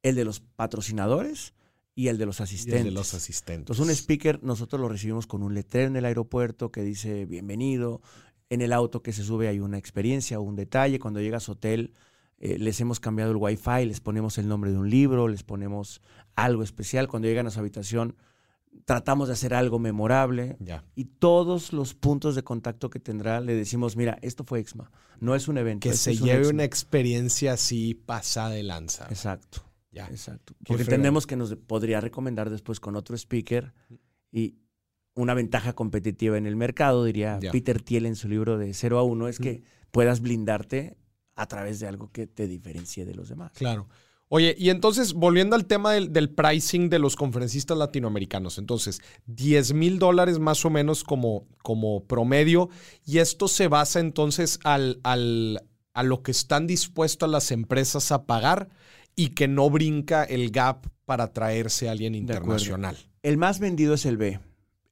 el 0.03 0.15
de 0.15 0.25
los 0.25 0.39
patrocinadores 0.41 1.53
y 1.95 2.09
el 2.09 2.17
de 2.17 2.25
los 2.27 2.41
asistentes. 2.41 2.81
el 2.81 2.85
de 2.85 2.91
los 2.91 3.13
asistentes. 3.13 3.61
Entonces, 3.61 3.83
un 3.83 3.89
speaker 3.89 4.43
nosotros 4.43 4.79
lo 4.79 4.89
recibimos 4.89 5.25
con 5.25 5.41
un 5.41 5.53
letrero 5.55 5.87
en 5.87 5.95
el 5.95 6.05
aeropuerto 6.05 6.71
que 6.71 6.83
dice 6.83 7.25
bienvenido. 7.25 8.01
En 8.49 8.61
el 8.61 8.71
auto 8.71 9.01
que 9.01 9.11
se 9.11 9.23
sube 9.23 9.47
hay 9.47 9.59
una 9.59 9.77
experiencia 9.77 10.39
o 10.39 10.43
un 10.43 10.55
detalle. 10.55 10.99
Cuando 10.99 11.19
llegas 11.19 11.49
a 11.49 11.53
hotel 11.53 11.93
eh, 12.39 12.57
les 12.59 12.79
hemos 12.81 12.99
cambiado 12.99 13.31
el 13.31 13.37
wifi, 13.37 13.85
les 13.85 13.99
ponemos 13.99 14.37
el 14.37 14.47
nombre 14.47 14.71
de 14.71 14.77
un 14.77 14.89
libro, 14.89 15.27
les 15.27 15.43
ponemos 15.43 16.01
algo 16.35 16.63
especial. 16.63 17.07
Cuando 17.07 17.27
llegan 17.27 17.47
a 17.47 17.51
su 17.51 17.59
habitación, 17.59 18.15
tratamos 18.85 19.27
de 19.27 19.33
hacer 19.33 19.53
algo 19.53 19.79
memorable. 19.79 20.57
Y 20.95 21.05
todos 21.05 21.73
los 21.73 21.93
puntos 21.93 22.35
de 22.35 22.43
contacto 22.43 22.89
que 22.89 22.99
tendrá, 22.99 23.41
le 23.41 23.55
decimos, 23.55 23.95
mira, 23.95 24.19
esto 24.21 24.43
fue 24.43 24.59
Exma, 24.59 24.91
no 25.19 25.35
es 25.35 25.47
un 25.47 25.57
evento. 25.57 25.89
Que 25.89 25.95
se 25.95 26.15
lleve 26.15 26.47
una 26.47 26.63
experiencia 26.63 27.53
así 27.53 27.95
pasada 27.95 28.51
de 28.51 28.63
lanza. 28.63 29.07
Exacto. 29.09 29.63
Ya. 29.91 30.05
Exacto. 30.07 30.53
Porque 30.65 30.83
entendemos 30.83 31.25
que 31.25 31.35
nos 31.35 31.55
podría 31.55 32.01
recomendar 32.01 32.51
después 32.51 32.79
con 32.79 32.95
otro 32.95 33.15
speaker 33.15 33.73
y 34.31 34.59
una 35.15 35.33
ventaja 35.33 35.73
competitiva 35.73 36.37
en 36.37 36.45
el 36.45 36.55
mercado, 36.55 37.03
diría 37.03 37.39
Peter 37.51 37.81
Thiel 37.81 38.05
en 38.05 38.15
su 38.15 38.29
libro 38.29 38.59
de 38.59 38.75
0 38.75 38.99
a 38.99 39.03
1, 39.03 39.27
es 39.27 39.39
que 39.39 39.63
puedas 39.89 40.21
blindarte 40.21 40.97
a 41.37 41.47
través 41.47 41.79
de 41.79 41.87
algo 41.87 42.11
que 42.11 42.27
te 42.27 42.47
diferencie 42.47 43.05
de 43.05 43.15
los 43.15 43.29
demás. 43.29 43.53
Claro. 43.53 43.87
Oye, 44.29 44.55
y 44.57 44.71
entonces, 44.71 45.13
volviendo 45.13 45.55
al 45.55 45.67
tema 45.67 45.93
del, 45.93 46.29
pricing 46.29 46.89
de 46.89 46.99
los 46.99 47.15
conferencistas 47.15 47.77
latinoamericanos, 47.77 48.57
entonces, 48.57 48.99
10 49.27 49.73
mil 49.73 49.99
dólares 49.99 50.37
más 50.37 50.65
o 50.65 50.69
menos 50.69 51.05
como, 51.05 51.47
como 51.63 52.03
promedio, 52.03 52.69
y 53.05 53.19
esto 53.19 53.47
se 53.47 53.69
basa 53.69 54.01
entonces 54.01 54.59
al, 54.65 54.99
al, 55.03 55.63
a 55.93 56.03
lo 56.03 56.23
que 56.23 56.31
están 56.31 56.67
dispuestas 56.67 57.29
las 57.29 57.51
empresas 57.51 58.11
a 58.11 58.25
pagar 58.25 58.67
y 59.15 59.29
que 59.29 59.47
no 59.47 59.69
brinca 59.69 60.25
el 60.25 60.51
gap 60.51 60.87
para 61.05 61.31
traerse 61.31 61.87
a 61.87 61.93
alguien 61.93 62.13
internacional. 62.13 62.97
El 63.23 63.37
más 63.37 63.59
vendido 63.59 63.93
es 63.93 64.05
el 64.05 64.17
B, 64.17 64.41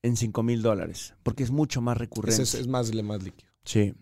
en 0.01 0.15
5 0.15 0.43
mil 0.43 0.61
dólares, 0.61 1.13
porque 1.23 1.43
es 1.43 1.51
mucho 1.51 1.81
más 1.81 1.97
recurrente. 1.97 2.41
Es, 2.41 2.53
es 2.53 2.67
más, 2.67 2.93
más 3.03 3.21
líquido. 3.21 3.51
Sí. 3.65 3.93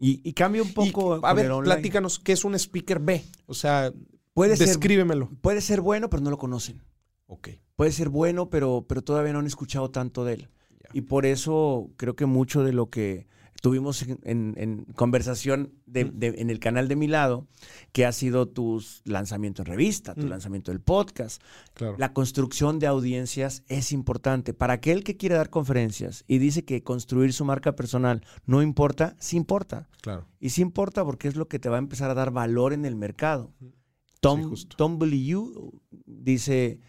Y, 0.00 0.32
cambia 0.32 0.62
un 0.62 0.72
poco. 0.72 1.24
a 1.24 1.34
ver, 1.34 1.50
platícanos, 1.64 2.18
¿qué 2.18 2.32
es 2.32 2.44
un 2.44 2.54
speaker 2.54 2.98
B? 2.98 3.24
O 3.46 3.54
sea, 3.54 3.92
puede 4.32 4.56
descríbemelo. 4.56 5.30
puede 5.40 5.60
ser 5.60 5.80
bueno, 5.80 6.08
pero 6.10 6.22
no 6.22 6.30
lo 6.30 6.38
conocen. 6.38 6.82
Ok. 7.26 7.48
Puede 7.74 7.92
ser 7.92 8.08
bueno, 8.08 8.48
pero, 8.48 8.86
pero 8.88 9.02
todavía 9.02 9.32
no 9.32 9.40
han 9.40 9.46
escuchado 9.46 9.90
tanto 9.90 10.24
de 10.24 10.34
él. 10.34 10.48
Y 10.92 11.02
por 11.02 11.26
eso 11.26 11.90
creo 11.96 12.14
que 12.16 12.26
mucho 12.26 12.64
de 12.64 12.72
lo 12.72 12.88
que 12.88 13.26
tuvimos 13.60 14.04
en, 14.22 14.86
conversación 14.94 15.72
en 15.92 16.50
el 16.50 16.58
canal 16.58 16.88
de 16.88 16.96
mi 16.96 17.06
lado, 17.06 17.46
que 17.92 18.06
ha 18.06 18.12
sido 18.12 18.48
tu 18.48 18.82
lanzamiento 19.04 19.62
en 19.62 19.66
revista, 19.66 20.14
tu 20.14 20.26
lanzamiento 20.26 20.70
del 20.70 20.80
podcast. 20.80 21.42
La 21.98 22.12
construcción 22.12 22.78
de 22.78 22.86
audiencias 22.86 23.62
es 23.68 23.92
importante. 23.92 24.54
Para 24.54 24.74
aquel 24.74 25.04
que 25.04 25.16
quiere 25.16 25.34
dar 25.34 25.50
conferencias 25.50 26.24
y 26.26 26.38
dice 26.38 26.64
que 26.64 26.82
construir 26.82 27.32
su 27.32 27.44
marca 27.44 27.74
personal 27.74 28.22
no 28.44 28.62
importa, 28.62 29.16
sí 29.18 29.36
importa. 29.36 29.88
Claro. 30.00 30.26
Y 30.40 30.50
sí 30.50 30.62
importa 30.62 31.04
porque 31.04 31.28
es 31.28 31.36
lo 31.36 31.48
que 31.48 31.58
te 31.58 31.68
va 31.68 31.76
a 31.76 31.80
empezar 31.80 32.10
a 32.10 32.14
dar 32.14 32.30
valor 32.30 32.72
en 32.72 32.84
el 32.84 32.96
mercado. 32.96 33.52
Tom, 34.20 34.54
Tom 34.76 34.98
dice, 36.06 36.80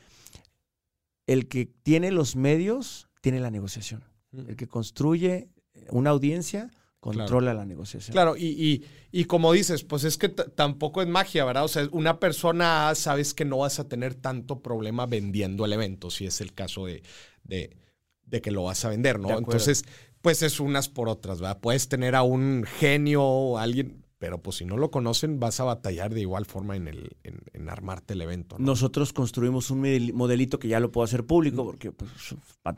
el 1.27 1.47
que 1.47 1.65
tiene 1.65 2.12
los 2.12 2.36
medios, 2.36 3.10
tiene 3.21 3.39
la 3.39 3.51
negociación. 3.51 4.03
El 4.32 4.56
que 4.56 4.67
construye 4.67 5.49
una 5.91 6.12
audiencia 6.12 6.71
controla 7.00 7.54
la 7.54 7.65
negociación. 7.65 8.13
Claro, 8.13 8.36
y, 8.38 8.84
como 9.26 9.54
dices, 9.54 9.84
pues 9.84 10.04
es 10.04 10.17
que 10.17 10.30
tampoco 10.30 11.02
es 11.02 11.08
magia, 11.08 11.45
¿verdad? 11.45 11.63
O 11.63 11.67
sea, 11.67 11.88
una 11.91 12.19
persona 12.19 12.93
sabes 12.95 13.34
que 13.34 13.45
no 13.45 13.60
vas 13.60 13.80
a 13.80 13.88
tener 13.88 14.15
tanto 14.15 14.62
problema 14.62 15.06
vendiendo 15.06 15.65
el 15.65 15.73
evento, 15.73 16.10
si 16.10 16.26
es 16.26 16.41
el 16.41 16.54
caso 16.54 16.86
de, 16.86 17.04
de, 17.43 18.41
que 18.41 18.52
lo 18.52 18.63
vas 18.63 18.84
a 18.86 18.89
vender, 18.89 19.19
¿no? 19.19 19.38
Entonces, 19.38 19.86
pues 20.21 20.41
es 20.41 20.60
unas 20.60 20.89
por 20.89 21.10
otras, 21.10 21.39
¿verdad? 21.39 21.60
Puedes 21.60 21.88
tener 21.88 22.15
a 22.15 22.23
un 22.23 22.65
genio 22.65 23.23
o 23.23 23.58
alguien, 23.58 24.04
pero 24.17 24.41
pues 24.41 24.58
si 24.58 24.65
no 24.65 24.78
lo 24.78 24.91
conocen, 24.91 25.39
vas 25.39 25.60
a 25.60 25.63
batallar 25.63 26.13
de 26.13 26.21
igual 26.21 26.45
forma 26.45 26.76
en, 26.76 26.88
el, 26.88 27.15
en, 27.23 27.69
armarte 27.69 28.13
el 28.13 28.21
evento. 28.21 28.58
Nosotros 28.60 29.13
construimos 29.13 29.71
un 29.71 29.82
modelito 30.13 30.60
que 30.60 30.67
ya 30.67 30.80
lo 30.80 30.91
puedo 30.91 31.06
hacer 31.06 31.26
público, 31.26 31.63
porque 31.63 31.91
pues, 31.91 32.12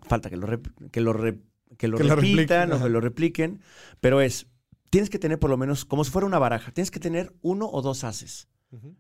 falta 0.03 0.29
que 0.29 0.37
lo, 0.37 0.47
que 0.91 1.01
lo 1.01 1.13
que 1.79 1.87
lo 1.87 1.97
repitan 1.97 2.73
o 2.73 2.83
que 2.83 2.89
lo 2.89 2.99
repliquen, 2.99 3.61
pero 4.01 4.19
es, 4.19 4.47
tienes 4.89 5.09
que 5.09 5.17
tener 5.17 5.39
por 5.39 5.49
lo 5.49 5.55
menos, 5.55 5.85
como 5.85 6.03
si 6.03 6.11
fuera 6.11 6.27
una 6.27 6.37
baraja, 6.37 6.73
tienes 6.73 6.91
que 6.91 6.99
tener 6.99 7.33
uno 7.41 7.67
o 7.71 7.81
dos 7.81 8.03
haces. 8.03 8.49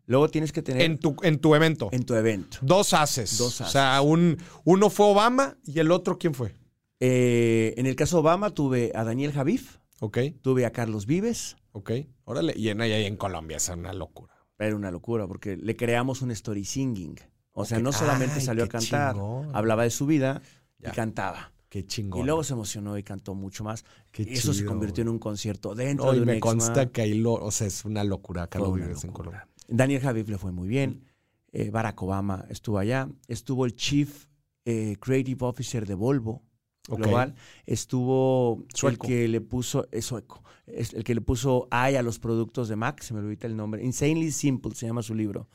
Luego 0.05 0.29
tienes 0.29 0.51
que 0.51 0.63
tener... 0.63 0.81
En 0.81 0.97
tu, 0.97 1.15
en 1.21 1.39
tu 1.39 1.53
evento. 1.53 1.89
En 1.91 2.05
tu 2.05 2.15
evento. 2.15 2.57
Dos 2.61 2.93
haces. 2.93 3.37
Dos 3.37 3.61
haces. 3.61 3.67
O 3.67 3.71
sea, 3.71 4.01
un, 4.01 4.37
uno 4.63 4.89
fue 4.89 5.07
Obama 5.07 5.57
y 5.63 5.77
el 5.79 5.91
otro, 5.91 6.17
¿quién 6.17 6.33
fue? 6.33 6.55
Eh, 6.99 7.75
en 7.77 7.85
el 7.85 7.95
caso 7.95 8.15
de 8.15 8.21
Obama 8.21 8.49
tuve 8.49 8.91
a 8.95 9.03
Daniel 9.03 9.33
Javif. 9.33 9.77
Ok. 9.99 10.17
Tuve 10.41 10.65
a 10.65 10.71
Carlos 10.71 11.05
Vives. 11.05 11.57
Ok. 11.73 11.91
Órale. 12.23 12.53
Y 12.55 12.69
en, 12.69 12.81
ahí 12.81 13.05
en 13.05 13.17
Colombia, 13.17 13.57
es 13.57 13.69
una 13.69 13.93
locura. 13.93 14.33
Era 14.57 14.75
una 14.75 14.89
locura 14.89 15.27
porque 15.27 15.55
le 15.55 15.75
creamos 15.75 16.21
un 16.21 16.31
story 16.31 16.65
singing. 16.65 17.19
O 17.51 17.65
sea, 17.65 17.79
no 17.79 17.91
solamente 17.91 18.41
salió 18.41 18.63
a 18.63 18.67
cantar, 18.69 19.17
hablaba 19.53 19.83
de 19.83 19.89
su 19.89 20.05
vida 20.05 20.41
y 20.79 20.89
cantaba. 20.91 21.51
Qué 21.69 21.85
chingón. 21.85 22.21
Y 22.21 22.23
luego 22.25 22.43
se 22.43 22.53
emocionó 22.53 22.97
y 22.97 23.03
cantó 23.03 23.35
mucho 23.35 23.63
más. 23.63 23.85
y 24.17 24.33
eso 24.33 24.53
se 24.53 24.65
convirtió 24.65 25.03
en 25.03 25.09
un 25.09 25.19
concierto 25.19 25.75
dentro 25.75 26.11
de 26.11 26.19
un 26.19 26.25
me 26.25 26.39
consta 26.39 26.91
que 26.91 27.03
ahí 27.03 27.13
lo, 27.13 27.33
o 27.33 27.51
sea, 27.51 27.67
es 27.67 27.85
una 27.85 28.03
locura 28.03 28.49
vives 28.73 29.03
en 29.03 29.11
Colombia. 29.11 29.47
Daniel 29.67 30.01
Javid 30.01 30.27
le 30.27 30.37
fue 30.37 30.51
muy 30.51 30.67
bien. 30.67 31.05
Eh, 31.51 31.69
Barack 31.69 32.01
Obama 32.01 32.45
estuvo 32.49 32.79
allá. 32.79 33.07
Estuvo 33.27 33.65
el 33.65 33.75
Chief 33.75 34.25
eh, 34.65 34.97
Creative 34.99 35.45
Officer 35.45 35.85
de 35.85 35.93
Volvo 35.93 36.43
global. 36.87 37.35
Estuvo 37.65 38.65
el 38.83 38.97
que 38.97 39.27
le 39.27 39.41
puso, 39.41 39.87
es 39.91 40.05
sueco, 40.05 40.43
el 40.65 41.03
que 41.03 41.13
le 41.13 41.21
puso 41.21 41.67
AI 41.71 41.95
a 41.95 42.01
los 42.01 42.19
productos 42.19 42.67
de 42.67 42.75
Mac, 42.75 43.01
se 43.01 43.13
me 43.13 43.19
olvida 43.19 43.47
el 43.47 43.55
nombre. 43.55 43.83
Insanely 43.83 44.31
Simple 44.31 44.73
se 44.75 44.87
llama 44.87 45.03
su 45.03 45.13
libro. 45.13 45.47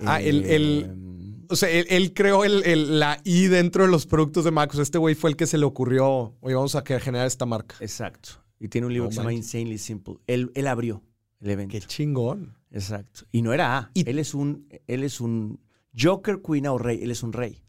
Ah, 0.00 0.20
el, 0.20 0.44
em, 0.46 1.46
o 1.48 1.56
sea, 1.56 1.68
él, 1.70 2.12
creó 2.14 2.44
el, 2.44 2.98
la 2.98 3.20
I 3.24 3.46
dentro 3.46 3.84
de 3.84 3.90
los 3.90 4.06
productos 4.06 4.44
de 4.44 4.50
Mac. 4.50 4.70
O 4.70 4.74
sea, 4.74 4.82
este 4.82 4.98
güey 4.98 5.14
fue 5.14 5.30
el 5.30 5.36
que 5.36 5.46
se 5.46 5.58
le 5.58 5.64
ocurrió, 5.64 6.36
oye, 6.40 6.54
vamos 6.54 6.74
a 6.74 6.82
generar 6.82 7.26
esta 7.26 7.46
marca. 7.46 7.76
Exacto. 7.80 8.30
Y 8.60 8.68
tiene 8.68 8.86
un 8.86 8.92
libro 8.92 9.08
que 9.08 9.14
se 9.14 9.20
llama 9.20 9.32
Insanely 9.32 9.78
Simple. 9.78 10.16
Él, 10.26 10.50
él 10.54 10.66
abrió 10.66 11.02
el 11.40 11.50
evento. 11.50 11.72
Qué 11.72 11.80
chingón. 11.80 12.56
Exacto. 12.70 13.22
Y 13.32 13.42
no 13.42 13.52
era 13.52 13.78
A. 13.78 13.90
él 13.94 14.18
es 14.18 14.34
un, 14.34 14.68
él 14.86 15.04
es 15.04 15.20
un 15.20 15.60
Joker, 15.98 16.40
Queen 16.42 16.66
o 16.66 16.78
Rey. 16.78 17.00
Él 17.02 17.10
es 17.10 17.22
un 17.22 17.32
rey. 17.32 17.62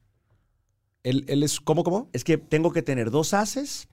Él, 1.04 1.24
él 1.28 1.44
es, 1.44 1.60
¿cómo, 1.60 1.84
cómo? 1.84 2.10
Es 2.12 2.24
que 2.24 2.38
tengo 2.38 2.72
que 2.74 2.82
tener 2.82 3.12
dos 3.12 3.34
ases 3.34 3.88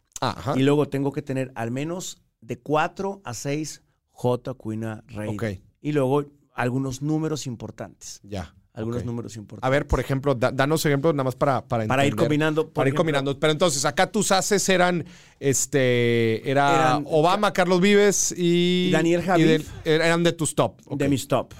y 0.56 0.62
luego 0.62 0.88
tengo 0.88 1.12
que 1.12 1.22
tener 1.22 1.52
al 1.54 1.70
menos 1.70 2.22
de 2.40 2.58
cuatro 2.58 3.20
a 3.24 3.34
seis 3.34 3.82
J, 4.10 4.54
Queen, 4.54 5.02
Rey. 5.08 5.28
Ok. 5.28 5.44
Y 5.82 5.92
luego 5.92 6.24
algunos 6.56 7.02
números 7.02 7.46
importantes. 7.46 8.20
Ya. 8.24 8.54
Algunos 8.72 9.06
números 9.06 9.36
importantes. 9.36 9.66
A 9.66 9.70
ver, 9.70 9.86
por 9.86 10.00
ejemplo, 10.00 10.34
danos 10.34 10.84
ejemplos 10.84 11.14
nada 11.14 11.24
más 11.24 11.34
para 11.34 11.66
Para, 11.66 11.86
para 11.86 12.04
ir 12.04 12.14
combinando. 12.14 12.68
Para 12.68 12.90
ir 12.90 12.94
combinando. 12.94 13.38
Pero 13.38 13.52
entonces, 13.52 13.86
acá 13.86 14.10
tus 14.10 14.32
haces 14.32 14.68
eran, 14.68 15.06
este, 15.40 16.48
era 16.50 16.98
Obama, 17.06 17.54
Carlos 17.54 17.80
Vives 17.80 18.34
y... 18.36 18.90
Daniel 18.90 19.22
Javid. 19.22 19.62
eran 19.84 20.22
de 20.22 20.32
tus 20.32 20.54
top. 20.54 20.82
De 20.94 21.08
mis 21.08 21.26
top. 21.26 21.54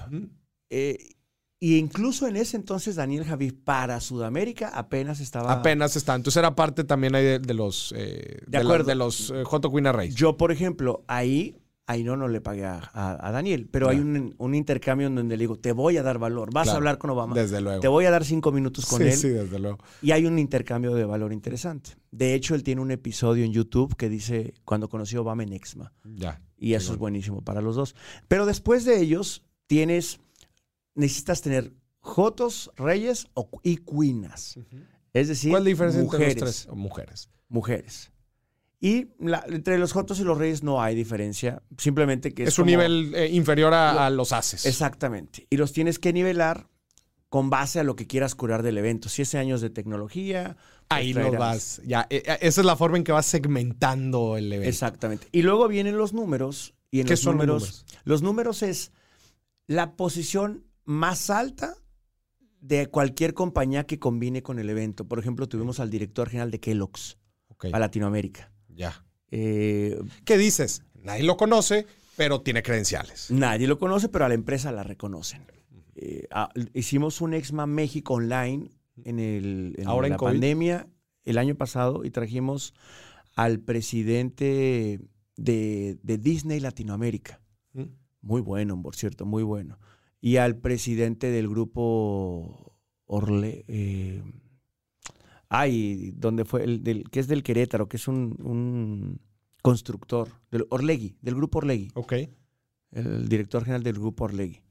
Eh, 0.69 1.15
y 1.59 1.77
incluso 1.77 2.27
en 2.27 2.35
ese 2.35 2.55
entonces 2.55 2.95
Daniel 2.97 3.25
Javid 3.25 3.53
para 3.63 3.99
Sudamérica 3.99 4.69
apenas 4.69 5.19
estaba... 5.19 5.51
Apenas 5.51 5.95
estaba. 5.95 6.17
Entonces 6.17 6.37
era 6.37 6.55
parte 6.55 6.83
también 6.83 7.15
ahí 7.15 7.39
de, 7.39 7.53
los... 7.55 7.95
Eh, 7.97 8.41
de, 8.45 8.57
acuerdo. 8.59 8.85
de 8.85 8.95
los 8.95 9.31
eh, 9.31 9.43
J. 9.43 9.69
Queen 9.71 9.85
Race. 9.85 10.11
Yo, 10.11 10.37
por 10.37 10.51
ejemplo, 10.51 11.03
ahí 11.07 11.55
ahí 11.87 12.03
no, 12.03 12.17
no 12.17 12.27
le 12.27 12.41
pagué 12.41 12.65
a, 12.65 13.31
Daniel, 13.31 13.67
pero 13.71 13.89
hay 13.89 13.97
un, 13.99 14.55
intercambio 14.55 15.07
en 15.07 15.15
donde 15.15 15.37
le 15.37 15.43
digo, 15.43 15.57
te 15.57 15.71
voy 15.71 15.97
a 15.97 16.03
dar 16.03 16.19
valor, 16.19 16.53
vas 16.53 16.67
a 16.67 16.75
hablar 16.75 16.97
con 16.97 17.09
Obama. 17.09 17.33
Desde 17.33 17.61
luego. 17.61 17.79
Te 17.79 17.87
voy 17.87 18.05
a 18.05 18.11
dar 18.11 18.25
cinco 18.25 18.51
minutos 18.51 18.85
con 18.85 19.01
él. 19.01 19.13
Sí, 19.13 19.29
desde 19.29 19.57
luego. 19.57 19.79
Y 20.01 20.11
hay 20.11 20.25
un 20.25 20.37
intercambio 20.37 20.93
de 20.93 21.05
valor 21.05 21.33
interesante. 21.33 21.91
De 22.11 22.35
hecho, 22.35 22.55
él 22.55 22.63
tiene 22.63 22.81
un 22.81 22.91
episodio 22.91 23.45
en 23.45 23.53
YouTube 23.53 23.95
que 23.95 24.09
dice 24.09 24.53
cuando 24.65 24.89
conoció 24.89 25.19
a 25.19 25.21
Obama 25.23 25.43
en 25.43 25.53
Exma. 25.53 25.93
Ya. 26.03 26.41
Y 26.57 26.73
eso 26.73 26.93
es 26.93 26.99
buenísimo 26.99 27.41
para 27.41 27.61
los 27.61 27.75
dos. 27.75 27.95
Pero 28.27 28.45
después 28.45 28.83
de 28.83 28.99
ellos, 28.99 29.43
tienes, 29.65 30.19
necesitas 30.93 31.41
tener 31.41 31.73
Jotos, 31.99 32.71
Reyes 32.75 33.27
y 33.63 33.77
Cuinas. 33.77 34.59
Es 35.13 35.29
decir, 35.29 35.51
¿cuál 35.51 35.61
es 35.61 35.65
la 35.65 35.69
diferencia 35.69 36.01
entre 36.01 36.25
los 36.25 36.35
tres? 36.35 36.67
Mujeres. 36.73 37.29
Mujeres. 37.47 38.11
Y 38.79 39.07
entre 39.49 39.79
los 39.79 39.91
Jotos 39.91 40.19
y 40.19 40.23
los 40.23 40.37
Reyes 40.37 40.61
no 40.61 40.81
hay 40.81 40.95
diferencia, 40.95 41.63
simplemente 41.77 42.33
que 42.33 42.43
es, 42.43 42.49
es 42.49 42.59
un 42.59 42.67
nivel 42.67 43.13
eh, 43.15 43.27
inferior 43.31 43.73
a, 43.73 44.09
los 44.11 44.33
Aces. 44.33 44.65
Exactamente. 44.67 45.47
Y 45.49 45.57
los 45.57 45.73
tienes 45.73 45.97
que 45.97 46.13
nivelar 46.13 46.67
con 47.29 47.49
base 47.49 47.79
a 47.79 47.83
lo 47.83 47.95
que 47.95 48.05
quieras 48.05 48.35
curar 48.35 48.61
del 48.61 48.77
evento. 48.77 49.09
Si 49.09 49.23
es 49.23 49.33
años 49.35 49.61
de 49.61 49.69
tecnología. 49.69 50.57
Pues 50.87 50.99
Ahí 51.01 51.13
lo 51.13 51.31
vas. 51.31 51.81
Ya, 51.85 52.07
eh, 52.09 52.23
eh, 52.25 52.37
esa 52.41 52.61
es 52.61 52.65
la 52.65 52.75
forma 52.75 52.97
en 52.97 53.03
que 53.03 53.11
vas 53.11 53.25
segmentando 53.25 54.37
el 54.37 54.53
evento. 54.53 54.69
Exactamente. 54.69 55.27
Y 55.31 55.41
luego 55.41 55.67
vienen 55.67 55.97
los 55.97 56.13
números. 56.13 56.75
Y 56.91 57.01
en 57.01 57.07
¿Qué 57.07 57.13
los 57.13 57.19
son 57.19 57.37
números, 57.37 57.63
los 57.63 57.71
números? 57.71 58.03
Los 58.05 58.21
números 58.21 58.63
es 58.63 58.91
la 59.65 59.95
posición 59.97 60.65
más 60.85 61.29
alta 61.29 61.75
de 62.61 62.87
cualquier 62.87 63.33
compañía 63.33 63.85
que 63.85 63.99
combine 63.99 64.41
con 64.41 64.59
el 64.59 64.69
evento. 64.69 65.07
Por 65.07 65.19
ejemplo, 65.19 65.49
tuvimos 65.49 65.79
al 65.79 65.89
director 65.89 66.29
general 66.29 66.51
de 66.51 66.59
Kellogg's 66.59 67.17
a 67.73 67.79
Latinoamérica. 67.79 68.51
Ya. 68.77 69.03
Eh, 69.31 69.99
¿Qué 70.23 70.37
dices? 70.37 70.83
Nadie 71.03 71.23
lo 71.23 71.35
conoce, 71.35 71.85
pero 72.15 72.41
tiene 72.41 72.63
credenciales. 72.63 73.31
Nadie 73.31 73.67
lo 73.67 73.79
conoce, 73.79 74.07
pero 74.07 74.25
a 74.25 74.29
la 74.29 74.35
empresa 74.35 74.71
la 74.71 74.83
reconocen. 74.83 75.41
Eh, 75.95 76.27
ah, 76.31 76.49
hicimos 76.73 77.21
un 77.21 77.33
Exma 77.33 77.65
México 77.65 78.13
online 78.13 78.69
en, 79.03 79.19
el, 79.19 79.75
Ahora 79.85 80.07
la 80.09 80.17
pandemia 80.17 80.87
el 81.25 81.37
año 81.39 81.55
pasado 81.55 82.05
y 82.05 82.11
trajimos 82.11 82.73
al 83.35 83.59
presidente 83.59 85.01
de, 85.35 85.97
Disney 86.03 86.59
Latinoamérica. 86.59 87.41
Mm. 87.73 87.85
Muy 88.21 88.41
bueno, 88.41 88.81
por 88.81 88.95
cierto, 88.95 89.25
muy 89.25 89.43
bueno. 89.43 89.79
Y 90.21 90.37
al 90.37 90.57
presidente 90.57 91.31
del 91.31 91.49
grupo 91.49 92.75
Orle. 93.05 93.65
Eh, 93.67 94.21
Ay, 95.49 96.11
donde 96.15 96.45
fue 96.45 96.63
el 96.63 96.83
del, 96.83 97.09
que 97.09 97.19
es 97.19 97.27
del 97.27 97.43
Querétaro, 97.43 97.87
que 97.87 97.97
es 97.97 98.07
un, 98.07 99.19
constructor, 99.61 100.29
del 100.51 100.65
Orlegui, 100.69 101.17
del 101.21 101.35
grupo 101.35 101.59
Orlegui. 101.59 101.89
Ok. 101.95 102.13
El 102.91 103.27
director 103.27 103.63
general 103.63 103.83
del 103.83 103.95
grupo 103.95 104.25
Orlegui. 104.25 104.61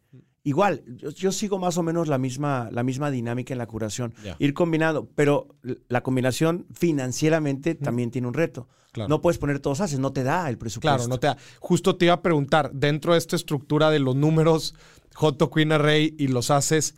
Igual, 0.43 0.85
yo, 0.87 1.33
sigo 1.33 1.59
más 1.59 1.77
o 1.77 1.83
menos 1.83 2.07
la 2.07 2.18
misma, 2.18 2.68
la 2.70 2.85
misma 2.85 3.11
dinámica 3.11 3.53
en 3.53 3.59
la 3.59 3.66
curación. 3.66 4.14
Ir 4.39 4.55
combinando, 4.55 5.11
pero 5.14 5.49
la 5.89 6.03
combinación 6.03 6.66
financieramente 6.72 7.74
también 7.74 8.11
tiene 8.11 8.29
un 8.29 8.35
reto. 8.35 8.68
No 9.09 9.20
puedes 9.20 9.39
poner 9.39 9.61
todos 9.61 9.81
haces, 9.81 9.99
no 9.99 10.12
te 10.12 10.22
da 10.22 10.49
el 10.49 10.57
presupuesto. 10.57 10.97
Claro, 10.97 11.09
no 11.09 11.18
te 11.18 11.27
da. 11.27 11.37
Justo 11.61 11.97
te 11.97 12.07
iba 12.07 12.14
a 12.14 12.22
preguntar, 12.22 12.70
dentro 12.72 13.12
de 13.12 13.18
esta 13.18 13.37
estructura 13.37 13.91
de 13.91 13.99
los 13.99 14.16
números, 14.16 14.74
J. 15.14 15.51
Queen 15.53 15.72
Array 15.72 16.14
y 16.18 16.29
los 16.29 16.51
haces, 16.51 16.95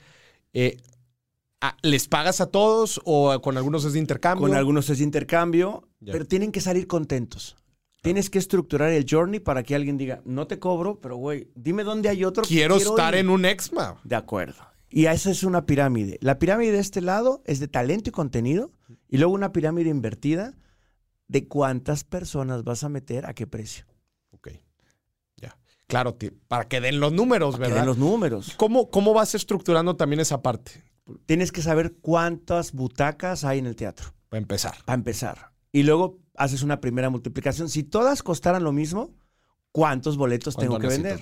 eh, 0.53 0.77
¿Les 1.83 2.07
pagas 2.07 2.41
a 2.41 2.47
todos 2.47 3.01
o 3.05 3.41
con 3.41 3.57
algunos 3.57 3.85
es 3.85 3.95
de 3.95 3.99
intercambio? 3.99 4.47
Con 4.47 4.57
algunos 4.57 4.89
es 4.91 4.99
de 4.99 5.05
intercambio, 5.05 5.89
pero 6.05 6.25
tienen 6.25 6.53
que 6.53 6.61
salir 6.61 6.87
contentos. 6.87 7.57
Tienes 8.01 8.31
que 8.31 8.39
estructurar 8.39 8.93
el 8.93 9.07
journey 9.09 9.41
para 9.41 9.65
que 9.65 9.75
alguien 9.75 9.99
diga, 9.99 10.23
no 10.25 10.47
te 10.47 10.61
cobro, 10.61 11.01
pero 11.01 11.17
güey, 11.17 11.51
dime 11.57 11.83
dónde 11.83 12.09
hay 12.09 12.25
otro. 12.25 12.45
Quiero, 12.45 12.77
estar 12.77 13.15
en 13.17 13.29
un 13.29 13.45
exma. 13.45 14.01
De 14.05 14.15
acuerdo. 14.15 14.63
Y 14.89 15.07
esa 15.07 15.31
es 15.31 15.43
una 15.43 15.67
pirámide. 15.67 16.19
La 16.23 16.39
pirámide 16.39 16.73
de 16.73 16.79
este 16.79 17.01
lado 17.01 17.43
es 17.45 17.59
de 17.59 17.69
talento 17.69 18.09
y 18.09 18.13
contenido, 18.13 18.71
y 19.09 19.19
luego 19.19 19.35
una 19.35 19.53
pirámide 19.53 19.91
invertida 19.91 20.55
de 21.27 21.47
cuántas 21.49 22.05
personas 22.05 22.63
vas 22.63 22.85
a 22.85 22.89
meter 22.89 23.27
a 23.27 23.35
qué 23.35 23.47
precio. 23.47 23.85
Ok. 24.31 24.51
Ya. 25.37 25.59
Claro, 25.89 26.17
para 26.47 26.69
que 26.69 26.81
den 26.81 27.01
los 27.01 27.13
números, 27.13 27.57
para 27.57 27.69
¿verdad? 27.69 27.75
Que 27.75 27.81
den 27.81 27.87
los 27.89 27.99
números. 27.99 28.55
¿Cómo, 28.57 28.91
¿Cómo 28.91 29.13
vas 29.13 29.35
estructurando 29.35 29.97
también 29.97 30.21
esa 30.21 30.41
parte? 30.41 30.85
Tienes 31.27 31.53
que 31.53 31.63
saber 31.63 31.95
cuántas 32.01 32.73
butacas 32.73 33.45
hay 33.45 33.59
en 33.59 33.67
el 33.67 33.77
teatro. 33.77 34.15
Para 34.29 34.41
empezar. 34.41 34.75
Para 34.85 34.95
empezar. 34.95 35.53
Y 35.73 35.83
luego 35.83 36.19
haces 36.35 36.63
una 36.63 36.81
primera 36.81 37.11
multiplicación. 37.11 37.69
Si 37.69 37.83
todas 37.83 38.23
costaran 38.23 38.65
lo 38.65 38.73
mismo, 38.73 39.15
¿cuántos 39.73 40.17
boletos 40.17 40.57
tengo 40.57 40.79
que 40.79 40.89
vender? 40.89 41.21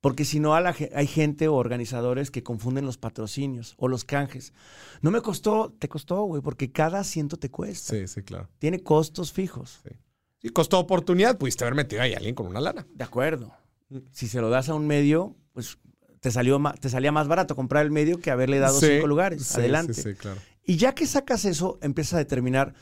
Porque 0.00 0.24
si 0.24 0.38
no, 0.38 0.54
hay 0.54 1.06
gente 1.06 1.48
o 1.48 1.54
organizadores 1.54 2.30
que 2.30 2.42
confunden 2.42 2.84
los 2.84 2.96
patrocinios 2.96 3.74
o 3.76 3.88
los 3.88 4.04
canjes. 4.04 4.52
No 5.00 5.10
me 5.10 5.20
costó, 5.20 5.74
te 5.78 5.88
costó, 5.88 6.22
güey, 6.22 6.42
porque 6.42 6.70
cada 6.70 7.00
asiento 7.00 7.38
te 7.38 7.50
cuesta. 7.50 7.94
Sí, 7.94 8.06
sí, 8.06 8.22
claro. 8.22 8.48
Tiene 8.58 8.82
costos 8.82 9.32
fijos. 9.32 9.80
Sí. 9.82 9.96
Y 10.42 10.50
costó 10.50 10.78
oportunidad, 10.78 11.38
pudiste 11.38 11.64
haber 11.64 11.74
metido 11.74 12.02
ahí 12.02 12.14
a 12.14 12.18
alguien 12.18 12.34
con 12.34 12.46
una 12.46 12.60
lana. 12.60 12.86
De 12.94 13.02
acuerdo. 13.02 13.52
Mm. 13.88 13.98
Si 14.12 14.28
se 14.28 14.40
lo 14.40 14.48
das 14.48 14.68
a 14.68 14.74
un 14.74 14.86
medio, 14.86 15.34
pues 15.52 15.78
te, 16.26 16.32
salió 16.32 16.60
te 16.80 16.90
salía 16.90 17.12
más 17.12 17.28
barato 17.28 17.54
comprar 17.54 17.86
el 17.86 17.92
medio 17.92 18.18
que 18.18 18.32
haberle 18.32 18.58
dado 18.58 18.80
cinco 18.80 19.06
lugares. 19.06 19.54
Adelante. 19.54 19.94
Sí, 19.94 20.14
claro. 20.14 20.40
Y 20.64 20.76
ya 20.76 20.92
que 20.92 21.06
sacas 21.06 21.44
eso, 21.44 21.78
empiezas 21.82 22.14
a 22.14 22.18
determinar 22.18 22.74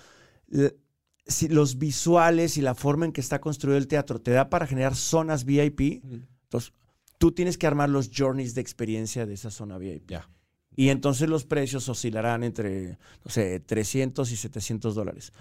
si 1.26 1.48
los 1.48 1.76
visuales 1.76 2.56
y 2.56 2.62
la 2.62 2.74
forma 2.74 3.04
en 3.04 3.12
que 3.12 3.20
está 3.20 3.42
construido 3.42 3.76
el 3.76 3.86
teatro 3.86 4.18
te 4.18 4.30
da 4.30 4.48
para 4.48 4.66
generar 4.66 4.96
zonas 4.96 5.44
VIP. 5.44 6.02
Entonces, 6.44 6.72
tú 7.18 7.32
tienes 7.32 7.58
que 7.58 7.66
armar 7.66 7.90
los 7.90 8.10
journeys 8.16 8.54
de 8.54 8.62
experiencia 8.62 9.26
de 9.26 9.34
esa 9.34 9.50
zona 9.50 9.76
VIP. 9.76 10.08
Ya. 10.08 10.30
Y 10.74 10.88
entonces 10.88 11.28
los 11.28 11.44
precios 11.44 11.86
oscilarán 11.90 12.44
entre, 12.44 12.98
no 13.24 13.30
sé, 13.30 13.60
300 13.60 14.32
y 14.32 14.36
700 14.36 14.94
dólares 14.94 15.34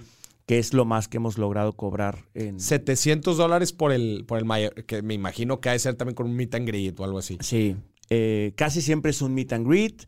que 0.46 0.60
es 0.60 0.74
lo 0.74 0.86
más 0.86 1.08
que 1.08 1.18
hemos 1.18 1.38
logrado 1.38 1.74
cobrar 1.74 2.26
en... 2.34 2.60
700 2.60 3.38
dólares 3.38 3.72
por 3.72 3.92
el, 3.92 4.26
por 4.28 4.38
el 4.38 4.46
mayor, 4.46 4.74
que 4.86 5.02
me 5.02 5.14
imagino 5.14 5.62
que 5.62 5.70
ha 5.70 5.72
de 5.72 5.80
ser 5.80 5.96
también 5.96 6.16
con 6.16 6.28
un 6.28 6.36
meet 6.36 6.54
and 6.56 6.68
greet 6.68 7.00
o 7.00 7.04
algo 7.04 7.20
así. 7.20 7.38
Sí, 7.40 7.76
eh, 8.10 8.54
casi 8.56 8.82
siempre 8.82 9.12
es 9.12 9.22
un 9.22 9.34
meet 9.34 9.54
and 9.54 9.68
greet, 9.68 10.08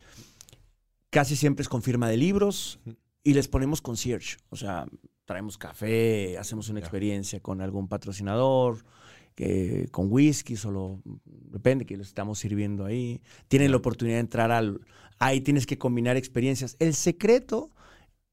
casi 1.10 1.36
siempre 1.36 1.62
es 1.62 1.68
con 1.68 1.82
firma 1.82 2.08
de 2.08 2.16
libros 2.16 2.80
y 3.22 3.34
les 3.34 3.48
ponemos 3.48 3.80
concierge. 3.80 4.36
O 4.50 4.56
sea, 4.56 4.86
traemos 5.24 5.58
café, 5.58 6.38
hacemos 6.38 6.68
una 6.68 6.80
experiencia 6.80 7.40
con 7.40 7.60
algún 7.60 7.88
patrocinador, 7.88 8.84
que, 9.34 9.88
con 9.90 10.10
whisky, 10.10 10.56
solo 10.56 11.00
depende 11.24 11.84
que 11.84 11.96
lo 11.96 12.02
estamos 12.02 12.38
sirviendo 12.38 12.84
ahí. 12.84 13.20
Tienen 13.48 13.70
la 13.70 13.76
oportunidad 13.76 14.16
de 14.16 14.20
entrar 14.20 14.50
al... 14.50 14.80
Ahí 15.18 15.40
tienes 15.40 15.66
que 15.66 15.78
combinar 15.78 16.16
experiencias. 16.16 16.76
El 16.78 16.94
secreto, 16.94 17.70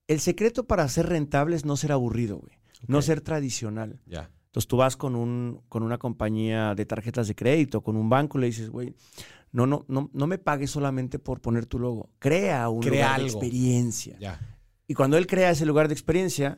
el 0.08 0.20
secreto 0.20 0.66
para 0.66 0.88
ser 0.88 1.08
rentable 1.08 1.56
es 1.56 1.66
no 1.66 1.78
ser 1.78 1.92
aburrido, 1.92 2.38
güey. 2.38 2.54
No 2.88 3.02
ser 3.02 3.22
tradicional. 3.22 4.02
Ya. 4.06 4.30
Entonces 4.48 4.68
tú 4.68 4.78
vas 4.78 4.96
con, 4.98 5.16
un, 5.16 5.62
con 5.68 5.84
una 5.84 5.98
compañía 5.98 6.76
de 6.76 6.86
tarjetas 6.86 7.28
de 7.28 7.36
crédito, 7.36 7.82
con 7.82 7.96
un 7.96 8.10
banco, 8.10 8.38
le 8.38 8.48
dices, 8.48 8.70
güey, 8.70 8.94
no, 9.54 9.68
no, 9.68 9.86
no, 9.88 10.10
no 10.12 10.28
me 10.28 10.40
pagues 10.40 10.72
solamente 10.72 11.20
por 11.20 11.40
poner 11.40 11.68
tu 11.68 11.80
logo. 11.80 12.10
Crea 12.20 12.68
un 12.70 12.84
lugar 12.84 13.22
de 13.22 13.28
experiencia. 13.28 14.18
Y 14.88 14.96
cuando 14.96 15.16
él 15.16 15.28
crea 15.28 15.52
ese 15.52 15.66
lugar 15.66 15.88
de 15.88 15.94
experiencia, 15.94 16.58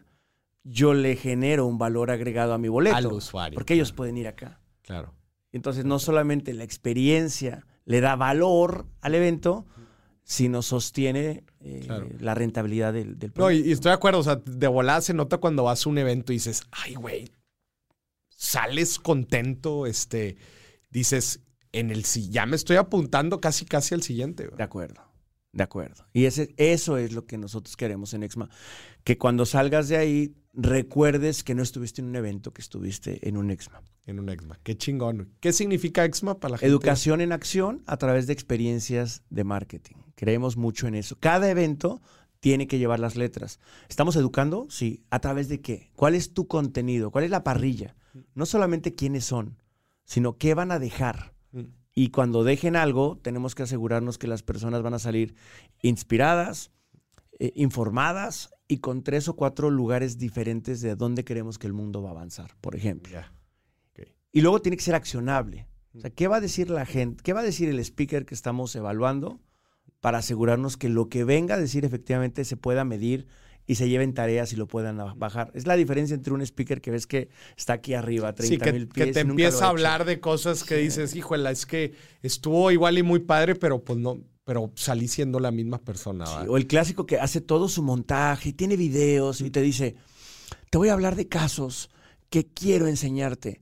yo 0.63 0.93
le 0.93 1.15
genero 1.17 1.67
un 1.67 1.77
valor 1.77 2.09
agregado 2.09 2.53
a 2.53 2.57
mi 2.57 2.69
boleto. 2.69 2.95
Al 2.95 3.07
usuario. 3.07 3.55
Porque 3.55 3.73
ellos 3.75 3.91
pueden 3.91 4.17
ir 4.17 4.27
acá. 4.27 4.61
Claro. 4.81 5.13
Entonces, 5.51 5.85
no 5.85 5.99
solamente 5.99 6.53
la 6.53 6.63
experiencia 6.63 7.67
le 7.83 8.01
da 8.01 8.15
valor 8.15 8.87
al 9.01 9.13
evento, 9.13 9.65
sino 10.23 10.61
sostiene 10.61 11.43
eh, 11.59 11.87
la 12.19 12.33
rentabilidad 12.33 12.93
del, 12.93 13.19
del 13.19 13.33
No, 13.35 13.51
y, 13.51 13.71
estoy 13.71 13.89
de 13.89 13.95
acuerdo. 13.95 14.19
O 14.19 14.23
sea, 14.23 14.37
de 14.37 14.67
volada 14.67 15.01
se 15.01 15.13
nota 15.13 15.37
cuando 15.37 15.63
vas 15.63 15.85
a 15.85 15.89
un 15.89 15.97
evento 15.97 16.31
y 16.31 16.37
dices, 16.37 16.63
ay, 16.71 16.95
güey, 16.95 17.29
sales 18.29 18.99
contento, 18.99 19.85
este, 19.85 20.37
dices, 20.89 21.41
en 21.75 21.91
el 21.91 22.03
ya 22.03 22.45
me 22.45 22.55
estoy 22.55 22.77
apuntando 22.77 23.39
casi 23.41 23.65
casi 23.65 23.93
al 23.93 24.01
siguiente. 24.01 24.49
De 24.55 24.63
acuerdo. 24.63 25.01
De 25.51 25.63
acuerdo. 25.63 26.05
Y 26.13 26.25
ese, 26.25 26.53
eso 26.57 26.97
es 26.97 27.13
lo 27.13 27.25
que 27.25 27.37
nosotros 27.37 27.77
queremos 27.77 28.13
en 28.13 28.23
Exma. 28.23 28.49
Que 29.03 29.17
cuando 29.17 29.45
salgas 29.45 29.87
de 29.87 29.97
ahí, 29.97 30.35
recuerdes 30.53 31.43
que 31.43 31.55
no 31.55 31.63
estuviste 31.63 32.01
en 32.01 32.07
un 32.07 32.15
evento, 32.15 32.51
que 32.51 32.61
estuviste 32.61 33.27
en 33.27 33.37
un 33.37 33.51
Exma. 33.51 33.81
En 34.05 34.19
un 34.19 34.29
Exma. 34.29 34.59
Qué 34.63 34.77
chingón. 34.77 35.33
¿Qué 35.39 35.53
significa 35.53 36.03
Exma 36.03 36.39
para 36.39 36.53
la 36.53 36.57
gente? 36.57 36.69
Educación 36.69 37.21
en 37.21 37.31
acción 37.31 37.83
a 37.87 37.97
través 37.97 38.27
de 38.27 38.33
experiencias 38.33 39.23
de 39.29 39.43
marketing. 39.43 39.95
Creemos 40.15 40.57
mucho 40.57 40.87
en 40.87 40.95
eso. 40.95 41.17
Cada 41.19 41.49
evento 41.49 42.01
tiene 42.39 42.67
que 42.67 42.77
llevar 42.77 42.99
las 42.99 43.15
letras. 43.15 43.59
¿Estamos 43.89 44.15
educando? 44.15 44.67
Sí. 44.69 45.03
¿A 45.09 45.19
través 45.19 45.49
de 45.49 45.61
qué? 45.61 45.91
¿Cuál 45.95 46.15
es 46.15 46.33
tu 46.33 46.47
contenido? 46.47 47.11
¿Cuál 47.11 47.23
es 47.23 47.31
la 47.31 47.43
parrilla? 47.43 47.95
No 48.33 48.45
solamente 48.45 48.93
quiénes 48.93 49.25
son, 49.25 49.57
sino 50.05 50.37
qué 50.37 50.53
van 50.53 50.71
a 50.71 50.79
dejar. 50.79 51.34
Mm. 51.55 51.73
Y 51.93 52.09
cuando 52.09 52.43
dejen 52.43 52.75
algo, 52.75 53.17
tenemos 53.21 53.55
que 53.55 53.63
asegurarnos 53.63 54.17
que 54.17 54.27
las 54.27 54.43
personas 54.43 54.81
van 54.81 54.93
a 54.93 54.99
salir 54.99 55.35
inspiradas, 55.81 56.71
eh, 57.39 57.53
informadas 57.55 58.51
y 58.67 58.79
con 58.79 59.01
tres 59.01 59.29
o 59.29 59.35
cuatro 59.35 59.69
lugares 59.69 60.17
diferentes 60.17 60.81
de 60.81 60.95
dónde 60.95 61.23
queremos 61.23 61.57
que 61.57 61.67
el 61.67 61.73
mundo 61.73 62.01
va 62.01 62.09
a 62.09 62.11
avanzar, 62.11 62.55
por 62.59 62.75
ejemplo. 62.75 63.19
Y 64.31 64.41
luego 64.41 64.61
tiene 64.61 64.75
que 64.75 64.83
ser 64.83 64.95
accionable. 64.95 65.65
O 65.95 66.01
sea, 66.01 66.09
¿qué 66.09 66.27
va 66.27 66.37
a 66.37 66.41
decir 66.41 66.69
la 66.69 66.85
gente? 66.85 67.23
¿Qué 67.23 67.31
va 67.31 67.39
a 67.39 67.43
decir 67.43 67.69
el 67.69 67.79
speaker 67.79 68.25
que 68.25 68.35
estamos 68.35 68.75
evaluando 68.75 69.39
para 70.01 70.17
asegurarnos 70.17 70.75
que 70.75 70.89
lo 70.89 71.07
que 71.07 71.23
venga 71.23 71.55
a 71.55 71.59
decir 71.59 71.85
efectivamente 71.85 72.43
se 72.43 72.57
pueda 72.57 72.83
medir 72.83 73.27
y 73.67 73.75
se 73.75 73.89
lleven 73.89 74.13
tareas 74.13 74.53
y 74.53 74.55
lo 74.55 74.67
puedan 74.67 74.97
bajar. 75.17 75.51
Es 75.53 75.65
la 75.65 75.75
diferencia 75.75 76.13
entre 76.13 76.33
un 76.33 76.41
speaker 76.41 76.81
que 76.81 76.91
ves 76.91 77.07
que 77.07 77.29
está 77.57 77.73
aquí 77.73 77.93
arriba, 77.93 78.33
30 78.33 78.71
mil 78.71 78.87
pies. 78.87 79.07
Que 79.07 79.13
te 79.13 79.19
empieza 79.21 79.65
a 79.65 79.69
hablar 79.69 80.05
de 80.05 80.19
cosas 80.19 80.63
que 80.63 80.75
dices, 80.77 81.15
híjole, 81.15 81.49
es 81.51 81.65
que 81.65 81.93
estuvo 82.21 82.71
igual 82.71 82.97
y 82.97 83.03
muy 83.03 83.19
padre, 83.19 83.55
pero 83.55 83.83
pues 83.83 83.97
no, 83.99 84.19
pero 84.43 84.71
salí 84.75 85.07
siendo 85.07 85.39
la 85.39 85.51
misma 85.51 85.79
persona. 85.79 86.25
o 86.47 86.57
el 86.57 86.67
clásico 86.67 87.05
que 87.05 87.19
hace 87.19 87.41
todo 87.41 87.67
su 87.67 87.81
montaje, 87.81 88.53
tiene 88.53 88.77
videos 88.77 89.41
y 89.41 89.49
te 89.49 89.61
dice, 89.61 89.95
te 90.69 90.77
voy 90.77 90.89
a 90.89 90.93
hablar 90.93 91.15
de 91.15 91.27
casos 91.27 91.89
que 92.29 92.45
quiero 92.45 92.87
enseñarte. 92.87 93.61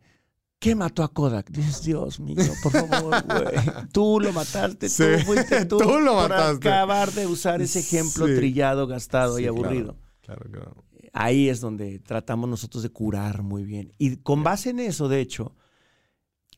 ¿Qué 0.63 0.75
mató 0.75 1.03
a 1.03 1.09
Kodak? 1.09 1.49
Dices, 1.51 1.83
Dios 1.83 2.21
mío, 2.21 2.37
por 2.63 2.71
favor, 2.71 3.21
güey. 3.25 3.87
Tú 3.91 4.17
lo 4.21 4.31
mataste, 4.31 4.87
tú 4.87 5.25
fuiste 5.25 5.65
tú, 5.65 5.77
tú 5.77 5.99
lo 5.99 6.13
por 6.13 6.31
acabar 6.31 7.11
de 7.11 7.27
usar 7.27 7.61
ese 7.61 7.79
ejemplo 7.79 8.25
trillado, 8.27 8.87
gastado 8.87 9.37
y 9.39 9.45
aburrido. 9.45 9.97
Claro, 10.21 10.49
claro, 10.49 10.85
Ahí 11.11 11.49
es 11.49 11.59
donde 11.59 11.99
tratamos 11.99 12.49
nosotros 12.49 12.81
de 12.81 12.89
curar 12.89 13.43
muy 13.43 13.65
bien. 13.65 13.91
Y 13.97 14.15
con 14.15 14.41
base 14.41 14.69
en 14.69 14.79
eso, 14.79 15.09
de 15.09 15.19
hecho, 15.19 15.53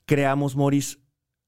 creamos, 0.06 0.56
Morris, 0.56 1.00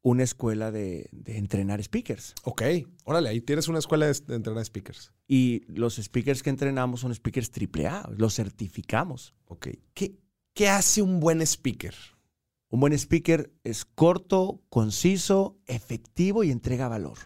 una 0.02 0.24
escuela 0.24 0.72
de, 0.72 1.12
entrenar 1.28 1.84
speakers. 1.84 2.34
Ok, 2.44 2.64
órale, 3.04 3.30
ahí 3.30 3.40
tienes 3.40 3.68
una 3.68 3.78
escuela 3.78 4.08
de, 4.08 4.20
entrenar 4.34 4.66
speakers. 4.66 5.14
Y 5.28 5.62
los 5.68 5.98
speakers 5.98 6.42
que 6.42 6.50
entrenamos 6.50 7.02
son 7.02 7.14
speakers 7.14 7.52
AAA, 7.52 8.10
los 8.18 8.34
certificamos. 8.34 9.36
Ok, 9.46 9.68
¿qué, 9.94 10.18
qué 10.56 10.70
hace 10.70 11.04
un 11.04 11.20
buen 11.20 11.40
speaker? 11.44 11.94
Un 12.70 12.82
buen 12.82 12.94
speaker 12.94 13.54
es 13.64 13.86
corto, 13.86 14.62
conciso, 14.70 15.58
efectivo 15.68 16.44
y 16.44 16.52
entrega 16.52 16.90
valor. 16.90 17.18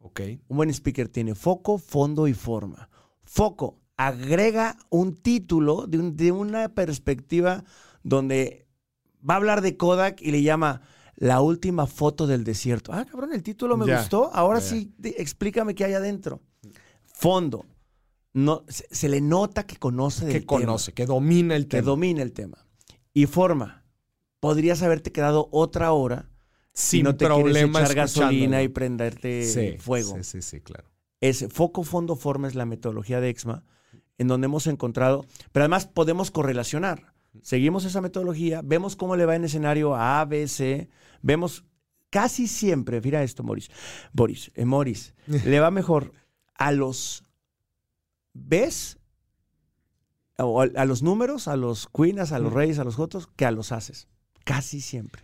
Ok. 0.00 0.20
Un 0.48 0.56
buen 0.56 0.70
speaker 0.70 1.08
tiene 1.08 1.34
foco, 1.34 1.78
fondo 1.78 2.26
y 2.26 2.34
forma. 2.34 2.88
Foco, 3.22 3.78
agrega 3.96 4.76
un 4.90 5.16
título 5.16 5.86
de, 5.86 6.32
una 6.32 6.74
perspectiva 6.74 7.64
donde 8.02 8.66
va 9.28 9.34
a 9.34 9.36
hablar 9.36 9.60
de 9.60 9.76
Kodak 9.76 10.20
y 10.22 10.32
le 10.32 10.42
llama 10.42 10.82
la 11.14 11.40
última 11.40 11.86
foto 11.86 12.26
del 12.26 12.42
desierto. 12.42 12.92
Ah, 12.92 13.04
cabrón, 13.04 13.32
el 13.32 13.42
título 13.42 13.76
me 13.76 13.92
gustó. 13.96 14.32
Ahora 14.32 14.60
sí, 14.60 14.92
explícame 15.02 15.74
qué 15.74 15.84
hay 15.84 15.94
adentro. 15.94 16.40
Fondo. 17.04 17.64
No, 18.32 18.64
se, 18.68 19.08
le 19.08 19.20
nota 19.20 19.66
que 19.66 19.76
conoce 19.76 20.26
del 20.26 20.40
que 20.40 20.46
conoce, 20.46 20.92
que 20.92 21.06
domina 21.06 21.56
el 21.56 21.66
tema. 21.66 21.80
Que 21.80 21.86
domina 21.86 22.22
el 22.22 22.32
tema. 22.32 22.66
Y 23.12 23.26
forma 23.26 23.77
podrías 24.40 24.82
haberte 24.82 25.12
quedado 25.12 25.48
otra 25.52 25.92
hora 25.92 26.28
sin 26.74 27.04
no 27.04 27.16
te 27.16 27.26
problema 27.26 27.80
echar 27.80 27.94
gasolina 27.94 28.62
y 28.62 28.68
prenderte 28.68 29.78
fuego. 29.80 30.16
Sí, 30.16 30.24
sí, 30.24 30.42
sí, 30.42 30.60
claro. 30.60 30.88
Ese 31.20 31.48
foco, 31.48 31.82
fondo, 31.82 32.14
forma 32.14 32.46
es 32.46 32.54
la 32.54 32.64
metodología 32.64 33.20
de 33.20 33.30
EXMA, 33.30 33.64
en 34.18 34.28
donde 34.28 34.44
hemos 34.46 34.66
encontrado, 34.68 35.26
pero 35.52 35.64
además 35.64 35.86
podemos 35.86 36.30
correlacionar. 36.30 37.14
Seguimos 37.42 37.84
esa 37.84 38.00
metodología, 38.00 38.62
vemos 38.64 38.96
cómo 38.96 39.16
le 39.16 39.26
va 39.26 39.34
en 39.34 39.44
escenario 39.44 39.94
a 39.94 40.20
A, 40.20 40.24
B, 40.24 40.46
C, 40.46 40.88
vemos 41.22 41.64
casi 42.10 42.46
siempre, 42.46 43.00
mira 43.00 43.22
esto, 43.22 43.42
Boris, 43.42 43.70
Boris, 44.12 44.50
eh, 44.54 44.64
Morris, 44.64 45.14
le 45.26 45.60
va 45.60 45.70
mejor 45.70 46.12
a 46.54 46.72
los 46.72 47.24
Bs, 48.34 48.98
o 50.38 50.60
a, 50.62 50.84
los 50.84 51.02
números, 51.02 51.48
a 51.48 51.56
los 51.56 51.88
queens, 51.88 52.30
a 52.30 52.38
los 52.38 52.52
reyes, 52.52 52.78
a 52.78 52.84
los 52.84 52.94
jotos, 52.94 53.26
que 53.26 53.44
a 53.44 53.50
los 53.50 53.72
haces. 53.72 54.06
Casi 54.48 54.80
siempre. 54.80 55.22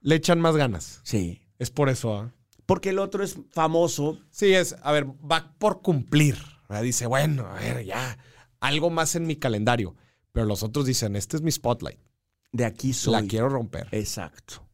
Le 0.00 0.14
echan 0.14 0.40
más 0.40 0.56
ganas. 0.56 1.00
Sí. 1.02 1.42
Es 1.58 1.70
por 1.70 1.88
eso, 1.88 2.16
¿ah? 2.16 2.32
Porque 2.66 2.90
el 2.90 3.00
otro 3.00 3.24
es 3.24 3.36
famoso. 3.50 4.20
Sí, 4.30 4.54
es, 4.54 4.76
a 4.82 4.92
ver, 4.92 5.06
va 5.06 5.54
por 5.58 5.82
cumplir. 5.82 6.38
Dice, 6.82 7.06
bueno, 7.06 7.48
a 7.48 7.54
ver, 7.54 7.84
ya, 7.84 8.16
algo 8.60 8.90
más 8.90 9.16
en 9.16 9.26
mi 9.26 9.34
calendario. 9.34 9.96
Pero 10.30 10.46
los 10.46 10.62
otros 10.62 10.86
dicen, 10.86 11.16
este 11.16 11.36
es 11.36 11.42
mi 11.42 11.50
spotlight. 11.50 11.98
De 12.52 12.64
aquí 12.64 12.92
soy. 12.92 13.12
La 13.12 13.22
quiero 13.26 13.48
romper. 13.48 13.88
Exacto. 13.90 14.68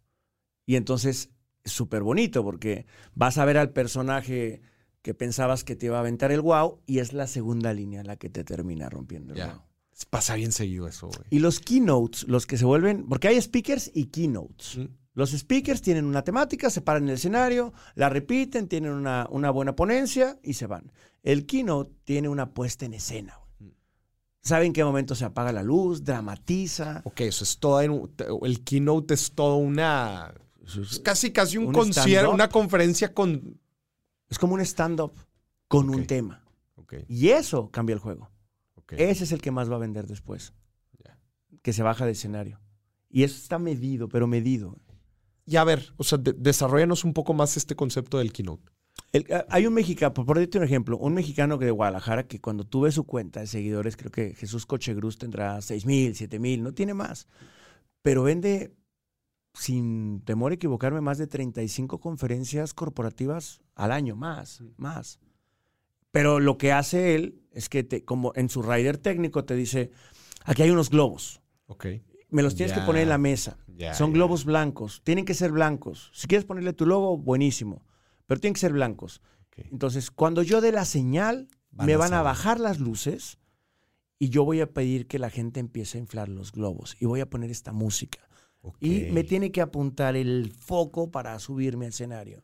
Y 0.66 0.76
entonces 0.76 1.30
es 1.64 1.72
súper 1.72 2.02
bonito 2.02 2.44
porque 2.44 2.86
vas 3.14 3.38
a 3.38 3.46
ver 3.46 3.56
al 3.56 3.70
personaje 3.70 4.60
que 5.00 5.14
pensabas 5.14 5.64
que 5.64 5.74
te 5.74 5.86
iba 5.86 5.96
a 5.96 6.00
aventar 6.00 6.32
el 6.32 6.42
wow 6.42 6.82
y 6.84 6.98
es 6.98 7.14
la 7.14 7.26
segunda 7.26 7.72
línea 7.72 8.02
la 8.02 8.16
que 8.16 8.28
te 8.28 8.44
termina 8.44 8.90
rompiendo 8.90 9.32
el 9.32 9.42
wow. 9.42 9.62
Pasa 10.04 10.34
bien 10.34 10.52
seguido 10.52 10.86
eso, 10.86 11.08
güey. 11.08 11.26
Y 11.30 11.38
los 11.38 11.58
keynotes, 11.58 12.28
los 12.28 12.46
que 12.46 12.58
se 12.58 12.64
vuelven, 12.64 13.06
porque 13.08 13.28
hay 13.28 13.40
speakers 13.40 13.90
y 13.94 14.06
keynotes. 14.06 14.78
Los 15.14 15.30
speakers 15.30 15.80
tienen 15.80 16.04
una 16.04 16.22
temática, 16.22 16.68
se 16.68 16.82
paran 16.82 17.04
en 17.04 17.08
el 17.08 17.14
escenario, 17.14 17.72
la 17.94 18.10
repiten, 18.10 18.68
tienen 18.68 18.92
una, 18.92 19.26
una, 19.30 19.50
buena 19.50 19.74
ponencia 19.74 20.38
y 20.42 20.52
se 20.52 20.66
van. 20.66 20.92
El 21.22 21.46
keynote 21.46 21.90
tiene 22.04 22.28
una 22.28 22.52
puesta 22.52 22.84
en 22.84 22.92
escena. 22.92 23.40
Güey. 23.58 23.74
¿Sabe 24.42 24.66
en 24.66 24.74
qué 24.74 24.84
momento 24.84 25.14
se 25.14 25.24
apaga 25.24 25.50
la 25.52 25.62
luz? 25.62 26.04
Dramatiza. 26.04 27.00
Ok, 27.04 27.22
eso 27.22 27.44
es 27.44 27.58
todo. 27.58 27.80
El 27.80 28.62
keynote 28.62 29.14
es 29.14 29.32
todo 29.32 29.56
una. 29.56 30.34
Es 30.62 31.00
casi, 31.00 31.32
casi 31.32 31.56
un, 31.56 31.72
concierto, 31.72 32.30
una 32.30 32.50
conferencia 32.50 33.14
con. 33.14 33.58
Es 34.28 34.38
como 34.38 34.54
un 34.54 34.60
stand-up 34.60 35.12
con 35.66 35.88
un 35.88 36.06
tema. 36.06 36.44
Y 37.08 37.28
eso 37.30 37.70
cambia 37.70 37.94
el 37.94 38.00
juego. 38.00 38.30
Ese 38.90 39.24
es 39.24 39.32
el 39.32 39.40
que 39.40 39.50
más 39.50 39.70
va 39.70 39.76
a 39.76 39.80
vender 39.80 40.06
después. 40.06 40.52
Que 41.62 41.72
se 41.72 41.82
baja 41.82 42.06
de 42.06 42.12
escenario. 42.12 42.60
Y 43.08 43.24
eso 43.24 43.36
está 43.36 43.58
medido, 43.58 44.08
pero 44.08 44.26
medido. 44.26 44.76
Y 45.44 45.56
a 45.56 45.64
ver, 45.64 45.92
o 45.96 46.04
sea, 46.04 46.18
desarrollanos 46.18 47.04
un 47.04 47.12
poco 47.12 47.32
más 47.32 47.56
este 47.56 47.76
concepto 47.76 48.18
del 48.18 48.32
keynote. 48.32 48.70
Ah, 49.30 49.46
hay 49.48 49.66
un 49.66 49.74
mexicano, 49.74 50.12
por 50.12 50.26
ponerte 50.26 50.58
un 50.58 50.64
ejemplo, 50.64 50.98
un 50.98 51.14
mexicano 51.14 51.56
de 51.56 51.70
Guadalajara 51.70 52.26
que 52.26 52.40
cuando 52.40 52.64
tuve 52.64 52.92
su 52.92 53.04
cuenta 53.04 53.40
de 53.40 53.46
seguidores, 53.46 53.96
creo 53.96 54.10
que 54.10 54.34
Jesús 54.34 54.66
Cochegruz 54.66 55.18
tendrá 55.18 55.60
6 55.60 55.86
mil, 55.86 56.14
7 56.14 56.38
mil, 56.38 56.62
no 56.62 56.72
tiene 56.74 56.94
más. 56.94 57.28
Pero 58.02 58.22
vende, 58.22 58.76
sin 59.54 60.22
temor 60.24 60.52
a 60.52 60.56
equivocarme, 60.56 61.00
más 61.00 61.18
de 61.18 61.26
35 61.26 61.98
conferencias 62.00 62.74
corporativas 62.74 63.60
al 63.74 63.92
año, 63.92 64.16
más, 64.16 64.62
más. 64.76 65.20
Pero 66.16 66.40
lo 66.40 66.56
que 66.56 66.72
hace 66.72 67.14
él 67.14 67.42
es 67.52 67.68
que, 67.68 67.84
te, 67.84 68.02
como 68.02 68.32
en 68.36 68.48
su 68.48 68.62
rider 68.62 68.96
técnico, 68.96 69.44
te 69.44 69.54
dice: 69.54 69.90
aquí 70.46 70.62
hay 70.62 70.70
unos 70.70 70.88
globos. 70.88 71.42
Ok. 71.66 71.88
Me 72.30 72.42
los 72.42 72.54
tienes 72.54 72.74
que 72.74 72.80
poner 72.80 73.02
en 73.02 73.10
la 73.10 73.18
mesa. 73.18 73.58
Son 73.92 74.14
globos 74.14 74.46
blancos. 74.46 75.02
Tienen 75.04 75.26
que 75.26 75.34
ser 75.34 75.52
blancos. 75.52 76.10
Si 76.14 76.26
quieres 76.26 76.46
ponerle 76.46 76.72
tu 76.72 76.86
logo, 76.86 77.18
buenísimo. 77.18 77.84
Pero 78.24 78.40
tienen 78.40 78.54
que 78.54 78.60
ser 78.60 78.72
blancos. 78.72 79.20
Entonces, 79.56 80.10
cuando 80.10 80.42
yo 80.42 80.62
dé 80.62 80.72
la 80.72 80.86
señal, 80.86 81.48
me 81.70 81.96
van 81.96 82.14
a 82.14 82.22
bajar 82.22 82.60
las 82.60 82.80
luces 82.80 83.38
y 84.18 84.30
yo 84.30 84.42
voy 84.46 84.62
a 84.62 84.72
pedir 84.72 85.06
que 85.08 85.18
la 85.18 85.28
gente 85.28 85.60
empiece 85.60 85.98
a 85.98 86.00
inflar 86.00 86.30
los 86.30 86.50
globos 86.50 86.96
y 86.98 87.04
voy 87.04 87.20
a 87.20 87.28
poner 87.28 87.50
esta 87.50 87.74
música. 87.74 88.26
Y 88.80 89.10
me 89.12 89.22
tiene 89.22 89.52
que 89.52 89.60
apuntar 89.60 90.16
el 90.16 90.50
foco 90.50 91.10
para 91.10 91.38
subirme 91.40 91.84
al 91.84 91.90
escenario. 91.90 92.42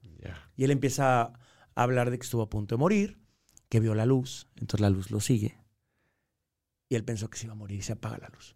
Y 0.56 0.64
él 0.64 0.72
empieza 0.72 1.22
a 1.22 1.32
hablar 1.74 2.10
de 2.10 2.18
que 2.18 2.24
estuvo 2.24 2.42
a 2.42 2.50
punto 2.50 2.74
de 2.74 2.78
morir 2.78 3.21
que 3.72 3.80
vio 3.80 3.94
la 3.94 4.04
luz, 4.04 4.48
entonces 4.56 4.80
la 4.80 4.90
luz 4.90 5.10
lo 5.10 5.18
sigue. 5.18 5.56
Y 6.90 6.94
él 6.94 7.04
pensó 7.04 7.30
que 7.30 7.38
se 7.38 7.46
iba 7.46 7.54
a 7.54 7.56
morir 7.56 7.78
y 7.78 7.82
se 7.82 7.94
apaga 7.94 8.18
la 8.18 8.28
luz. 8.28 8.54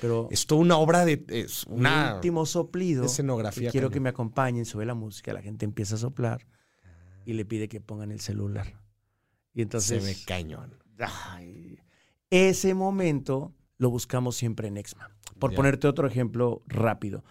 pero 0.00 0.28
es 0.30 0.46
toda 0.46 0.60
una 0.60 0.76
obra 0.76 1.04
de. 1.04 1.24
Es 1.26 1.64
una 1.64 2.10
un 2.10 2.14
último 2.14 2.46
soplido. 2.46 3.06
Escenografía. 3.06 3.72
quiero 3.72 3.90
que 3.90 3.98
me 3.98 4.08
acompañen, 4.08 4.66
sube 4.66 4.86
la 4.86 4.94
música, 4.94 5.32
la 5.32 5.42
gente 5.42 5.64
empieza 5.64 5.96
a 5.96 5.98
soplar 5.98 6.46
y 7.26 7.32
le 7.32 7.44
pide 7.44 7.68
que 7.68 7.80
pongan 7.80 8.12
el 8.12 8.20
celular. 8.20 8.80
Y 9.52 9.62
entonces. 9.62 10.00
Se 10.00 10.08
ve 10.08 10.16
cañón. 10.24 10.78
ese 12.30 12.72
momento 12.72 13.52
lo 13.78 13.90
buscamos 13.90 14.36
siempre 14.36 14.68
en 14.68 14.76
Exma. 14.76 15.10
Por 15.40 15.56
ponerte 15.56 15.88
otro 15.88 16.06
ejemplo 16.06 16.62
rápido. 16.68 17.24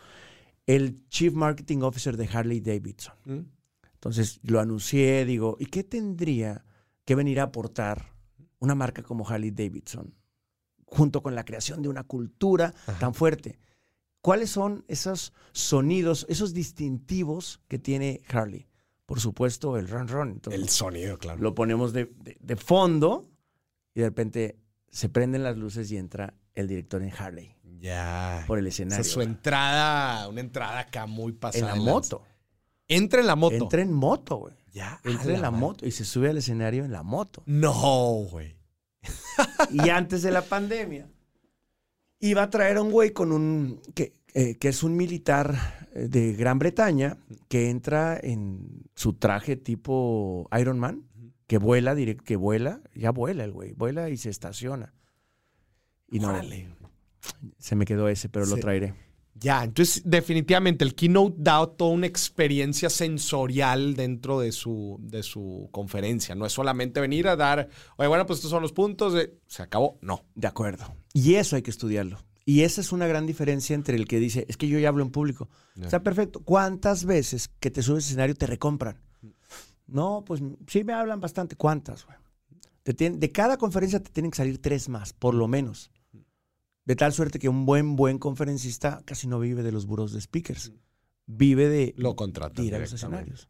el 0.65 1.07
Chief 1.07 1.33
Marketing 1.33 1.77
Officer 1.77 2.17
de 2.17 2.27
Harley 2.27 2.59
Davidson. 2.59 3.15
Mm. 3.23 3.45
Entonces 3.93 4.41
lo 4.43 4.59
anuncié, 4.59 5.23
digo, 5.23 5.55
¿y 5.61 5.67
qué 5.67 5.85
tendría 5.85 6.65
que 7.05 7.15
venir 7.15 7.39
a 7.39 7.43
aportar 7.43 8.13
una 8.59 8.75
marca 8.75 9.03
como 9.03 9.27
Harley 9.27 9.51
Davidson 9.51 10.13
junto 10.85 11.23
con 11.23 11.35
la 11.35 11.43
creación 11.43 11.81
de 11.81 11.89
una 11.89 12.03
cultura 12.03 12.73
tan 12.99 13.13
fuerte? 13.13 13.59
¿Cuáles 14.21 14.51
son 14.51 14.85
esos 14.87 15.33
sonidos, 15.51 16.25
esos 16.29 16.53
distintivos 16.53 17.59
que 17.67 17.77
tiene 17.77 18.21
Harley? 18.29 18.69
Por 19.05 19.19
supuesto, 19.19 19.77
el 19.77 19.89
run 19.89 20.07
run. 20.07 20.41
el 20.49 20.69
sonido, 20.69 21.17
claro. 21.17 21.41
Lo 21.41 21.53
ponemos 21.53 21.91
de, 21.91 22.07
fondo 22.55 23.29
y 23.93 23.99
de 23.99 24.05
repente 24.05 24.59
se 24.89 25.09
prenden 25.09 25.43
las 25.43 25.57
luces 25.57 25.91
y 25.91 25.97
entra 25.97 26.33
el 26.53 26.69
director 26.69 27.03
en 27.03 27.11
Harley. 27.11 27.53
Ya. 27.79 28.45
Por 28.47 28.59
el 28.59 28.67
escenario. 28.67 29.01
es 29.01 29.11
su 29.11 29.21
entrada, 29.21 30.25
una 30.29 30.39
entrada 30.39 30.79
acá 30.79 31.05
muy 31.05 31.33
pasada. 31.33 31.73
En 31.73 31.79
la 31.79 31.91
moto. 31.91 32.23
Entra 32.87 33.19
en 33.19 33.27
la 33.27 33.35
moto. 33.35 33.55
Entra 33.55 33.81
en 33.81 33.91
moto, 33.91 34.37
güey. 34.37 34.55
Ya. 34.73 34.99
Entra 35.03 35.33
en 35.33 35.41
la 35.41 35.51
moto 35.51 35.85
y 35.85 35.91
se 35.91 36.03
sube 36.03 36.29
al 36.29 36.37
escenario 36.37 36.83
en 36.83 36.91
la 36.91 37.03
moto. 37.03 37.43
No, 37.45 38.25
güey. 38.29 38.57
y 39.71 39.89
antes 39.89 40.23
de 40.23 40.31
la 40.31 40.41
pandemia, 40.41 41.07
iba 42.19 42.43
a 42.43 42.49
traer 42.49 42.77
a 42.77 42.81
un 42.81 42.91
güey 42.91 43.11
con 43.11 43.31
un. 43.31 43.79
que, 43.93 44.13
eh, 44.33 44.55
que 44.55 44.69
es 44.69 44.81
un 44.81 44.97
militar 44.97 45.87
eh, 45.93 46.07
de 46.07 46.33
Gran 46.33 46.57
Bretaña 46.57 47.17
que 47.47 47.69
entra 47.69 48.19
en 48.21 48.83
su 48.95 49.13
traje 49.13 49.55
tipo 49.55 50.49
Iron 50.59 50.79
Man, 50.79 51.03
que 51.45 51.59
vuela, 51.59 51.95
que 51.95 52.35
vuela, 52.35 52.81
ya 52.95 53.11
vuela 53.11 53.43
el 53.43 53.51
güey, 53.51 53.73
vuela 53.73 54.09
y 54.09 54.17
se 54.17 54.31
estaciona. 54.31 54.93
Y 56.09 56.19
no, 56.19 56.33
se 57.57 57.75
me 57.75 57.85
quedó 57.85 58.07
ese, 58.07 58.27
pero 58.27 58.45
lo 58.45 58.57
traeré. 58.57 58.95
Ya, 59.35 59.63
entonces 59.63 60.03
definitivamente 60.05 60.85
el 60.85 60.95
keynote 60.95 61.35
da 61.37 61.65
toda 61.65 61.91
una 61.91 62.07
experiencia 62.07 62.89
sensorial 62.89 63.95
dentro 63.95 64.39
de 64.39 64.51
su, 64.51 64.97
de 65.01 65.23
su 65.23 65.69
conferencia. 65.71 66.35
No 66.35 66.45
es 66.45 66.53
solamente 66.53 67.01
venir 67.01 67.27
a 67.27 67.35
dar, 67.35 67.67
oye, 67.97 68.07
bueno, 68.07 68.25
pues 68.25 68.37
estos 68.37 68.51
son 68.51 68.61
los 68.61 68.73
puntos, 68.73 69.15
se 69.47 69.63
acabó. 69.63 69.97
No. 70.01 70.23
De 70.35 70.47
acuerdo. 70.47 70.85
Y 71.13 71.35
eso 71.35 71.55
hay 71.55 71.61
que 71.61 71.71
estudiarlo. 71.71 72.19
Y 72.45 72.61
esa 72.61 72.81
es 72.81 72.91
una 72.91 73.07
gran 73.07 73.25
diferencia 73.25 73.73
entre 73.73 73.95
el 73.95 74.07
que 74.07 74.19
dice, 74.19 74.45
es 74.49 74.57
que 74.57 74.67
yo 74.67 74.77
ya 74.77 74.89
hablo 74.89 75.03
en 75.03 75.11
público. 75.11 75.49
Está 75.81 76.03
perfecto. 76.03 76.41
¿Cuántas 76.41 77.05
veces 77.05 77.49
que 77.59 77.71
te 77.71 77.81
subes 77.81 78.05
al 78.05 78.09
escenario 78.09 78.35
te 78.35 78.47
recompran? 78.47 78.99
No, 79.87 80.23
pues 80.25 80.41
sí 80.67 80.83
me 80.83 80.93
hablan 80.93 81.19
bastante. 81.19 81.55
¿Cuántas? 81.55 82.05
de 82.85 83.31
cada 83.31 83.57
conferencia 83.57 84.03
te 84.03 84.11
tienen 84.11 84.31
que 84.31 84.37
salir 84.37 84.61
tres 84.61 84.89
más, 84.89 85.13
por 85.13 85.35
lo 85.35 85.47
menos. 85.47 85.89
De 86.85 86.95
tal 86.95 87.13
suerte 87.13 87.39
que 87.39 87.49
un 87.49 87.65
buen, 87.65 87.95
buen 87.95 88.19
conferencista 88.19 89.01
casi 89.05 89.27
no 89.27 89.39
vive 89.39 89.63
de 89.63 89.71
los 89.71 89.85
buros 89.85 90.11
de 90.11 90.21
speakers. 90.21 90.73
Vive 91.25 91.69
de 91.69 91.93
lo 91.97 92.15
contratan 92.15 92.65
ir 92.65 92.75
a 92.75 92.79
los 92.79 92.91
escenarios. 92.91 93.49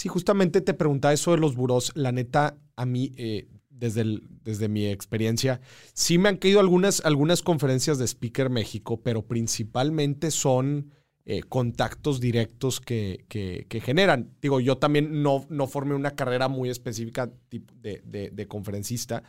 Sí, 0.00 0.08
justamente 0.08 0.62
te 0.62 0.72
preguntaba 0.72 1.12
eso 1.12 1.32
de 1.32 1.36
los 1.36 1.54
buros. 1.56 1.92
La 1.94 2.10
neta, 2.10 2.56
a 2.74 2.86
mí, 2.86 3.12
eh, 3.18 3.48
desde, 3.68 4.20
desde 4.42 4.66
mi 4.66 4.86
experiencia, 4.86 5.60
sí 5.92 6.16
me 6.16 6.30
han 6.30 6.38
caído 6.38 6.60
algunas, 6.60 7.04
algunas 7.04 7.42
conferencias 7.42 7.98
de 7.98 8.06
Speaker 8.06 8.48
México, 8.48 9.02
pero 9.02 9.26
principalmente 9.26 10.30
son 10.30 10.94
eh, 11.26 11.42
contactos 11.42 12.18
directos 12.18 12.80
que, 12.80 13.26
que, 13.28 13.80
generan. 13.82 14.32
Digo, 14.40 14.58
yo 14.60 14.78
también 14.78 15.22
no, 15.22 15.44
no 15.50 15.66
formé 15.66 15.94
una 15.94 16.12
carrera 16.12 16.48
muy 16.48 16.70
específica 16.70 17.30
de, 17.50 18.02
de, 18.02 18.30
de 18.30 18.48
conferencista, 18.48 19.22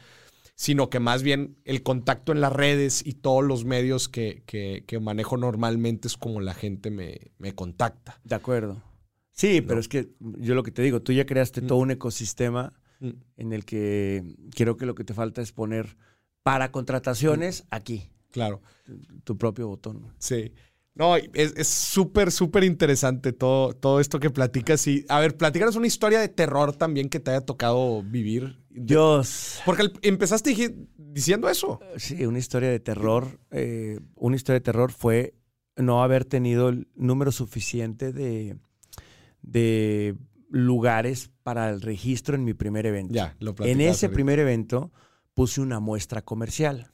sino 0.62 0.92
que 0.92 1.00
más 1.00 1.24
bien 1.24 1.58
el 1.66 1.82
contacto 1.82 2.32
en 2.32 2.40
las 2.40 2.54
redes 2.54 3.02
y 3.04 3.14
todos 3.14 3.44
los 3.44 3.66
medios 3.66 4.08
que, 4.08 4.44
manejo 5.02 5.36
normalmente 5.36 6.08
es 6.08 6.18
como 6.18 6.40
la 6.40 6.54
gente 6.54 6.92
me, 6.92 7.56
contacta. 7.56 8.22
De 8.24 8.36
acuerdo. 8.36 8.80
Sí, 9.32 9.62
pero 9.62 9.80
es 9.80 9.88
que 9.88 10.12
yo 10.20 10.54
lo 10.54 10.62
que 10.62 10.70
te 10.70 10.84
digo, 10.84 11.02
tú 11.02 11.14
ya 11.14 11.26
creaste 11.26 11.64
mm. 11.64 11.66
todo 11.68 11.80
un 11.80 11.90
ecosistema 11.90 12.74
mm. 13.00 13.10
en 13.38 13.54
el 13.54 13.66
que 13.66 14.36
creo 14.56 14.78
que 14.78 14.86
lo 14.86 14.94
que 14.94 15.04
te 15.04 15.16
falta 15.16 15.42
es 15.42 15.52
poner 15.52 15.98
para 16.44 16.72
contrataciones 16.72 17.64
mm. 17.64 17.68
aquí. 17.72 18.12
Claro. 18.30 18.62
Tu, 19.24 19.40
propio 19.40 19.68
botón. 19.68 20.14
Sí. 20.20 20.54
No, 20.94 21.16
es 21.16 21.68
súper, 21.68 22.32
súper 22.32 22.64
interesante 22.64 23.32
todo, 23.32 23.74
todo 23.74 24.00
esto 24.00 24.20
que 24.20 24.30
platicas. 24.30 24.86
Y, 24.88 25.06
a 25.08 25.20
ver, 25.20 25.38
platícanos 25.38 25.76
una 25.76 25.88
historia 25.88 26.20
de 26.20 26.28
terror 26.28 26.76
también 26.76 27.10
que 27.10 27.20
te 27.20 27.32
haya 27.32 27.42
tocado 27.42 28.04
vivir 28.04 28.62
Dios. 28.70 29.60
Porque 29.66 29.92
empezaste 30.02 30.76
diciendo 30.98 31.50
eso. 31.50 31.80
Sí, 31.98 32.26
una 32.26 32.40
historia 32.40 32.70
de 32.70 32.80
terror. 32.80 33.40
Eh, 33.52 34.00
una 34.16 34.36
historia 34.36 34.60
de 34.60 34.64
terror 34.64 34.92
fue 34.92 35.36
no 35.76 36.04
haber 36.04 36.26
tenido 36.26 36.70
el 36.70 36.88
número 36.96 37.32
suficiente 37.32 38.12
de, 38.12 38.58
de 39.42 40.16
lugares 40.50 41.32
para 41.44 41.70
el 41.70 41.82
registro 41.82 42.36
en 42.36 42.44
mi 42.44 42.54
primer 42.54 42.86
evento. 42.86 43.14
Ya, 43.14 43.36
lo 43.40 43.56
En 43.60 43.82
ese 43.82 44.10
primer 44.10 44.40
evento 44.40 44.92
puse 45.34 45.62
una 45.62 45.80
muestra 45.80 46.22
comercial. 46.22 46.92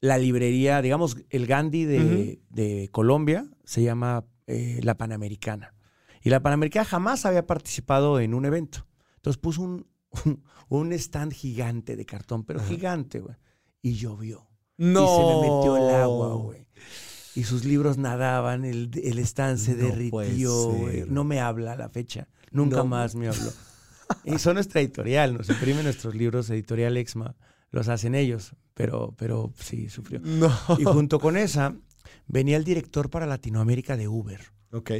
La 0.00 0.18
librería, 0.18 0.82
digamos, 0.82 1.16
el 1.30 1.46
Gandhi 1.46 1.84
de, 1.84 2.88
Colombia 2.92 3.46
se 3.64 3.82
llama 3.82 4.24
eh, 4.46 4.80
La 4.82 4.96
Panamericana. 4.96 5.74
Y 6.22 6.30
la 6.30 6.42
Panamericana 6.42 6.84
jamás 6.84 7.26
había 7.26 7.46
participado 7.46 8.20
en 8.20 8.34
un 8.34 8.44
evento. 8.44 8.86
Entonces 9.16 9.40
puso 9.40 9.62
un, 9.62 9.86
un 10.68 10.92
stand 10.92 11.32
gigante 11.32 11.96
de 11.96 12.04
cartón, 12.04 12.44
pero 12.44 12.60
gigante, 12.60 13.20
güey. 13.20 13.36
Y 13.82 13.94
llovió. 13.94 14.48
No. 14.76 15.04
Y 15.04 15.06
se 15.06 15.22
me 15.24 15.40
metió 15.40 15.76
el 15.76 15.94
agua, 15.94 16.34
güey. 16.34 16.66
Y 17.34 17.44
sus 17.44 17.64
libros 17.64 17.98
nadaban, 17.98 18.64
el, 18.64 18.90
el 19.02 19.18
stand 19.20 19.58
se 19.58 19.74
derritió, 19.74 20.70
güey. 20.70 21.04
No 21.08 21.24
me 21.24 21.40
habla 21.40 21.72
a 21.72 21.76
la 21.76 21.88
fecha. 21.88 22.28
Nunca 22.50 22.84
más 22.84 23.14
me 23.14 23.28
habló. 23.28 23.50
y 24.24 24.38
son 24.38 24.54
nuestra 24.54 24.80
editorial, 24.80 25.36
nos 25.36 25.48
imprimen 25.48 25.84
nuestros 25.84 26.14
libros, 26.14 26.48
editorial 26.50 26.96
Exma. 26.96 27.34
Los 27.70 27.88
hacen 27.88 28.14
ellos, 28.14 28.54
pero, 28.74 29.14
pero 29.16 29.52
sí, 29.58 29.88
sufrió. 29.88 30.20
No. 30.22 30.52
Y 30.78 30.84
junto 30.84 31.18
con 31.18 31.36
esa, 31.36 31.74
venía 32.26 32.56
el 32.56 32.64
director 32.64 33.10
para 33.10 33.26
Latinoamérica 33.26 33.96
de 33.96 34.08
Uber. 34.08 34.40
Ok 34.72 34.90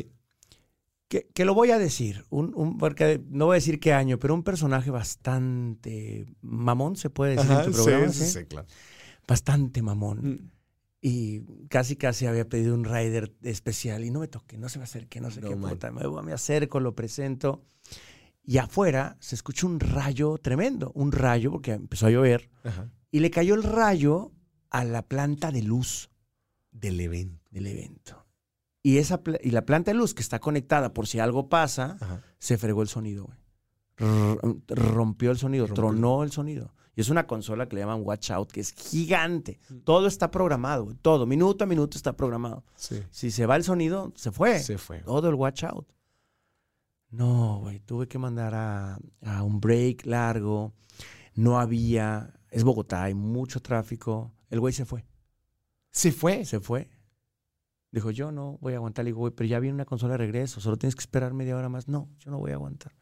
que, 1.08 1.44
lo 1.44 1.54
voy 1.54 1.70
a 1.70 1.78
decir, 1.78 2.24
un, 2.30 2.78
porque 2.78 3.22
no 3.28 3.46
voy 3.46 3.54
a 3.54 3.56
decir 3.56 3.78
qué 3.78 3.92
año, 3.92 4.18
pero 4.18 4.34
un 4.34 4.42
personaje 4.42 4.90
bastante 4.90 6.26
mamón, 6.40 6.96
se 6.96 7.10
puede 7.10 7.36
decir 7.36 7.50
en 7.50 7.64
tu 7.64 7.72
programa. 7.72 8.12
Sí, 8.12 8.26
sí, 8.26 8.44
claro. 8.46 8.66
Bastante 9.26 9.82
mamón. 9.82 10.28
Mm. 10.28 10.50
Y 11.00 11.42
casi, 11.68 11.96
casi 11.96 12.26
había 12.26 12.48
pedido 12.48 12.74
un 12.74 12.84
rider 12.84 13.34
especial 13.42 14.04
y 14.04 14.10
no 14.10 14.20
me 14.20 14.28
toque, 14.28 14.56
no 14.56 14.68
se 14.68 14.78
me 14.78 14.84
acerque, 14.84 15.20
no 15.20 15.30
sé 15.30 15.42
qué 15.42 15.54
puta. 15.54 15.90
Me, 15.92 16.02
me 16.22 16.32
acerco, 16.32 16.80
lo 16.80 16.94
presento. 16.94 17.62
Y 18.42 18.58
afuera 18.58 19.16
se 19.20 19.34
escucha 19.34 19.66
un 19.66 19.80
rayo 19.80 20.38
tremendo, 20.38 20.92
un 20.94 21.12
rayo, 21.12 21.50
porque 21.50 21.72
empezó 21.72 22.06
a 22.06 22.10
llover. 22.10 22.50
Y 23.14 23.20
le 23.20 23.30
cayó 23.30 23.54
el 23.54 23.62
rayo 23.62 24.32
a 24.70 24.82
la 24.82 25.02
planta 25.02 25.52
de 25.52 25.62
luz. 25.62 26.10
Del 26.72 27.00
evento. 27.00 27.48
Del 27.52 27.68
evento. 27.68 28.26
Y, 28.82 28.98
esa, 28.98 29.20
y 29.40 29.52
la 29.52 29.64
planta 29.64 29.92
de 29.92 29.96
luz 29.96 30.14
que 30.14 30.20
está 30.20 30.40
conectada 30.40 30.92
por 30.92 31.06
si 31.06 31.20
algo 31.20 31.48
pasa, 31.48 31.96
se 32.40 32.58
fregó 32.58 32.82
el 32.82 32.88
sonido, 32.88 33.28
güey. 33.96 34.58
rompió 34.66 35.30
el 35.30 35.38
sonido, 35.38 35.68
tronó 35.68 36.24
el 36.24 36.32
sonido. 36.32 36.74
Y 36.96 37.02
es 37.02 37.08
una 37.08 37.28
consola 37.28 37.68
que 37.68 37.76
le 37.76 37.82
llaman 37.82 38.02
Watch 38.02 38.32
Out, 38.32 38.50
que 38.50 38.58
es 38.58 38.72
gigante. 38.72 39.60
Mm. 39.68 39.78
Todo 39.84 40.08
está 40.08 40.32
programado, 40.32 40.92
todo, 41.00 41.24
minuto 41.24 41.62
a 41.62 41.68
minuto 41.68 41.96
está 41.96 42.16
programado. 42.16 42.64
Si 42.74 43.30
se 43.30 43.46
va 43.46 43.54
el 43.54 43.62
sonido, 43.62 44.12
se 44.16 44.32
fue. 44.32 44.58
Se 44.58 44.76
fue. 44.76 45.02
Todo 45.02 45.28
el 45.28 45.36
Watch 45.36 45.62
Out. 45.62 45.86
No, 47.10 47.60
güey, 47.60 47.78
tuve 47.78 48.08
que 48.08 48.18
mandar 48.18 48.56
a, 48.56 48.98
a, 49.22 49.44
un 49.44 49.60
break 49.60 50.04
largo. 50.04 50.72
No 51.36 51.60
había. 51.60 52.34
Es 52.54 52.62
Bogotá, 52.62 53.02
hay 53.02 53.14
mucho 53.14 53.60
tráfico. 53.60 54.32
El 54.48 54.60
güey 54.60 54.72
se 54.72 54.84
fue. 54.84 55.04
¿Se 55.90 56.12
fue? 56.12 56.44
Se 56.44 56.60
fue. 56.60 56.88
Dijo, 57.90 58.12
yo 58.12 58.30
no 58.30 58.58
voy 58.60 58.74
a 58.74 58.76
aguantar. 58.76 59.04
Le 59.04 59.08
digo, 59.08 59.18
güey, 59.18 59.32
pero 59.32 59.48
ya 59.48 59.58
viene 59.58 59.74
una 59.74 59.84
consola 59.84 60.12
de 60.12 60.18
regreso, 60.18 60.60
solo 60.60 60.76
tienes 60.76 60.94
que 60.94 61.00
esperar 61.00 61.34
media 61.34 61.56
hora 61.56 61.68
más. 61.68 61.88
No, 61.88 62.08
yo 62.20 62.30
no 62.30 62.38
voy 62.38 62.52
a 62.52 62.54
aguantar. 62.54 62.92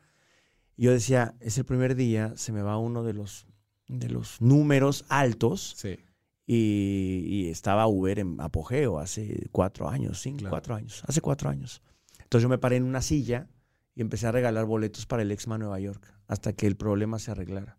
Y 0.74 0.84
yo 0.84 0.92
decía, 0.92 1.34
es 1.40 1.59
el 1.59 1.66
primer 1.66 1.96
día, 1.96 2.32
se 2.34 2.50
me 2.50 2.62
va 2.62 2.78
uno 2.78 3.03
de 3.03 3.12
los, 3.12 3.46
de 3.88 4.09
los 4.09 4.40
números 4.40 5.05
altos. 5.11 5.74
Sí. 5.76 5.98
Y, 6.46 7.50
estaba 7.50 7.86
Uber 7.86 8.20
en 8.20 8.40
apogeo 8.40 8.98
hace 9.00 9.48
cuatro 9.53 9.86
años, 9.86 10.18
cinco, 10.22 10.46
cuatro 10.48 10.74
años, 10.74 11.03
hace 11.07 11.20
cuatro 11.20 11.50
años. 11.50 11.82
Entonces 12.22 12.42
yo 12.42 12.48
me 12.48 12.59
paré 12.59 12.76
en 12.76 12.84
una 12.84 13.03
silla 13.03 13.50
y 13.94 14.00
empecé 14.00 14.28
a 14.28 14.32
regalar 14.32 14.64
boletos 14.64 15.05
para 15.05 15.22
el 15.22 15.30
Exma 15.30 15.59
Nueva 15.59 15.78
York 15.78 16.11
hasta 16.26 16.55
que 16.55 16.66
el 16.66 16.76
problema 16.76 17.18
se 17.18 17.30
arreglara 17.30 17.76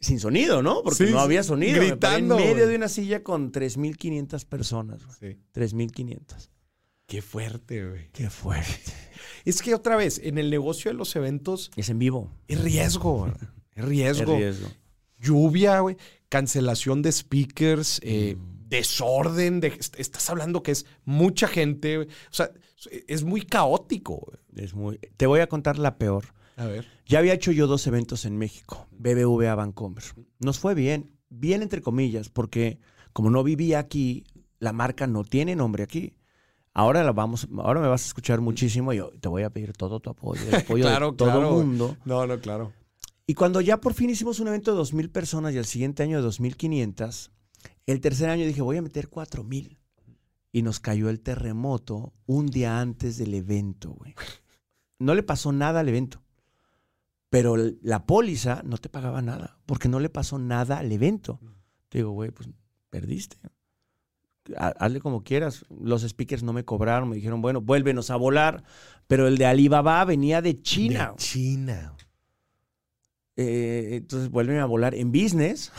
sin 0.00 0.20
sonido, 0.20 0.62
¿no? 0.62 0.82
Porque 0.82 1.06
no 1.06 1.20
había 1.20 1.42
sonido. 1.42 1.80
Gritando. 1.80 2.38
en 2.38 2.44
medio 2.44 2.66
de 2.68 2.76
una 2.76 2.88
silla 2.88 3.22
con 3.22 3.52
3.500 3.52 4.44
personas. 4.44 5.02
Sí. 5.18 5.38
3.500. 5.54 6.50
Qué 7.06 7.22
fuerte, 7.22 7.86
güey. 7.86 8.10
Qué 8.12 8.30
fuerte. 8.30 8.92
Es 9.44 9.62
que 9.62 9.76
otra 9.76 9.94
vez, 9.94 10.20
en 10.24 10.38
el 10.38 10.50
negocio 10.50 10.90
de 10.90 10.96
los 10.96 11.14
eventos. 11.14 11.70
Es 11.76 11.88
en 11.88 12.00
vivo. 12.00 12.32
Es 12.48 12.60
riesgo. 12.60 13.32
Es 13.76 13.84
riesgo. 13.84 14.32
Es 14.34 14.38
riesgo. 14.38 14.68
Lluvia, 15.18 15.78
güey. 15.80 15.96
Cancelación 16.28 17.00
de 17.00 17.12
speakers. 17.12 18.00
Eh, 18.02 18.34
mm. 18.36 18.68
desorden. 18.68 19.60
De, 19.60 19.78
estás 19.98 20.28
hablando 20.30 20.64
que 20.64 20.72
es 20.72 20.84
mucha 21.04 21.46
gente. 21.46 21.98
O 21.98 22.06
sea, 22.30 22.50
es 23.06 23.22
muy 23.22 23.42
caótico. 23.42 24.32
Es 24.56 24.74
muy. 24.74 24.98
Te 25.16 25.26
voy 25.26 25.38
a 25.38 25.48
contar 25.48 25.78
la 25.78 25.96
peor. 25.96 26.34
A 26.56 26.66
ver. 26.66 26.86
Ya 27.06 27.18
había 27.18 27.34
hecho 27.34 27.52
yo 27.52 27.66
dos 27.66 27.86
eventos 27.86 28.24
en 28.24 28.36
México, 28.36 28.88
BBVA 28.90 29.54
Vancomer. 29.54 30.02
Nos 30.40 30.58
fue 30.58 30.74
bien, 30.74 31.12
bien 31.28 31.62
entre 31.62 31.82
comillas, 31.82 32.28
porque 32.30 32.80
como 33.12 33.30
no 33.30 33.44
vivía 33.44 33.78
aquí, 33.78 34.24
la 34.58 34.72
marca 34.72 35.06
no 35.06 35.22
tiene 35.22 35.54
nombre 35.54 35.84
aquí. 35.84 36.14
Ahora 36.72 37.04
la 37.04 37.12
vamos, 37.12 37.48
ahora 37.58 37.80
me 37.80 37.88
vas 37.88 38.04
a 38.04 38.06
escuchar 38.06 38.40
muchísimo 38.40 38.92
y 38.92 38.98
yo 38.98 39.10
te 39.20 39.28
voy 39.28 39.42
a 39.42 39.50
pedir 39.50 39.72
todo 39.72 40.00
tu 40.00 40.10
apoyo, 40.10 40.42
el 40.48 40.54
apoyo 40.56 40.88
de 40.88 41.12
todo 41.16 41.40
el 41.40 41.46
mundo. 41.46 41.96
No, 42.04 42.26
no, 42.26 42.38
claro. 42.40 42.72
Y 43.26 43.34
cuando 43.34 43.60
ya 43.60 43.80
por 43.80 43.94
fin 43.94 44.10
hicimos 44.10 44.40
un 44.40 44.48
evento 44.48 44.74
de 44.74 44.80
2.000 44.80 45.10
personas 45.10 45.54
y 45.54 45.58
el 45.58 45.64
siguiente 45.64 46.02
año 46.02 46.22
de 46.22 46.28
2.500, 46.28 47.30
el 47.86 48.00
tercer 48.00 48.30
año 48.30 48.46
dije, 48.46 48.62
voy 48.62 48.76
a 48.76 48.82
meter 48.82 49.10
4.000. 49.10 49.78
Y 50.52 50.62
nos 50.62 50.80
cayó 50.80 51.10
el 51.10 51.20
terremoto 51.20 52.14
un 52.24 52.46
día 52.46 52.80
antes 52.80 53.18
del 53.18 53.34
evento, 53.34 53.92
güey. 53.92 54.14
No 54.98 55.14
le 55.14 55.22
pasó 55.22 55.52
nada 55.52 55.80
al 55.80 55.88
evento. 55.88 56.22
Pero 57.30 57.56
la 57.82 58.06
póliza 58.06 58.62
no 58.64 58.78
te 58.78 58.88
pagaba 58.88 59.20
nada, 59.22 59.58
porque 59.66 59.88
no 59.88 60.00
le 60.00 60.08
pasó 60.08 60.38
nada 60.38 60.78
al 60.78 60.92
evento. 60.92 61.40
Te 61.88 61.98
digo, 61.98 62.10
güey, 62.12 62.30
pues 62.30 62.48
perdiste. 62.90 63.36
Hazle 64.56 65.00
como 65.00 65.24
quieras. 65.24 65.64
Los 65.68 66.02
speakers 66.02 66.42
no 66.42 66.52
me 66.52 66.64
cobraron, 66.64 67.08
me 67.08 67.16
dijeron, 67.16 67.42
bueno, 67.42 67.60
vuélvenos 67.60 68.10
a 68.10 68.16
volar. 68.16 68.62
Pero 69.08 69.26
el 69.26 69.38
de 69.38 69.46
Alibaba 69.46 70.04
venía 70.04 70.40
de 70.40 70.62
China. 70.62 71.10
De 71.10 71.16
China. 71.16 71.96
Eh, 73.36 73.90
entonces 73.92 74.30
vuelven 74.30 74.58
a 74.58 74.66
volar 74.66 74.94
en 74.94 75.10
business. 75.10 75.72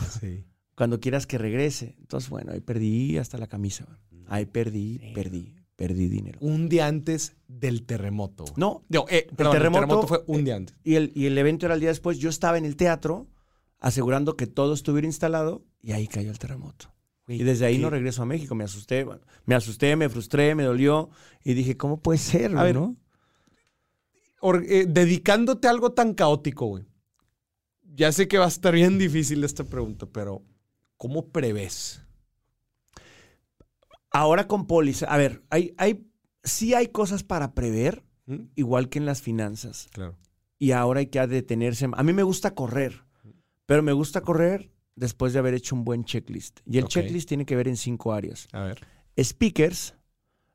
Cuando 0.74 1.00
quieras 1.00 1.26
que 1.26 1.38
regrese. 1.38 1.96
Entonces, 1.98 2.30
bueno, 2.30 2.52
ahí 2.52 2.60
perdí 2.60 3.18
hasta 3.18 3.38
la 3.38 3.46
camisa. 3.46 3.86
Ahí 4.28 4.44
perdí, 4.44 5.00
perdí, 5.14 5.57
perdí 5.78 6.08
dinero. 6.08 6.38
Un 6.42 6.68
día 6.68 6.86
antes 6.86 7.36
del 7.46 7.86
terremoto. 7.86 8.44
No, 8.56 8.82
eh, 9.08 9.26
el, 9.30 9.36
terremoto, 9.36 10.06
fue 10.06 10.22
un 10.26 10.44
día 10.44 10.56
antes. 10.56 10.76
Y 10.84 10.96
el, 10.96 11.12
y 11.14 11.26
el 11.26 11.38
evento 11.38 11.66
era 11.66 11.74
el 11.74 11.80
día 11.80 11.88
después. 11.88 12.18
Yo 12.18 12.28
estaba 12.28 12.58
en 12.58 12.66
el 12.66 12.76
teatro 12.76 13.28
asegurando 13.78 14.36
que 14.36 14.46
todo 14.46 14.74
estuviera 14.74 15.06
instalado 15.06 15.64
y 15.80 15.92
ahí 15.92 16.06
cayó 16.06 16.30
el 16.30 16.38
terremoto. 16.38 16.92
y 17.28 17.44
desde 17.44 17.66
ahí 17.66 17.78
no 17.78 17.88
regreso 17.88 18.22
a 18.22 18.26
México. 18.26 18.54
Me 18.54 18.64
asusté, 18.64 19.06
me 19.46 19.54
asusté, 19.54 19.96
me 19.96 20.08
frustré, 20.08 20.54
me 20.54 20.64
dolió 20.64 21.10
y 21.44 21.54
dije, 21.54 21.76
¿cómo 21.76 22.00
puede 22.00 22.18
ser? 22.18 22.56
A 22.56 22.64
ver, 22.64 22.74
¿no? 22.74 22.96
Eh, 24.68 24.86
dedicándote 24.88 25.68
a 25.68 25.70
algo 25.70 25.92
tan 25.92 26.14
caótico, 26.14 26.66
güey 26.66 26.84
ya 27.98 28.12
sé 28.12 28.28
que 28.28 28.38
va 28.38 28.44
a 28.44 28.48
estar 28.48 28.72
bien 28.72 28.96
difícil 28.96 29.42
esta 29.42 29.64
pregunta, 29.64 30.06
pero 30.06 30.42
¿cómo 30.96 31.30
prevés? 31.30 32.00
Ahora 34.10 34.48
con 34.48 34.66
póliza, 34.66 35.06
a 35.06 35.16
ver, 35.16 35.44
hay, 35.50 35.74
hay, 35.76 36.06
sí 36.42 36.74
hay 36.74 36.88
cosas 36.88 37.22
para 37.22 37.54
prever, 37.54 38.04
¿Mm? 38.26 38.44
igual 38.54 38.88
que 38.88 38.98
en 38.98 39.06
las 39.06 39.22
finanzas. 39.22 39.88
Claro. 39.92 40.16
Y 40.58 40.72
ahora 40.72 41.00
hay 41.00 41.06
que 41.06 41.24
detenerse. 41.26 41.88
A 41.92 42.02
mí 42.02 42.12
me 42.12 42.22
gusta 42.22 42.54
correr, 42.54 43.04
pero 43.66 43.82
me 43.82 43.92
gusta 43.92 44.22
correr 44.22 44.72
después 44.96 45.32
de 45.32 45.38
haber 45.38 45.54
hecho 45.54 45.76
un 45.76 45.84
buen 45.84 46.04
checklist. 46.04 46.60
Y 46.66 46.78
el 46.78 46.86
checklist 46.86 47.28
tiene 47.28 47.46
que 47.46 47.54
ver 47.54 47.68
en 47.68 47.76
cinco 47.76 48.12
áreas. 48.12 48.48
A 48.52 48.62
ver. 48.62 48.80
Speakers, 49.22 49.94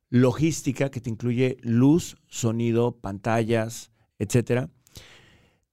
logística, 0.09 0.89
que 0.89 0.99
te 0.99 1.09
incluye 1.09 1.57
luz, 1.61 2.17
sonido, 2.27 2.97
pantallas, 2.97 3.91
etcétera. 4.19 4.69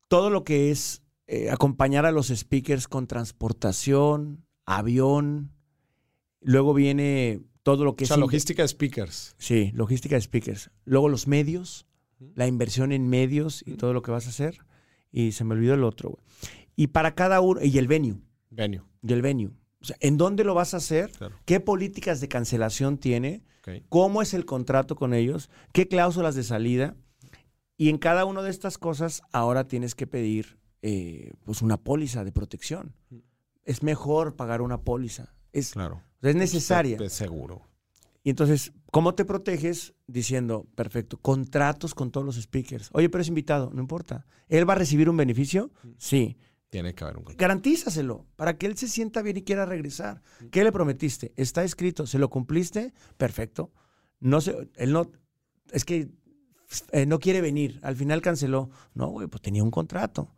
Todo 0.09 0.31
lo 0.31 0.45
que 0.45 0.71
es 0.71 1.03
eh, 1.27 1.51
acompañar 1.51 2.07
a 2.07 2.13
los 2.13 2.29
speakers 2.29 2.89
con 2.89 3.07
transportación, 3.07 4.45
avión. 4.65 5.53
Luego 6.41 6.75
viene 6.75 7.41
todo 7.63 7.85
lo 7.85 7.97
que 7.97 8.05
o 8.05 8.07
sea, 8.07 8.17
logística 8.17 8.63
de 8.63 8.69
speakers. 8.69 9.35
Sí, 9.39 9.71
logística 9.75 10.17
de 10.17 10.23
speakers. 10.23 10.71
Luego 10.85 11.09
los 11.09 11.27
medios, 11.27 11.87
la 12.35 12.47
inversión 12.47 12.93
en 12.93 13.09
medios 13.09 13.63
y 13.67 13.75
todo 13.75 13.93
lo 13.93 14.03
que 14.03 14.11
vas 14.11 14.27
a 14.27 14.31
hacer. 14.31 14.59
Y 15.13 15.33
se 15.33 15.45
me 15.45 15.55
olvidó 15.55 15.75
el 15.75 15.85
otro. 15.85 16.19
Y 16.77 16.89
para 16.89 17.15
cada 17.15 17.41
uno, 17.41 17.61
y 17.63 17.77
el 17.79 17.89
venue. 17.89 18.21
Venue. 18.51 18.83
Y 19.03 19.13
el 19.13 19.23
venue. 19.23 19.51
O 19.81 19.85
sea, 19.85 19.97
¿en 20.01 20.17
dónde 20.17 20.45
lo 20.45 20.55
vas 20.55 20.75
a 20.75 20.79
hacer? 20.79 21.11
¿Qué 21.47 21.61
políticas 21.61 22.21
de 22.21 22.29
cancelación 22.29 22.99
tiene? 22.99 23.43
¿Cómo 23.89 24.23
es 24.23 24.35
el 24.35 24.45
contrato 24.45 24.97
con 24.97 25.15
ellos? 25.15 25.51
¿Qué 25.73 25.89
cláusulas 25.89 26.35
de 26.35 26.43
salida? 26.43 26.97
Y 27.77 27.89
en 27.89 27.99
cada 27.99 28.25
una 28.25 28.43
de 28.43 28.51
estas 28.51 28.79
cosas 28.79 29.23
ahora 29.33 29.67
tienes 29.67 29.95
que 29.95 30.07
pedir 30.07 30.59
eh, 30.83 31.33
pues 31.45 31.63
una 31.63 31.79
póliza 31.79 32.25
de 32.25 32.33
protección. 32.33 32.95
Es 33.65 33.83
mejor 33.83 34.37
pagar 34.37 34.61
una 34.61 34.83
póliza. 34.83 35.35
Es, 35.53 35.73
claro. 35.73 36.03
Es 36.23 36.37
necesaria. 36.37 36.99
Es 37.01 37.13
seguro. 37.13 37.63
Y 38.23 38.31
entonces, 38.31 38.73
¿cómo 38.91 39.15
te 39.15 39.25
proteges? 39.25 39.95
Diciendo, 40.07 40.67
perfecto, 40.75 41.19
contratos 41.19 41.95
con 41.95 42.11
todos 42.11 42.27
los 42.27 42.37
speakers. 42.37 42.91
Oye, 42.93 43.09
pero 43.09 43.23
es 43.23 43.29
invitado, 43.29 43.71
no 43.73 43.81
importa. 43.81 44.27
¿Él 44.49 44.69
va 44.69 44.75
a 44.75 44.77
recibir 44.77 45.09
un 45.09 45.17
beneficio? 45.17 45.71
Sí. 45.97 46.37
Tiene 46.69 46.95
que 46.95 47.05
haber 47.05 47.17
un 47.17 47.25
contrato. 47.25 47.41
Garantízaselo 47.41 48.27
para 48.37 48.59
que 48.59 48.67
él 48.67 48.77
se 48.77 48.89
sienta 48.89 49.23
bien 49.23 49.39
y 49.39 49.43
quiera 49.43 49.67
regresar. 49.67 50.23
¿Qué 50.51 50.63
le 50.63 50.73
prometiste? 50.73 51.33
Está 51.37 51.65
escrito, 51.65 52.07
¿se 52.07 52.19
lo 52.19 52.29
cumpliste? 52.29 52.93
Perfecto. 53.17 53.73
No 54.21 54.41
sé, 54.41 54.69
él 54.77 54.93
no, 54.93 55.11
es 55.73 55.85
que 55.85 56.11
eh, 56.93 57.07
no 57.07 57.19
quiere 57.19 57.41
venir, 57.41 57.81
al 57.83 57.97
final 57.97 58.21
canceló. 58.21 58.71
No, 58.95 59.09
güey, 59.09 59.27
pues 59.27 59.43
tenía 59.43 59.65
un 59.65 59.71
contrato. 59.71 60.35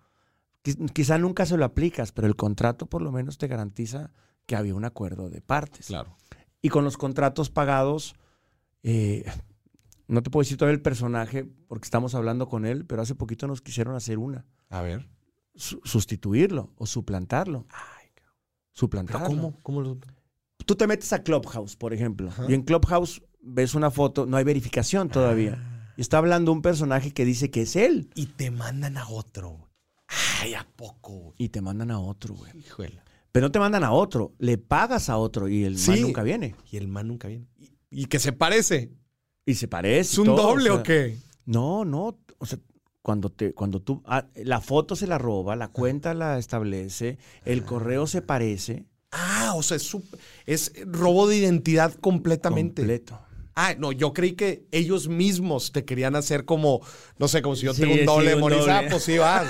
Quizá 0.95 1.18
nunca 1.18 1.45
se 1.45 1.57
lo 1.57 1.64
aplicas, 1.64 2.12
pero 2.12 2.28
el 2.28 2.37
contrato 2.37 2.87
por 2.87 3.03
lo 3.03 3.11
menos 3.11 3.37
te 3.37 3.49
garantiza 3.49 4.12
que 4.47 4.57
había 4.57 4.74
un 4.74 4.84
acuerdo 4.84 5.30
de 5.30 5.40
partes. 5.40 5.86
Claro. 5.86 6.16
Y 6.61 6.68
con 6.68 6.84
los 6.84 6.97
contratos 6.97 7.51
pagados, 7.51 8.14
eh, 8.82 9.24
no 10.07 10.22
te 10.22 10.30
puedo 10.30 10.43
decir 10.43 10.57
todavía 10.57 10.76
el 10.76 10.82
personaje 10.82 11.45
porque 11.68 11.86
estamos 11.86 12.14
hablando 12.14 12.49
con 12.49 12.66
él, 12.66 12.84
pero 12.86 13.03
hace 13.03 13.14
poquito 13.14 13.47
nos 13.47 13.61
quisieron 13.61 13.95
hacer 13.95 14.18
una. 14.18 14.45
A 14.68 14.82
ver. 14.82 15.09
sustituirlo 15.55 16.72
o 16.76 16.86
suplantarlo. 16.86 17.66
Ay, 17.70 18.09
suplantarlo. 18.72 19.28
¿Cómo? 19.28 19.59
¿Cómo 19.62 19.80
lo... 19.82 19.99
Tú 20.64 20.76
te 20.76 20.86
metes 20.86 21.12
a 21.12 21.22
Clubhouse, 21.22 21.76
por 21.76 21.93
ejemplo, 21.93 22.30
y 22.49 22.55
en 22.55 22.62
Clubhouse 22.62 23.22
ves 23.40 23.74
una 23.74 23.90
foto, 23.90 24.26
no 24.26 24.36
hay 24.36 24.45
verificación 24.45 25.09
todavía. 25.09 25.59
Ah. 25.59 25.95
Y 25.97 26.01
está 26.01 26.18
hablando 26.18 26.53
un 26.53 26.62
personaje 26.62 27.12
que 27.12 27.24
dice 27.24 27.51
que 27.51 27.62
es 27.62 27.76
él. 27.76 28.09
Y 28.14 28.26
te 28.26 28.51
mandan 28.51 28.97
a 28.97 29.09
otro. 29.09 29.68
Ay, 30.40 30.55
¿a 30.55 30.66
poco? 30.76 31.34
Y 31.36 31.49
te 31.49 31.61
mandan 31.61 31.90
a 31.90 31.99
otro, 31.99 32.34
güey. 32.34 32.53
Pero 33.33 33.47
no 33.47 33.51
te 33.51 33.59
mandan 33.59 33.83
a 33.83 33.93
otro, 33.93 34.35
le 34.39 34.59
pagas 34.59 35.09
a 35.09 35.16
otro 35.16 35.49
y 35.49 35.64
el 35.64 35.78
man 35.89 36.03
nunca 36.03 36.22
viene. 36.22 36.55
Y 36.70 36.76
el 36.76 36.87
man 36.87 37.09
nunca 37.09 37.28
viene. 37.28 37.47
Y, 37.91 38.05
que 38.07 38.18
se 38.18 38.33
parece. 38.33 38.93
Y 39.47 39.55
se 39.55 39.68
parece. 39.68 40.01
¿Es 40.12 40.18
un 40.18 40.26
doble 40.26 40.70
o, 40.70 40.83
qué? 40.83 41.16
No, 41.47 41.85
no. 41.85 42.18
O 42.39 42.47
sea, 42.47 42.59
cuando, 43.01 43.30
te, 43.30 43.55
cuando 43.55 43.80
tú. 43.80 44.03
Ah, 44.05 44.26
la 44.37 44.61
foto 44.61 44.97
se 44.97 45.07
la 45.07 45.16
roba, 45.16 45.57
la 45.57 45.68
cuenta 45.68 46.12
la 46.12 46.39
establece, 46.39 47.18
el 47.47 47.61
ah. 47.61 47.66
correo 47.66 48.07
se 48.07 48.20
parece. 48.20 48.85
Ah, 49.11 49.53
o 49.57 49.62
sea, 49.62 49.78
es, 49.78 49.95
es 50.47 50.72
robo 50.87 51.26
de 51.26 51.39
identidad 51.39 51.95
completamente. 51.95 52.83
Completo. 52.83 53.18
Ah, 53.55 53.74
no, 53.78 53.92
yo 53.92 54.12
creí 54.12 54.32
que 54.32 54.66
ellos 54.70 55.09
mismos 55.09 55.72
te 55.72 55.84
querían 55.84 56.16
hacer 56.16 56.44
como, 56.44 56.80
no 57.18 57.28
sé, 57.28 57.42
como 57.42 57.57
si 57.57 57.66
yo 57.66 57.74
tengo 57.74 57.94
un 57.94 58.07
doble 58.07 58.34
de. 58.34 58.70
Ah, 58.70 58.82
pues 58.88 59.05
sí, 59.05 59.18
vas. 59.18 59.46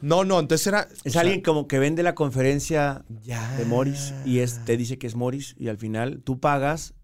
No, 0.00 0.24
no, 0.24 0.38
entonces 0.40 0.66
era. 0.66 0.88
Es 1.04 1.16
alguien 1.16 1.40
como 1.40 1.66
que 1.66 1.78
vende 1.78 2.02
la 2.02 2.14
conferencia 2.14 3.04
de 3.08 3.64
Morris 3.64 4.12
y 4.24 4.40
es, 4.40 4.64
te 4.64 4.76
dice 4.76 4.98
que 4.98 5.06
es 5.06 5.14
Morris 5.14 5.54
y 5.58 5.68
al 5.68 5.78
final 5.78 6.22
tú 6.22 6.38
pagas 6.38 6.94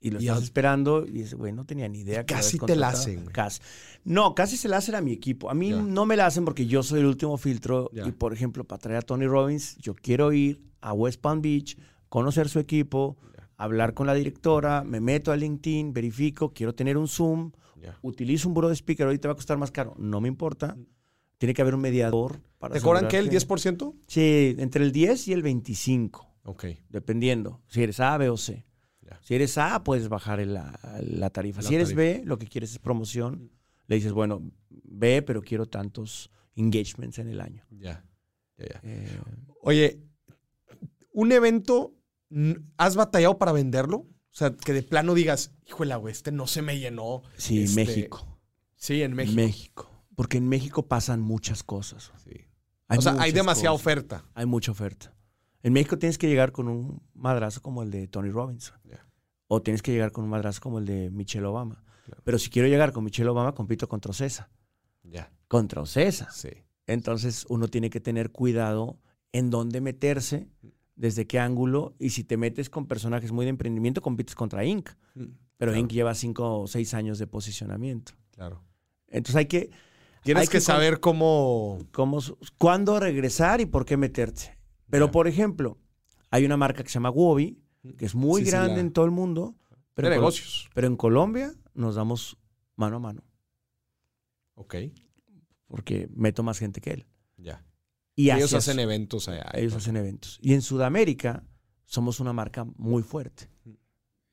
y 0.00 0.10
lo 0.10 0.20
estás 0.20 0.42
esperando 0.42 1.04
y 1.04 1.10
dices, 1.10 1.34
güey, 1.34 1.52
no 1.52 1.64
tenía 1.64 1.88
ni 1.88 2.00
idea. 2.00 2.24
Que 2.24 2.34
casi 2.34 2.58
te 2.58 2.76
la 2.76 2.88
hacen. 2.88 3.26
Casi. 3.26 3.60
No, 4.04 4.34
casi 4.36 4.56
se 4.56 4.68
la 4.68 4.76
hacen 4.76 4.94
a 4.94 5.00
mi 5.00 5.12
equipo. 5.12 5.50
A 5.50 5.54
mí 5.54 5.70
no 5.70 6.06
me 6.06 6.16
la 6.16 6.26
hacen 6.26 6.44
porque 6.44 6.66
yo 6.66 6.82
soy 6.82 7.00
el 7.00 7.06
último 7.06 7.36
filtro 7.36 7.90
y, 7.92 8.12
por 8.12 8.32
ejemplo, 8.32 8.64
para 8.64 8.78
traer 8.80 8.98
a 8.98 9.02
Tony 9.02 9.26
Robbins, 9.26 9.76
yo 9.78 9.94
quiero 9.94 10.32
ir 10.32 10.62
a 10.80 10.92
West 10.92 11.20
Palm 11.20 11.42
Beach, 11.42 11.76
conocer 12.08 12.48
su 12.48 12.60
equipo, 12.60 13.16
hablar 13.56 13.94
con 13.94 14.06
la 14.06 14.14
directora, 14.14 14.84
me 14.84 15.00
meto 15.00 15.32
a 15.32 15.36
LinkedIn, 15.36 15.92
verifico, 15.92 16.52
quiero 16.52 16.74
tener 16.74 16.96
un 16.96 17.08
Zoom, 17.08 17.52
utilizo 18.02 18.48
un 18.48 18.54
buro 18.54 18.68
de 18.68 18.76
speaker, 18.76 19.06
ahorita 19.06 19.28
va 19.28 19.32
a 19.32 19.36
costar 19.36 19.58
más 19.58 19.70
caro, 19.70 19.94
no 19.98 20.20
me 20.20 20.28
importa. 20.28 20.76
Tiene 21.38 21.52
que 21.52 21.60
haber 21.60 21.74
un 21.74 21.82
mediador 21.82 22.40
para 22.58 22.74
¿Te 22.74 22.80
cobran 22.80 23.08
qué, 23.08 23.18
el 23.18 23.28
10%? 23.28 23.94
Sí, 24.06 24.56
entre 24.58 24.84
el 24.84 24.92
10 24.92 25.28
y 25.28 25.32
el 25.34 25.42
25. 25.42 26.26
Ok. 26.44 26.64
Dependiendo, 26.88 27.60
si 27.68 27.82
eres 27.82 28.00
A, 28.00 28.16
B 28.16 28.30
o 28.30 28.36
C. 28.36 28.64
Si 29.20 29.34
eres 29.34 29.58
A, 29.58 29.82
puedes 29.84 30.08
bajar 30.08 30.44
la, 30.46 31.30
tarifa. 31.30 31.62
si 31.62 31.74
eres 31.74 31.94
B, 31.94 32.22
lo 32.24 32.38
que 32.38 32.46
quieres 32.46 32.72
es 32.72 32.78
promoción. 32.78 33.50
Le 33.86 33.96
dices, 33.96 34.12
bueno, 34.12 34.42
B, 34.70 35.22
pero 35.22 35.42
quiero 35.42 35.66
tantos 35.66 36.30
engagements 36.54 37.18
en 37.18 37.28
el 37.28 37.40
año. 37.40 37.64
Ya, 37.70 38.04
ya, 38.56 38.80
eh, 38.82 39.20
Oye, 39.62 40.00
un 41.12 41.32
evento 41.32 41.94
¿Has 42.76 42.96
batallado 42.96 43.38
para 43.38 43.52
venderlo? 43.52 43.98
O 43.98 44.38
sea, 44.38 44.50
que 44.54 44.72
de 44.72 44.82
plano 44.82 45.14
digas, 45.14 45.52
híjole, 45.66 45.94
güey, 45.96 46.12
este 46.12 46.30
no 46.32 46.46
se 46.46 46.62
me 46.62 46.78
llenó. 46.78 47.22
Sí, 47.36 47.64
este... 47.64 47.84
México. 47.84 48.38
Sí, 48.74 49.02
en 49.02 49.14
México. 49.14 49.36
México. 49.36 50.04
Porque 50.14 50.38
en 50.38 50.48
México 50.48 50.86
pasan 50.86 51.20
muchas 51.20 51.62
cosas. 51.62 52.12
Sí. 52.24 52.46
o 52.88 53.00
sea, 53.00 53.16
hay 53.18 53.32
demasiada 53.32 53.72
oferta. 53.72 54.24
Hay 54.34 54.46
mucha 54.46 54.72
oferta. 54.72 55.14
En 55.62 55.72
México 55.72 55.98
tienes 55.98 56.18
que 56.18 56.28
llegar 56.28 56.52
con 56.52 56.68
un 56.68 57.02
madrazo 57.14 57.62
como 57.62 57.82
el 57.82 57.90
de 57.90 58.08
Tony 58.08 58.30
Robbins. 58.30 58.72
O 59.48 59.62
tienes 59.62 59.82
que 59.82 59.92
llegar 59.92 60.12
con 60.12 60.24
un 60.24 60.30
madrazo 60.30 60.60
como 60.60 60.78
el 60.78 60.86
de 60.86 61.10
Michelle 61.10 61.46
Obama. 61.46 61.82
Pero 62.24 62.38
si 62.38 62.50
quiero 62.50 62.68
llegar 62.68 62.92
con 62.92 63.04
Michelle 63.04 63.28
Obama, 63.28 63.54
compito 63.54 63.88
contra 63.88 64.10
Ocesa. 64.10 64.50
Ya. 65.02 65.32
Contra 65.48 65.82
Ocesa. 65.82 66.30
Sí. 66.30 66.50
Entonces 66.86 67.46
uno 67.48 67.68
tiene 67.68 67.90
que 67.90 68.00
tener 68.00 68.30
cuidado 68.30 68.98
en 69.32 69.50
dónde 69.50 69.80
meterse, 69.80 70.48
desde 70.96 71.26
qué 71.26 71.38
ángulo. 71.38 71.94
Y 71.98 72.10
si 72.10 72.24
te 72.24 72.36
metes 72.36 72.68
con 72.68 72.86
personajes 72.86 73.30
muy 73.32 73.44
de 73.44 73.50
emprendimiento, 73.50 74.02
compites 74.02 74.34
contra 74.34 74.64
Inc. 74.64 74.90
Mm, 75.14 75.24
Pero 75.56 75.76
Inc 75.76 75.92
lleva 75.92 76.14
cinco 76.14 76.60
o 76.60 76.66
seis 76.66 76.94
años 76.94 77.18
de 77.18 77.26
posicionamiento. 77.26 78.12
Claro. 78.32 78.62
Entonces 79.06 79.36
hay 79.36 79.46
que... 79.46 79.70
Tienes 80.22 80.50
que, 80.50 80.60
saber 80.60 80.98
cómo... 80.98 81.78
cómo... 81.92 82.18
Cuándo 82.58 82.98
regresar 82.98 83.60
y 83.60 83.66
por 83.66 83.84
qué 83.84 83.96
meterte. 83.96 84.58
Pero, 84.90 85.10
por 85.10 85.28
ejemplo, 85.28 85.78
hay 86.30 86.44
una 86.44 86.56
marca 86.56 86.82
que 86.82 86.88
se 86.88 86.94
llama 86.94 87.10
Wobi, 87.10 87.58
que 87.96 88.06
es 88.06 88.14
muy 88.14 88.42
grande 88.42 88.80
en 88.80 88.92
todo 88.92 89.04
el 89.04 89.10
mundo. 89.10 89.54
Pero 89.94 90.08
de 90.08 90.16
negocios. 90.16 90.68
pero 90.74 90.86
en 90.86 90.96
Colombia 90.96 91.54
nos 91.74 91.94
damos 91.94 92.36
mano 92.74 92.96
a 92.96 93.00
mano. 93.00 93.22
Ok. 94.54 94.74
Porque 95.66 96.08
meto 96.14 96.42
más 96.42 96.58
gente 96.58 96.80
que 96.80 96.90
él. 96.90 97.06
Ya. 97.36 97.64
Y, 98.16 98.30
ellos 98.30 98.54
hacen 98.54 98.80
eventos 98.80 99.28
allá. 99.28 99.50
Ellos 99.52 99.74
hacen 99.74 99.96
eventos. 99.96 100.38
Y 100.40 100.54
en 100.54 100.62
Sudamérica 100.62 101.44
somos 101.84 102.18
una 102.18 102.32
marca 102.32 102.64
muy 102.76 103.02
fuerte. 103.02 103.48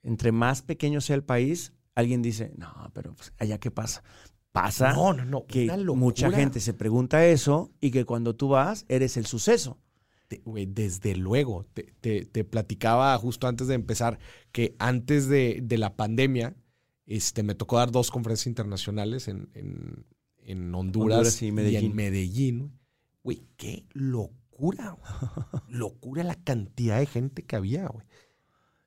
Entre 0.02 0.32
más 0.32 0.62
pequeño 0.62 1.02
sea 1.02 1.18
el 1.18 1.24
país, 1.24 1.74
alguien 1.94 2.22
dice, 2.22 2.54
no, 2.58 2.92
pero 2.94 3.14
pues, 3.14 3.34
allá 3.38 3.60
qué 3.60 3.72
pasa. 3.72 4.04
Pasa 4.54 4.94
no, 4.94 5.14
no, 5.14 5.26
no, 5.26 5.46
que 5.48 5.66
mucha 5.96 6.32
gente 6.32 6.60
se 6.60 6.76
pregunta 6.76 7.26
eso 7.26 7.72
y 7.82 7.90
que 7.90 8.06
cuando 8.06 8.36
tú 8.36 8.50
vas 8.50 8.86
eres 8.88 9.18
el 9.18 9.26
suceso. 9.26 9.80
desde 10.30 11.16
luego, 11.16 11.66
te, 11.74 12.44
platicaba 12.46 13.18
justo 13.18 13.48
antes 13.48 13.68
de 13.68 13.74
empezar 13.74 14.20
que 14.52 14.76
antes 14.78 15.28
de, 15.28 15.66
la 15.78 15.96
pandemia 15.96 16.56
este, 17.08 17.42
me 17.42 17.56
tocó 17.56 17.78
dar 17.78 17.92
dos 17.92 18.12
conferencias 18.12 18.48
internacionales 18.48 19.28
en, 19.28 19.50
en, 19.56 20.76
Honduras, 20.76 21.42
y, 21.42 21.48
en 21.48 21.96
Medellín. 21.96 22.80
Güey, 23.24 23.42
qué 23.58 23.86
locura. 23.94 24.98
locura 25.70 26.24
la 26.24 26.36
cantidad 26.36 27.00
de 27.00 27.06
gente 27.06 27.44
que 27.44 27.56
había, 27.56 27.88
güey. 27.88 28.06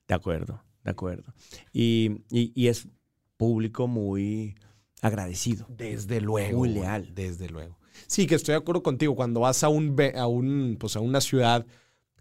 De 0.06 0.14
acuerdo, 0.14 0.62
de 0.84 0.90
acuerdo. 0.90 1.34
Y, 1.72 2.22
es 2.54 2.88
público 3.36 3.88
muy 3.88 4.54
agradecido. 5.02 5.66
Desde 5.68 6.20
luego. 6.20 6.58
Muy 6.58 6.68
leal. 6.68 7.14
Desde 7.14 7.48
luego. 7.48 7.78
Sí, 8.06 8.26
que 8.26 8.34
estoy 8.34 8.52
de 8.52 8.58
acuerdo 8.58 8.82
contigo. 8.82 9.16
Cuando 9.16 9.40
vas 9.40 9.64
a, 9.64 9.68
un, 9.68 9.96
a, 10.14 10.26
un, 10.26 10.76
pues 10.78 10.96
a 10.96 11.00
una 11.00 11.20
ciudad 11.20 11.66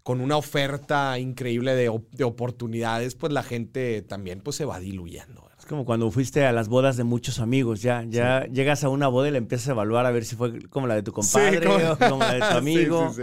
con 0.02 0.20
una 0.20 0.36
oferta 0.36 1.18
increíble 1.18 1.74
de, 1.74 1.90
de, 2.12 2.24
oportunidades, 2.24 3.14
pues 3.14 3.32
la 3.32 3.42
gente 3.42 4.02
también 4.02 4.40
pues, 4.40 4.56
se 4.56 4.64
va 4.64 4.78
diluyendo 4.78 5.45
como 5.66 5.84
cuando 5.84 6.10
fuiste 6.10 6.44
a 6.44 6.52
las 6.52 6.68
bodas 6.68 6.96
de 6.96 7.04
muchos 7.04 7.40
amigos, 7.40 7.82
ya, 7.82 8.04
ya 8.08 8.46
llegas 8.46 8.84
a 8.84 8.88
una 8.88 9.08
boda 9.08 9.28
y 9.28 9.32
la 9.32 9.38
empiezas 9.38 9.68
a 9.68 9.72
evaluar 9.72 10.06
a 10.06 10.10
ver 10.10 10.24
si 10.24 10.36
fue 10.36 10.60
como 10.68 10.86
la 10.86 10.94
de 10.94 11.02
tu 11.02 11.12
compadre 11.12 11.66
o 11.68 11.98
como 11.98 12.18
la 12.18 12.34
de 12.34 12.40
tu 12.40 12.44
amigo. 12.56 13.14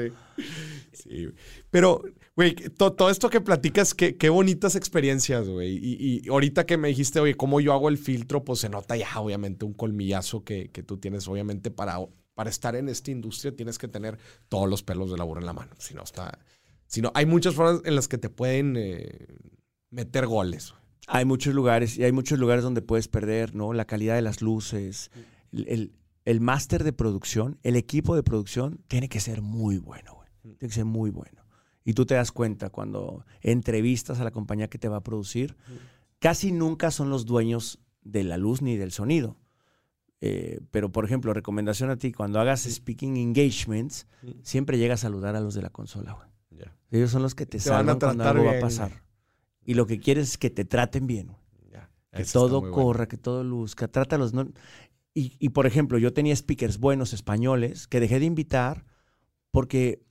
Sí, 0.93 1.29
Pero, 1.71 2.03
güey, 2.35 2.55
todo 2.55 3.09
esto 3.09 3.29
que 3.29 3.41
platicas, 3.41 3.93
qué, 3.93 4.15
qué 4.17 4.29
bonitas 4.29 4.75
experiencias, 4.75 5.47
güey. 5.47 5.79
Y, 5.81 6.27
ahorita 6.29 6.65
que 6.65 6.77
me 6.77 6.89
dijiste, 6.89 7.19
oye, 7.19 7.35
cómo 7.35 7.59
yo 7.59 7.73
hago 7.73 7.89
el 7.89 7.97
filtro, 7.97 8.43
pues 8.43 8.59
se 8.59 8.69
nota 8.69 8.95
ya, 8.95 9.19
obviamente, 9.19 9.65
un 9.65 9.73
colmillazo 9.73 10.43
que, 10.43 10.69
que 10.69 10.83
tú 10.83 10.97
tienes, 10.97 11.27
obviamente, 11.27 11.71
para, 11.71 11.97
para 12.33 12.49
estar 12.49 12.75
en 12.75 12.89
esta 12.89 13.11
industria 13.11 13.55
tienes 13.55 13.77
que 13.77 13.87
tener 13.87 14.17
todos 14.49 14.69
los 14.69 14.83
pelos 14.83 15.11
de 15.11 15.17
laburo 15.17 15.39
en 15.39 15.45
la 15.45 15.53
mano. 15.53 15.71
Si 15.77 15.93
no, 15.93 16.03
está... 16.03 16.39
Si 16.85 17.01
no, 17.01 17.11
hay 17.15 17.25
muchas 17.25 17.55
formas 17.55 17.81
en 17.85 17.95
las 17.95 18.07
que 18.07 18.19
te 18.19 18.29
pueden 18.29 18.75
eh, 18.77 19.25
meter 19.89 20.27
goles. 20.27 20.75
Hay 21.07 21.25
muchos 21.25 21.53
lugares 21.53 21.97
y 21.97 22.03
hay 22.03 22.11
muchos 22.11 22.39
lugares 22.39 22.63
donde 22.63 22.81
puedes 22.81 23.07
perder, 23.07 23.55
¿no? 23.55 23.73
La 23.73 23.85
calidad 23.85 24.15
de 24.15 24.21
las 24.21 24.41
luces, 24.41 25.11
el, 25.51 25.93
el, 26.25 26.39
máster 26.41 26.83
de 26.83 26.93
producción, 26.93 27.59
el 27.63 27.75
equipo 27.75 28.15
de 28.15 28.23
producción 28.23 28.79
tiene 28.87 29.09
que 29.09 29.19
ser 29.19 29.41
muy 29.41 29.77
bueno, 29.77 30.15
güey. 30.15 30.29
Tiene 30.41 30.57
que 30.57 30.69
ser 30.69 30.85
muy 30.85 31.09
bueno. 31.09 31.43
Y 31.85 31.93
tú 31.93 32.05
te 32.05 32.15
das 32.15 32.31
cuenta 32.31 32.69
cuando 32.69 33.25
entrevistas 33.41 34.19
a 34.19 34.23
la 34.23 34.31
compañía 34.31 34.69
que 34.69 34.77
te 34.77 34.87
va 34.87 34.97
a 34.97 35.03
producir, 35.03 35.57
casi 36.19 36.51
nunca 36.51 36.91
son 36.91 37.09
los 37.09 37.25
dueños 37.25 37.79
de 38.03 38.23
la 38.23 38.37
luz 38.37 38.61
ni 38.61 38.77
del 38.77 38.91
sonido. 38.91 39.37
Eh, 40.21 40.61
pero, 40.71 40.89
por 40.89 41.03
ejemplo, 41.03 41.33
recomendación 41.33 41.89
a 41.89 41.97
ti, 41.97 42.13
cuando 42.13 42.39
hagas 42.39 42.61
speaking 42.61 43.17
engagements, 43.17 44.07
siempre 44.41 44.77
llega 44.77 44.93
a 44.93 44.97
saludar 44.97 45.35
a 45.35 45.41
los 45.41 45.53
de 45.53 45.61
la 45.61 45.69
consola, 45.69 46.13
güey. 46.13 46.29
Ellos 46.91 47.09
son 47.09 47.23
los 47.23 47.33
que 47.33 47.47
te, 47.47 47.59
salvan 47.59 47.99
cuando 47.99 48.23
algo 48.23 48.45
va 48.45 48.57
a 48.57 48.59
pasar. 48.59 49.02
Y 49.65 49.75
lo 49.75 49.85
que 49.85 49.99
quieres 49.99 50.29
es 50.29 50.37
que 50.37 50.49
te 50.49 50.65
traten 50.65 51.07
bien. 51.07 51.35
que 52.11 52.25
todo 52.25 52.71
corra, 52.71 53.07
que 53.07 53.17
todo 53.17 53.43
luzca. 53.43 53.87
Trátalos. 53.87 54.33
No... 54.33 54.47
Y, 55.13 55.35
y, 55.39 55.49
por 55.49 55.67
ejemplo, 55.67 55.97
yo 55.97 56.13
tenía 56.13 56.35
speakers 56.35 56.79
buenos 56.79 57.13
españoles 57.13 57.87
que 57.87 57.99
dejé 57.99 58.19
de 58.19 58.25
invitar 58.25 58.85
porque 59.51 60.03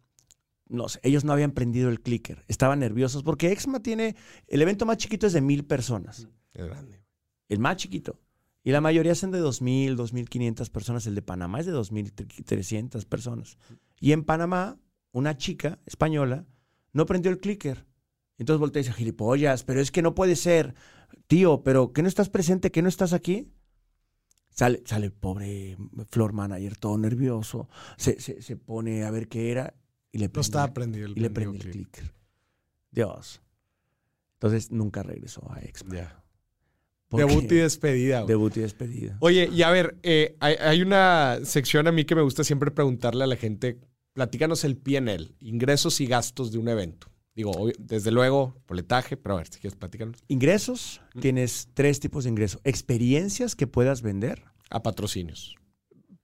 no 0.73 0.89
sé, 0.89 1.01
ellos 1.03 1.25
no 1.25 1.33
habían 1.33 1.53
prendido 1.53 1.91
el 1.91 2.01
clicker. 2.01 2.45
Estaban 2.49 2.81
nerviosos 2.81 3.23
porque 3.23 3.53
Exma 3.53 3.81
tiene. 3.81 4.17
El 4.49 4.63
evento 4.63 4.87
más 4.87 4.97
chiquito 4.97 5.27
es 5.27 5.33
de 5.33 5.41
mil 5.41 5.65
personas. 5.65 6.29
Es 6.55 6.65
grande. 6.65 7.05
El 7.49 7.59
más 7.59 7.77
chiquito. 7.77 8.19
Y 8.65 8.71
la 8.71 8.81
mayoría 8.81 9.15
son 9.15 9.33
de 9.33 9.41
2.000, 9.41 9.97
2.500 9.97 10.71
personas. 10.71 11.07
El 11.07 11.15
de 11.15 11.23
Panamá 11.23 11.61
es 11.61 11.67
de 11.67 11.75
2.300 11.75 13.05
personas. 13.07 13.59
Y 14.01 14.13
en 14.13 14.25
Panamá, 14.25 14.79
una 15.11 15.37
chica 15.37 15.79
española 15.85 16.47
no 16.93 17.07
prendió 17.07 17.31
el 17.31 17.39
clicker. 17.39 17.85
Entonces 18.43 18.59
voltea 18.59 18.81
y 18.81 18.83
dice, 18.83 18.95
gilipollas, 18.97 19.63
pero 19.63 19.81
es 19.81 19.93
que 19.93 20.03
no 20.03 20.17
puede 20.17 20.35
ser. 20.35 20.75
Tío, 21.29 21.63
pero 21.63 21.93
¿qué 21.93 22.03
no 22.03 22.09
estás 22.09 22.29
presente? 22.29 22.73
¿Qué 22.73 22.83
no 22.83 22.89
estás 22.89 23.13
aquí? 23.13 23.53
Sale, 24.51 24.83
sale 24.85 25.07
el 25.07 25.13
pobre 25.13 25.77
floor 26.11 26.33
manager 26.33 26.77
todo 26.77 26.99
nervioso. 26.99 27.69
Se, 27.97 28.21
se, 28.21 28.57
pone 28.57 29.05
a 29.05 29.13
ver 29.13 29.29
qué 29.29 29.53
era 29.53 29.75
y 30.11 30.19
le 30.19 30.29
prende, 30.29 31.05
el, 31.05 31.13
y 31.17 31.21
le 31.21 31.31
prende 31.31 31.59
el 31.59 31.71
clicker. 31.71 32.13
Dios. 32.91 33.41
Entonces 34.35 34.73
nunca 34.73 35.05
regresó 35.05 35.49
a 35.53 35.61
Expo. 35.61 35.95
Debut 37.11 37.45
y 37.45 37.57
despedida. 37.57 38.25
Debut 38.25 38.57
y 38.57 38.61
despedida. 38.61 39.19
Oye, 39.21 39.49
y 39.53 39.63
a 39.63 39.71
ver, 39.71 39.99
eh, 40.03 40.37
hay, 40.41 40.57
hay, 40.59 40.83
una 40.83 41.39
sección 41.45 41.87
a 41.87 41.93
mí 41.93 42.05
que 42.05 42.17
me 42.17 42.23
gusta 42.23 42.43
siempre 42.43 42.73
preguntarle 42.73 43.23
a 43.23 43.29
la 43.29 43.37
gente, 43.37 43.79
platícanos 44.15 44.65
el 44.65 44.77
PNL, 44.79 45.37
ingresos 45.39 46.01
y 46.01 46.07
gastos 46.07 46.51
de 46.51 46.59
un 46.59 46.69
evento. 46.69 47.12
Digo, 47.35 47.71
desde 47.79 48.11
luego, 48.11 48.55
boletaje, 48.69 49.17
pero 49.17 49.37
a 49.37 49.39
ver, 49.39 49.49
si 49.49 49.59
quieres 49.59 49.77
platicarnos. 49.77 50.23
Ingresos, 50.29 51.01
tienes 51.21 51.69
tres 51.73 51.99
tipos 51.99 52.25
de 52.25 52.31
ingresos. 52.31 52.61
Experiencias 52.65 53.57
que 53.57 53.67
puedas 53.67 54.03
vender. 54.03 54.45
A 54.69 54.83
patrocinios. 54.83 55.57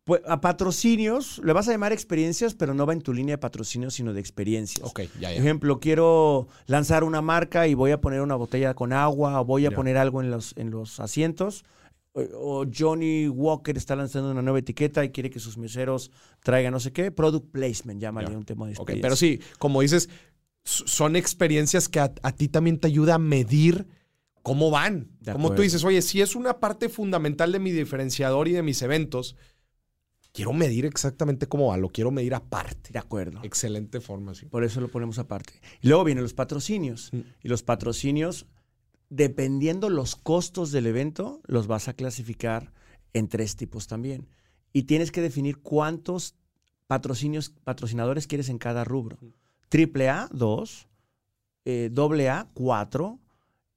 Pues, 0.05 0.23
a 0.27 0.41
patrocinios, 0.41 1.41
le 1.45 1.53
vas 1.53 1.69
a 1.69 1.73
llamar 1.73 1.93
experiencias, 1.93 2.55
pero 2.55 2.73
no 2.73 2.87
va 2.87 2.93
en 2.93 3.01
tu 3.01 3.13
línea 3.13 3.35
de 3.35 3.39
patrocinios, 3.39 3.95
sino 3.95 4.13
de 4.13 4.21
experiencias. 4.21 4.87
Ok, 4.87 5.01
ya, 5.21 5.31
ya. 5.31 5.37
Por 5.37 5.45
ejemplo, 5.45 5.81
quiero 5.81 6.49
lanzar 6.67 7.05
una 7.05 7.23
marca 7.23 7.67
y 7.69 7.75
voy 7.75 7.91
a 7.91 8.01
poner 8.01 8.21
una 8.21 8.35
botella 8.35 8.75
con 8.75 8.93
agua 8.93 9.41
o 9.41 9.45
voy 9.45 9.67
a 9.67 9.71
poner 9.71 9.99
algo 9.99 10.23
en 10.23 10.31
los, 10.31 10.55
en 10.57 10.71
los 10.71 11.01
asientos. 11.01 11.65
O, 12.15 12.65
Johnny 12.75 13.29
Walker 13.29 13.77
está 13.77 13.97
lanzando 13.97 14.31
una 14.31 14.41
nueva 14.43 14.59
etiqueta 14.59 15.05
y 15.05 15.11
quiere 15.11 15.31
que 15.31 15.41
sus 15.41 15.59
meseros 15.59 16.11
traigan 16.43 16.73
no 16.73 16.81
sé 16.81 16.91
qué. 16.91 17.11
Product 17.11 17.51
placement, 17.51 18.01
llámale 18.01 18.35
un 18.35 18.45
tema 18.45 18.67
de 18.67 18.73
experiencia. 18.73 19.03
pero 19.03 19.15
sí, 19.15 19.41
como 19.59 19.83
dices, 19.83 20.09
son 20.69 21.17
experiencias 21.17 21.89
que 21.89 22.01
a, 22.01 22.09
ti 22.09 22.49
también 22.49 22.79
te 22.79 22.89
ayuda 22.89 23.15
a 23.15 23.19
medir 23.19 23.87
cómo 24.43 24.71
van. 24.71 25.11
como 25.33 25.55
tú 25.55 25.63
dices, 25.63 25.83
oye, 25.85 26.03
si 26.03 26.21
es 26.21 26.35
una 26.37 26.61
parte 26.61 26.89
fundamental 26.89 27.53
de 27.53 27.59
mi 27.59 27.73
diferenciador 27.73 28.49
y 28.49 28.53
de 28.53 28.63
mis 28.63 28.83
eventos, 28.83 29.37
quiero 30.33 30.53
medir 30.53 30.85
exactamente 30.85 31.47
cómo 31.47 31.69
va, 31.69 31.79
lo 31.79 31.89
quiero 31.89 32.11
medir 32.11 32.35
aparte. 32.35 32.93
De 32.93 32.99
acuerdo. 32.99 33.41
Excelente 33.43 34.01
forma, 34.01 34.35
sí. 34.35 34.47
Por 34.47 34.63
eso 34.63 34.81
lo 34.81 34.89
ponemos 34.89 35.19
aparte. 35.19 35.55
Y 35.81 35.89
luego 35.89 36.05
vienen 36.05 36.23
los 36.23 36.35
patrocinios. 36.35 37.11
Mm. 37.13 37.21
Y 37.43 37.49
los 37.49 37.63
patrocinios, 37.63 38.47
dependiendo 39.09 39.89
los 39.89 40.17
costos 40.17 40.71
del 40.71 40.87
evento, 40.87 41.41
los 41.47 41.67
vas 41.67 41.89
a 41.89 41.95
clasificar 41.95 42.73
en 43.15 43.29
tres 43.29 43.57
tipos 43.57 43.87
también. 43.87 44.29
Y 44.75 44.83
tienes 44.83 45.13
que 45.13 45.23
definir 45.23 45.59
cuántos 45.61 46.35
patrocinios, 46.87 47.55
patrocinadores 47.65 48.27
quieres 48.27 48.51
en 48.51 48.59
cada 48.59 48.85
rubro. 48.85 49.19
Mm 49.23 49.48
triple 49.69 50.09
A 50.09 50.29
2, 50.33 50.89
eh, 51.65 51.91
doble 51.93 52.29
A 52.29 52.49
4 52.55 53.19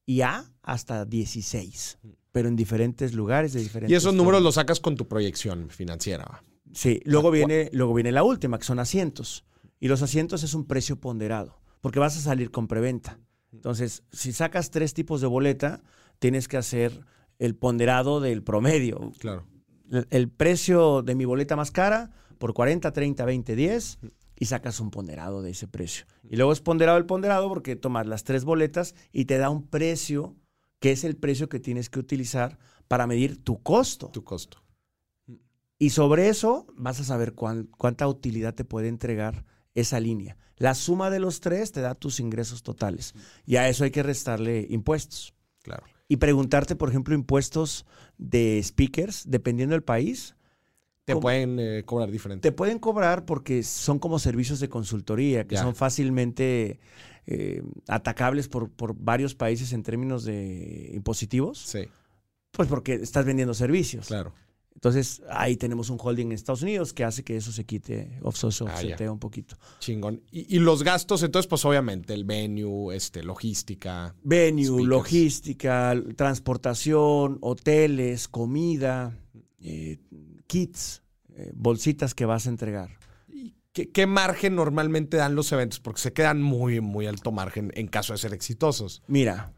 y 0.06 0.22
A 0.22 0.46
hasta 0.62 1.06
16, 1.06 2.00
pero 2.32 2.48
en 2.48 2.56
diferentes 2.56 3.14
lugares 3.14 3.54
de 3.54 3.62
diferentes. 3.62 3.92
Y 3.92 3.96
esos 3.96 4.14
números 4.14 4.42
los 4.42 4.56
sacas 4.56 4.80
con 4.80 4.96
tu 4.96 5.08
proyección 5.08 5.70
financiera. 5.70 6.44
Sí, 6.74 7.02
luego 7.06 7.32
viene, 7.32 7.70
luego 7.74 7.94
viene 7.94 8.12
la 8.12 8.24
última, 8.24 8.58
que 8.58 8.64
son 8.64 8.80
asientos. 8.80 9.46
Y 9.80 9.88
los 9.88 10.02
asientos 10.02 10.44
es 10.44 10.54
un 10.54 10.66
precio 10.66 11.00
ponderado, 11.00 11.60
porque 11.82 12.00
vas 12.00 12.16
a 12.18 12.22
salir 12.22 12.52
con 12.52 12.68
preventa. 12.68 13.20
Entonces, 13.52 14.04
si 14.12 14.32
sacas 14.32 14.72
tres 14.72 14.94
tipos 14.94 15.20
de 15.20 15.28
boleta, 15.28 15.84
tienes 16.20 16.48
que 16.48 16.58
hacer 16.58 17.06
el 17.40 17.56
ponderado 17.56 18.22
del 18.22 18.44
promedio. 18.44 19.12
Claro. 19.20 19.46
El, 19.92 20.08
el 20.12 20.30
precio 20.30 21.02
de 21.02 21.16
mi 21.16 21.26
boleta 21.26 21.56
más 21.56 21.72
cara 21.72 22.12
por 22.38 22.54
40, 22.54 22.94
30, 22.94 23.26
20, 23.26 23.56
10 23.56 24.00
y 24.42 24.46
sacas 24.46 24.80
un 24.80 24.90
ponderado 24.90 25.44
de 25.44 25.52
ese 25.52 25.68
precio. 25.68 26.08
Y 26.28 26.36
luego 26.36 26.52
es 26.52 26.62
ponderado 26.62 26.98
el 26.98 27.06
ponderado 27.06 27.48
porque 27.48 27.76
tomas 27.76 28.08
las 28.08 28.24
tres 28.24 28.44
boletas 28.44 28.96
y 29.12 29.26
te 29.26 29.38
da 29.38 29.52
un 29.52 29.68
precio 29.68 30.36
que 30.80 30.92
es 30.92 31.04
el 31.04 31.16
precio 31.16 31.48
que 31.48 31.60
tienes 31.60 31.92
que 31.92 32.00
utilizar 32.00 32.58
para 32.88 33.06
medir 33.06 33.44
tu 33.44 33.62
costo. 33.62 34.08
Tu 34.08 34.24
costo. 34.24 34.64
Y 35.78 35.92
sobre 35.92 36.28
eso 36.28 36.66
vas 36.76 37.00
a 37.00 37.04
saber 37.04 37.36
cuánta 37.36 38.08
utilidad 38.08 38.56
te 38.56 38.66
puede 38.66 38.88
entregar 38.88 39.46
esa 39.76 40.00
línea. 40.00 40.38
La 40.58 40.74
suma 40.74 41.12
de 41.12 41.20
los 41.20 41.40
tres 41.40 41.72
te 41.72 41.82
da 41.82 41.94
tus 41.94 42.20
ingresos 42.20 42.64
totales. 42.64 43.14
Y 43.46 43.58
a 43.58 43.70
eso 43.70 43.84
hay 43.84 43.92
que 43.92 44.02
restarle 44.02 44.66
impuestos. 44.72 45.36
Claro. 45.62 45.84
Y 46.08 46.18
preguntarte, 46.18 46.76
por 46.76 46.90
ejemplo, 46.90 47.14
impuestos 47.14 47.86
de 48.18 48.60
speakers, 48.64 49.26
dependiendo 49.28 49.76
del 49.76 49.84
país. 49.84 50.36
Te 51.06 51.16
pueden 51.16 51.60
eh, 51.60 51.84
cobrar 51.84 52.12
diferente. 52.12 52.48
Te 52.48 52.52
pueden 52.52 52.80
cobrar 52.80 53.26
porque 53.26 53.64
son 53.64 54.00
como 54.00 54.20
servicios 54.20 54.60
de 54.60 54.70
consultoría, 54.70 55.48
que 55.48 55.58
son 55.58 55.76
fácilmente 55.76 56.80
eh, 57.26 57.64
atacables 57.88 58.48
por, 58.48 58.70
por, 58.70 58.96
varios 58.96 59.36
países 59.36 59.74
en 59.74 59.84
términos 59.84 60.24
de 60.24 60.92
impositivos. 60.94 61.60
Sí. 61.60 61.88
Pues 62.52 62.68
porque 62.68 62.96
estás 62.96 63.26
vendiendo 63.26 63.54
servicios. 63.54 64.08
Claro. 64.08 64.34
Entonces, 64.74 65.22
ahí 65.30 65.58
tenemos 65.58 65.92
un 65.92 66.00
holding 66.02 66.28
en 66.28 66.32
Estados 66.32 66.64
Unidos 66.64 66.92
que 66.92 67.04
hace 67.04 67.24
que 67.24 67.38
eso 67.38 67.52
se 67.52 67.66
quite, 67.66 68.18
o 68.24 68.32
se 68.32 68.48
ah, 68.66 69.12
un 69.12 69.20
poquito. 69.20 69.56
Chingón. 69.80 70.24
Y, 70.32 70.58
los 70.58 70.82
gastos, 70.82 71.22
entonces, 71.22 71.48
pues 71.48 71.64
obviamente, 71.66 72.16
el 72.16 72.24
venue, 72.24 72.96
este, 72.96 73.22
logística. 73.22 74.16
Venue, 74.24 74.84
logística, 74.84 75.94
transportación, 76.16 77.38
hoteles, 77.42 78.28
comida, 78.28 79.16
eh, 79.60 80.00
kits, 80.52 81.02
eh, 81.30 81.50
bolsitas 81.56 82.14
que 82.14 82.26
vas 82.26 82.46
a 82.46 82.50
entregar. 82.50 82.90
¿Qué, 83.72 83.90
¿Qué, 83.90 84.06
margen 84.06 84.56
normalmente 84.56 85.16
dan 85.16 85.34
los 85.34 85.50
eventos? 85.54 85.80
Porque 85.80 86.02
se 86.02 86.12
quedan 86.12 86.42
muy, 86.42 86.82
muy 86.82 87.08
alto 87.08 87.32
margen 87.32 87.72
en 87.74 87.88
caso 87.88 88.12
de 88.12 88.20
ser 88.20 88.34
exitosos. 88.34 89.02
Mira, 89.08 89.54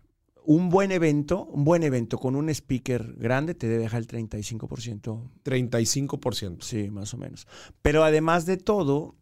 un 0.46 0.70
buen 0.70 0.91
evento, 0.91 1.46
un 1.46 1.64
buen 1.64 1.82
evento 1.82 2.20
con 2.20 2.36
un 2.36 2.48
speaker 2.50 3.16
grande 3.18 3.56
te 3.56 3.68
debe 3.68 3.86
dejar 3.86 4.02
el 4.02 4.08
35%. 4.08 5.32
35%. 5.44 6.62
Sí, 6.62 6.91
más 6.91 7.16
o 7.16 7.18
menos. 7.18 7.48
Pero 7.82 8.04
además 8.04 8.46
de 8.46 8.58
todo, 8.58 9.16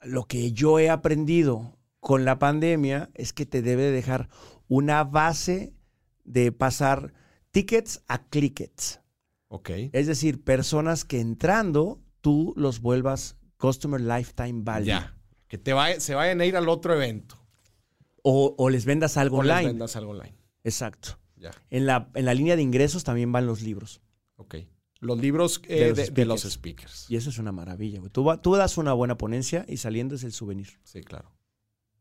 lo 0.00 0.24
que 0.24 0.52
yo 0.52 0.78
he 0.78 0.88
aprendido 0.88 1.76
con 2.00 2.24
la 2.24 2.38
pandemia 2.38 3.10
es 3.12 3.34
que 3.34 3.44
te 3.44 3.60
debe 3.60 3.90
dejar 3.90 4.30
una 4.66 5.04
base 5.04 5.74
de 6.24 6.52
pasar 6.52 7.12
tickets 7.50 8.02
a 8.08 8.24
clickets. 8.24 9.02
Ok. 9.48 9.70
Es 9.92 10.06
decir, 10.06 10.42
personas 10.42 11.04
que 11.04 11.20
entrando 11.20 12.00
tú 12.20 12.52
los 12.56 12.80
vuelvas 12.80 13.36
Customer 13.56 14.00
Lifetime 14.00 14.60
Value. 14.62 14.86
Ya. 14.86 15.16
Que 15.48 15.58
te 15.58 15.72
se 16.00 16.14
vayan 16.14 16.40
a 16.40 16.44
ir 16.44 16.56
al 16.56 16.68
otro 16.68 16.94
evento. 16.94 17.36
O, 18.22 18.68
les 18.68 18.84
vendas 18.84 19.16
algo 19.16 19.38
online. 19.38 19.62
Les 19.62 19.72
vendas 19.72 19.96
algo 19.96 20.10
online. 20.10 20.36
Exacto. 20.64 21.18
En, 21.70 21.86
la, 21.86 22.10
en 22.14 22.24
la 22.26 22.34
línea 22.34 22.56
de 22.56 22.62
ingresos 22.62 23.04
también 23.04 23.32
van 23.32 23.46
los 23.46 23.62
libros. 23.62 24.02
Ok. 24.36 24.56
Los 25.00 25.18
libros 25.18 25.62
eh, 25.68 25.94
de, 26.12 26.24
los 26.24 26.42
speakers. 26.42 27.06
Y 27.08 27.16
eso 27.16 27.30
es 27.30 27.38
una 27.38 27.52
maravilla, 27.52 28.00
Tú, 28.10 28.26
tú 28.42 28.56
das 28.56 28.76
una 28.76 28.92
buena 28.92 29.16
ponencia 29.16 29.64
y 29.68 29.76
saliendo 29.76 30.16
es 30.16 30.24
el 30.24 30.32
souvenir. 30.32 30.80
Sí, 30.82 31.02
claro. 31.02 31.32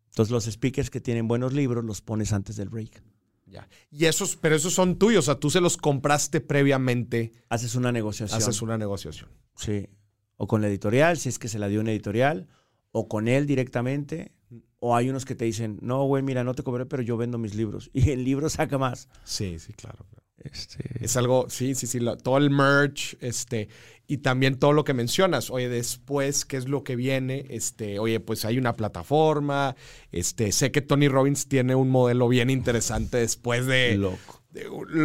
Entonces 0.08 0.32
los 0.32 0.46
speakers 0.46 0.90
que 0.90 1.00
tienen 1.00 1.28
buenos 1.28 1.54
libros 1.54 1.86
los 1.86 2.02
pones 2.02 2.34
antes 2.34 2.56
del 2.56 2.70
break. 2.70 3.04
Ya. 3.48 3.68
Y 3.90 4.06
esos, 4.06 4.36
pero 4.36 4.56
esos 4.56 4.74
son 4.74 4.98
tuyos, 4.98 5.26
o 5.26 5.32
sea, 5.32 5.40
tú 5.40 5.50
se 5.50 5.62
los 5.62 5.78
compraste 5.78 6.42
previamente. 6.42 7.32
Haces 7.50 7.76
una 7.76 7.92
negociación. 7.92 8.38
Haces 8.38 8.62
una 8.62 8.78
negociación. 8.78 9.30
Sí. 9.56 9.90
O 10.36 10.48
con 10.48 10.62
la 10.62 10.68
editorial, 10.68 11.18
si 11.18 11.30
es 11.30 11.40
que 11.40 11.48
se 11.48 11.60
la 11.60 11.68
dio 11.68 11.82
una 11.82 11.92
editorial, 11.92 12.48
o 12.92 13.08
con 13.08 13.28
él 13.28 13.48
directamente. 13.48 14.34
O 14.80 14.96
hay 14.96 15.10
unos 15.10 15.26
que 15.26 15.34
te 15.34 15.46
dicen, 15.46 15.80
no, 15.82 16.04
güey, 16.04 16.22
mira, 16.22 16.44
no 16.44 16.54
te 16.54 16.62
cobré, 16.62 16.86
pero 16.86 17.02
yo 17.02 17.18
vendo 17.18 17.38
mis 17.38 17.56
libros. 17.56 17.90
Y 17.94 18.12
el 18.12 18.24
libro 18.24 18.50
saca 18.50 18.78
más. 18.78 19.10
Sí, 19.24 19.58
sí, 19.60 19.74
claro. 19.74 20.06
Este... 20.52 20.84
Es 21.02 21.18
algo, 21.18 21.48
sí, 21.50 21.76
sí, 21.76 21.88
sí, 21.88 22.00
todo 22.24 22.38
el 22.38 22.50
merch, 22.50 23.18
este, 23.22 23.70
y 24.08 24.18
también 24.18 24.58
todo 24.58 24.74
lo 24.74 24.84
que 24.84 24.94
mencionas. 24.94 25.50
Oye, 25.50 25.70
después, 25.70 26.46
¿qué 26.46 26.58
es 26.58 26.68
lo 26.68 26.84
que 26.84 26.96
viene? 26.96 27.46
Este, 27.50 28.00
oye, 28.00 28.20
pues 28.20 28.46
hay 28.46 28.58
una 28.58 28.74
plataforma. 28.74 29.76
Este, 30.12 30.52
sé 30.52 30.72
que 30.72 30.82
Tony 30.82 31.08
Robbins 31.08 31.48
tiene 31.48 31.76
un 31.76 31.90
modelo 31.90 32.28
bien 32.28 32.50
interesante 32.50 33.18
después 33.18 33.66
de. 33.66 33.98
Loco. 33.98 34.44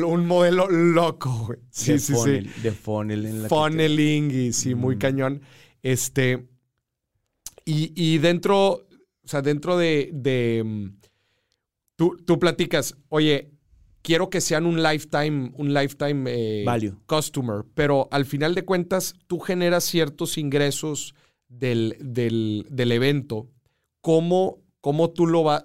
un, 0.06 0.26
modelo 0.26 0.68
loco, 0.70 1.46
güey. 1.46 1.58
Sí, 1.70 1.98
sí, 1.98 2.14
sí. 2.14 2.50
De 2.62 2.72
funnel 2.72 3.26
en 3.26 3.42
la 3.42 3.48
Funneling 3.48 4.30
y 4.30 4.52
sí, 4.52 4.74
muy 4.74 4.98
cañón. 4.98 5.42
Este. 5.82 6.46
Y, 7.64 7.92
y 7.94 8.18
dentro 8.18 8.86
o 9.24 9.28
sea, 9.28 9.42
dentro 9.42 9.76
de, 9.76 10.62
mm, 10.64 10.86
tú, 11.96 12.16
tú, 12.24 12.38
platicas, 12.38 12.96
oye, 13.08 13.51
quiero 14.02 14.30
que 14.30 14.40
sean 14.40 14.66
un 14.66 14.82
lifetime, 14.82 15.52
un 15.54 15.72
lifetime 15.72 16.30
eh, 16.30 16.64
Value. 16.64 16.96
customer, 17.06 17.64
pero 17.74 18.08
al 18.10 18.26
final 18.26 18.54
de 18.54 18.64
cuentas 18.64 19.14
tú 19.26 19.38
generas 19.38 19.84
ciertos 19.84 20.36
ingresos 20.38 21.14
del, 21.48 21.96
del, 22.00 22.92
evento. 22.92 23.48
¿Cómo, 24.00 24.58
¿Cómo, 24.80 25.10
tú 25.10 25.26
lo 25.26 25.44
vas? 25.44 25.64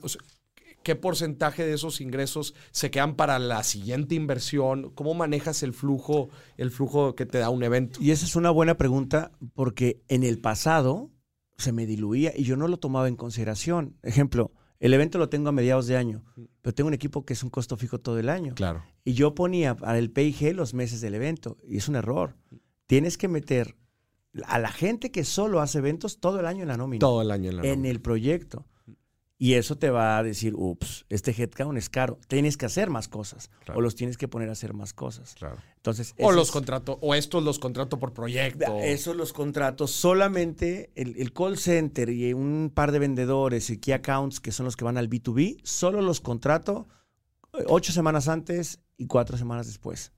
¿Qué 0.84 0.96
porcentaje 0.96 1.66
de 1.66 1.74
esos 1.74 2.00
ingresos 2.00 2.54
se 2.72 2.92
quedan 2.92 3.16
para 3.16 3.40
la 3.40 3.64
siguiente 3.64 4.16
inversión? 4.16 4.92
¿Cómo 4.92 5.14
manejas 5.14 5.64
el 5.64 5.74
flujo, 5.74 6.30
el 6.56 6.72
flujo 6.72 7.16
que 7.16 7.26
te 7.26 7.40
da 7.40 7.50
un 7.50 7.64
evento? 7.64 8.00
Y 8.02 8.12
esa 8.12 8.26
es 8.26 8.36
una 8.36 8.52
buena 8.52 8.78
pregunta 8.78 9.32
porque 9.54 10.02
en 10.08 10.24
el 10.24 10.40
pasado 10.40 11.12
se 11.58 11.72
me 11.72 11.86
diluía 11.86 12.32
y 12.36 12.44
yo 12.44 12.56
no 12.56 12.68
lo 12.68 12.78
tomaba 12.78 13.08
en 13.08 13.16
consideración. 13.16 13.98
Ejemplo, 14.04 14.52
el 14.80 14.94
evento 14.94 15.18
lo 15.18 15.30
tengo 15.30 15.50
a 15.50 15.52
mediados 15.52 15.88
de 15.88 15.98
año, 15.98 16.24
pero 16.62 16.74
tengo 16.74 16.88
un 16.88 16.94
equipo 16.94 17.26
que 17.26 17.34
es 17.34 17.44
un 17.44 17.50
costo 17.50 17.78
fijo 17.78 18.00
todo 18.00 18.20
el 18.20 18.30
año. 18.30 18.54
Claro. 18.56 18.84
Y 19.04 19.14
yo 19.14 19.34
ponía 19.34 19.76
para 19.76 19.98
el 19.98 20.12
PIG 20.12 20.56
los 20.56 20.74
meses 20.74 21.02
del 21.02 21.16
evento 21.16 21.58
y 21.64 21.78
es 21.78 21.88
un 21.88 21.96
error. 21.96 22.36
Tienes 22.86 23.18
que 23.18 23.28
meter 23.28 23.76
a 24.46 24.60
la 24.60 24.70
gente 24.70 25.12
que 25.12 25.24
solo 25.24 25.62
hace 25.62 25.80
eventos 25.80 26.20
todo 26.20 26.40
el 26.40 26.46
año 26.46 26.62
en 26.62 26.68
la 26.68 26.78
nómina. 26.78 27.00
Todo 27.00 27.22
el 27.22 27.32
año 27.32 27.50
en 27.50 27.58
la 27.58 27.62
nómina. 27.64 27.74
En 27.74 27.86
el 27.86 28.02
proyecto. 28.02 28.66
Y 29.40 29.54
eso 29.54 29.78
te 29.78 29.92
va 29.92 30.18
a 30.18 30.24
decir, 30.24 30.56
ups, 30.56 31.06
este 31.10 31.32
headcount 31.32 31.78
es 31.78 31.90
caro. 31.90 32.18
Tienes 32.28 32.58
que 32.58 32.66
hacer 32.66 32.90
más 32.90 33.08
cosas. 33.08 33.52
O 33.76 33.82
los 33.82 33.96
tienes 33.96 34.18
que 34.18 34.28
poner 34.28 34.50
a 34.50 34.54
hacer 34.54 34.74
más 34.74 34.94
cosas. 34.94 35.36
Claro. 35.36 35.58
Entonces, 35.76 36.16
o 36.18 36.32
los 36.32 36.50
contrato, 36.50 36.98
o 37.02 37.14
estos 37.14 37.44
los 37.44 37.60
contrato 37.60 38.00
por 38.00 38.14
proyecto. 38.14 38.80
Esos 38.80 39.16
los 39.16 39.34
contratos. 39.34 39.92
Solamente 39.92 40.92
el, 40.96 41.32
call 41.34 41.60
center 41.60 42.10
y 42.10 42.34
un 42.34 42.72
par 42.74 42.92
de 42.92 42.98
vendedores 42.98 43.70
y 43.70 43.78
key 43.78 43.94
accounts, 43.94 44.40
que 44.40 44.52
son 44.52 44.66
los 44.66 44.76
que 44.76 44.86
van 44.86 44.98
al 44.98 45.08
B2B, 45.08 45.60
solo 45.64 46.02
los 46.02 46.20
contrato 46.20 46.88
eh, 47.54 47.64
ocho 47.68 47.94
semanas 47.94 48.28
antes 48.28 48.80
y 48.98 49.06
cuatro 49.06 49.38
semanas 49.38 49.68
después. 49.68 50.14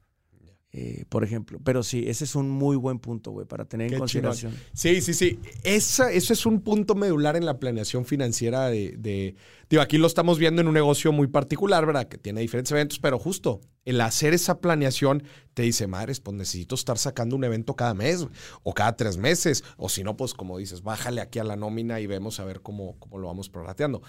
Eh, 0.71 1.05
por 1.09 1.23
ejemplo. 1.23 1.59
Pero 1.63 1.81
sí, 1.81 2.03
ese 2.07 2.25
es 2.25 2.35
un 2.35 2.47
muy 2.49 2.75
buen 2.75 2.99
punto, 2.99 3.31
güey, 3.31 3.47
para 3.47 3.65
tener 3.65 3.91
en 3.91 3.99
consideración. 3.99 4.53
Sí, 4.73 5.01
sí, 5.01 5.15
sí. 5.15 5.39
Esa, 5.63 6.11
eso 6.11 6.31
es 6.31 6.45
un 6.45 6.61
punto 6.61 6.93
medular 6.93 7.35
en 7.35 7.45
la 7.45 7.57
planeación 7.57 8.05
financiera 8.05 8.69
de, 8.69 9.35
Digo, 9.67 9.81
aquí 9.81 9.97
lo 9.97 10.05
estamos 10.05 10.37
viendo 10.37 10.61
en 10.61 10.67
un 10.67 10.73
negocio 10.75 11.11
muy 11.11 11.27
particular, 11.27 11.85
¿verdad? 11.87 12.07
Que 12.07 12.19
tiene 12.19 12.41
diferentes 12.41 12.71
eventos, 12.71 12.99
pero 12.99 13.17
justo 13.17 13.61
el 13.83 13.99
hacer 14.01 14.33
esa 14.33 14.61
planeación 14.61 15.23
te 15.55 15.63
dice, 15.63 15.87
madres, 15.87 16.19
pues 16.19 16.37
necesito 16.37 16.75
estar 16.75 16.99
sacando 16.99 17.35
un 17.35 17.43
evento 17.43 17.75
cada 17.75 17.95
mes 17.95 18.27
o 18.61 18.73
cada 18.73 18.95
tres 18.95 19.17
meses. 19.17 19.63
O 19.77 19.89
si 19.89 20.03
no, 20.03 20.17
pues 20.17 20.35
como 20.35 20.59
dices, 20.59 20.83
bájale 20.83 21.21
aquí 21.21 21.39
a 21.39 21.43
la 21.43 21.55
nómina 21.55 21.99
y 21.99 22.05
vemos 22.05 22.39
a 22.39 22.45
ver 22.45 22.61
cómo, 22.61 22.97
cómo 22.99 23.17
lo 23.17 23.27
vamos 23.27 23.49
prorrateando. 23.49 24.03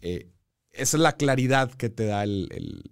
Eh, 0.00 0.28
esa 0.72 0.96
es 0.96 1.02
la 1.02 1.12
claridad 1.12 1.70
que 1.72 1.88
te 1.88 2.06
da 2.06 2.24
el, 2.24 2.82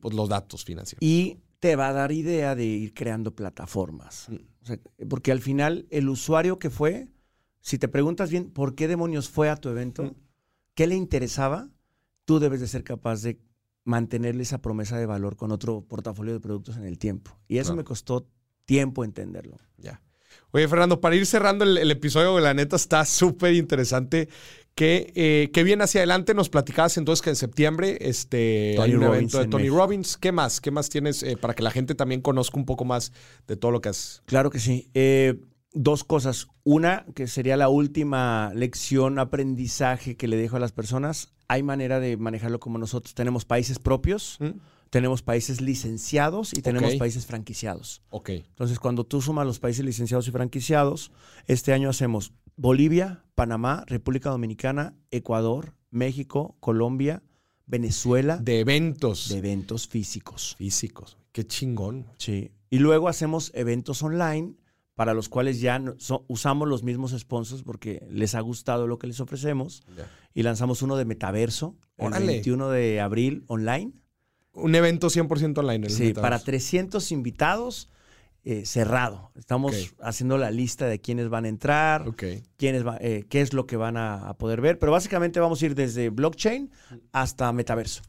pues, 0.00 0.14
los 0.14 0.28
datos 0.28 0.64
financieros. 0.64 1.02
Y 1.02 1.38
te 1.66 1.74
va 1.74 1.88
a 1.88 1.92
dar 1.92 2.12
idea 2.12 2.54
de 2.54 2.64
ir 2.64 2.94
creando 2.94 3.34
plataformas. 3.34 4.28
Mm. 4.28 5.08
porque 5.08 5.32
al 5.32 5.40
final 5.40 5.88
el 5.90 6.08
usuario 6.08 6.60
que 6.60 6.70
fue, 6.70 7.08
si 7.60 7.76
te 7.76 7.88
preguntas 7.88 8.30
bien 8.30 8.52
por 8.52 8.76
qué 8.76 8.86
demonios 8.86 9.28
fue 9.28 9.50
a 9.50 9.56
tu 9.56 9.68
evento, 9.68 10.04
mm. 10.04 10.14
qué 10.76 10.86
le 10.86 10.94
interesaba, 10.94 11.68
tú 12.24 12.38
debes 12.38 12.60
de 12.60 12.68
ser 12.68 12.84
capaz 12.84 13.22
de 13.22 13.40
mantenerle 13.82 14.44
esa 14.44 14.62
promesa 14.62 14.96
de 14.96 15.06
valor 15.06 15.34
con 15.34 15.50
otro 15.50 15.80
portafolio 15.80 16.34
de 16.34 16.38
productos 16.38 16.76
en 16.76 16.84
el 16.84 16.98
tiempo. 16.98 17.36
Y 17.48 17.58
eso 17.58 17.74
me 17.74 17.82
costó 17.82 18.28
tiempo 18.64 19.02
entenderlo. 19.02 19.58
Ya. 19.76 20.00
Oye, 20.52 20.68
Fernando, 20.68 21.00
para 21.00 21.16
ir 21.16 21.26
cerrando 21.26 21.64
el, 21.64 21.78
el 21.78 21.90
episodio, 21.90 22.38
la 22.38 22.54
neta 22.54 22.76
está 22.76 23.04
súper 23.04 23.54
interesante 23.54 24.28
que, 24.76 25.10
eh, 25.54 25.64
viene 25.64 25.82
hacia 25.82 26.00
adelante. 26.00 26.34
Nos 26.34 26.50
platicabas 26.50 26.96
entonces 26.98 27.22
que 27.22 27.30
en 27.30 27.36
septiembre 27.36 27.96
este, 28.00 28.76
hay 28.78 28.94
un 28.94 29.02
evento 29.02 29.38
de 29.38 29.48
Tony 29.48 29.70
Robbins. 29.70 30.16
¿Qué 30.18 30.30
más? 30.30 30.60
¿Qué 30.60 30.70
más 30.70 30.90
tienes 30.90 31.22
eh, 31.24 31.36
para 31.36 31.54
que 31.54 31.62
la 31.62 31.70
gente 31.72 31.96
también 31.96 32.20
conozca 32.20 32.58
un 32.58 32.66
poco 32.66 32.84
más 32.84 33.12
de 33.48 33.56
todo 33.56 33.72
lo 33.72 33.80
que 33.80 33.88
has? 33.88 34.22
Claro 34.26 34.50
que 34.50 34.60
sí. 34.60 34.88
Eh, 34.94 35.40
dos 35.72 36.04
cosas. 36.04 36.48
Una, 36.62 37.06
que 37.14 37.26
sería 37.26 37.56
la 37.56 37.70
última 37.70 38.52
lección, 38.54 39.18
aprendizaje 39.18 40.16
que 40.16 40.28
le 40.28 40.36
dejo 40.36 40.56
a 40.56 40.60
las 40.60 40.72
personas. 40.72 41.32
Hay 41.48 41.62
manera 41.62 41.98
de 41.98 42.18
manejarlo 42.18 42.60
como 42.60 42.76
nosotros. 42.76 43.14
Tenemos 43.14 43.46
países 43.46 43.78
propios. 43.78 44.36
¿Mm? 44.40 44.60
tenemos 44.88 45.20
países 45.20 45.60
licenciados 45.60 46.56
y 46.56 46.62
tenemos 46.62 46.94
países 46.94 47.26
franquiciados. 47.26 48.02
Ok. 48.08 48.30
Entonces, 48.30 48.78
cuando 48.78 49.04
tú 49.04 49.20
sumas 49.20 49.44
los 49.44 49.58
países 49.58 49.84
licenciados 49.84 50.28
y 50.28 50.30
franquiciados, 50.30 51.10
este 51.46 51.72
año 51.72 51.90
hacemos 51.90 52.32
Bolivia, 52.56 53.22
Panamá, 53.34 53.84
República 53.86 54.30
Dominicana, 54.30 54.94
Ecuador, 55.10 55.74
México, 55.90 56.56
Colombia, 56.60 57.22
Venezuela. 57.66 58.38
De 58.38 58.60
eventos. 58.60 59.28
De 59.28 59.38
eventos 59.38 59.86
físicos. 59.88 60.54
Físicos. 60.56 61.18
Qué 61.32 61.46
chingón. 61.46 62.06
Sí. 62.18 62.52
Y 62.70 62.78
luego 62.78 63.08
hacemos 63.08 63.52
eventos 63.54 64.02
online 64.02 64.54
para 64.94 65.12
los 65.12 65.28
cuales 65.28 65.60
ya 65.60 65.82
usamos 66.26 66.66
los 66.66 66.82
mismos 66.82 67.12
sponsors 67.12 67.62
porque 67.62 68.06
les 68.10 68.34
ha 68.34 68.40
gustado 68.40 68.86
lo 68.86 68.98
que 68.98 69.06
les 69.06 69.20
ofrecemos. 69.20 69.82
Y 70.32 70.42
lanzamos 70.42 70.80
uno 70.80 70.96
de 70.96 71.04
metaverso 71.04 71.76
el 71.98 72.26
21 72.26 72.70
de 72.70 73.00
abril 73.00 73.44
online. 73.46 73.92
Un 74.52 74.74
evento 74.74 75.08
100% 75.08 75.58
online. 75.58 75.90
sí, 75.90 76.14
para 76.14 76.38
300 76.38 77.12
invitados. 77.12 77.90
Eh, 78.48 78.64
cerrado. 78.64 79.32
Estamos 79.34 79.74
haciendo 80.00 80.38
la 80.38 80.52
lista 80.52 80.86
de 80.86 81.00
quiénes 81.00 81.28
van 81.28 81.46
a 81.46 81.48
entrar, 81.48 82.04
quiénes 82.56 82.84
eh, 83.00 83.24
qué 83.28 83.40
es 83.40 83.52
lo 83.52 83.66
que 83.66 83.76
van 83.76 83.96
a, 83.96 84.36
poder 84.38 84.60
ver, 84.60 84.78
pero 84.78 84.92
básicamente 84.92 85.40
vamos 85.40 85.60
a 85.60 85.66
ir 85.66 85.74
desde 85.74 86.10
blockchain 86.10 86.70
hasta 87.10 87.52
metaverso, 87.52 88.02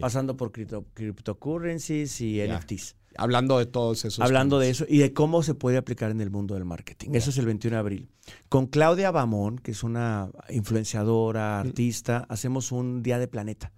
pasando 0.00 0.34
por 0.34 0.50
cryptocurrencies 0.50 2.22
y 2.22 2.40
NFTs. 2.40 2.96
Hablando 3.18 3.58
de 3.58 3.66
todos 3.66 4.06
esos. 4.06 4.24
Hablando 4.24 4.58
de 4.58 4.70
eso 4.70 4.86
y 4.88 4.96
de 4.96 5.12
cómo 5.12 5.42
se 5.42 5.54
puede 5.54 5.76
aplicar 5.76 6.10
en 6.10 6.22
el 6.22 6.30
mundo 6.30 6.54
del 6.54 6.64
marketing. 6.64 7.10
Eso 7.12 7.28
es 7.28 7.36
el 7.36 7.44
21 7.44 7.76
de 7.76 7.78
abril. 7.78 8.08
Con 8.48 8.68
Claudia 8.68 9.10
Bamón, 9.10 9.58
que 9.58 9.72
es 9.72 9.82
una 9.82 10.30
influenciadora, 10.48 11.60
artista, 11.60 12.24
hacemos 12.30 12.72
un 12.72 13.02
día 13.02 13.18
de 13.18 13.28
planeta. 13.28 13.72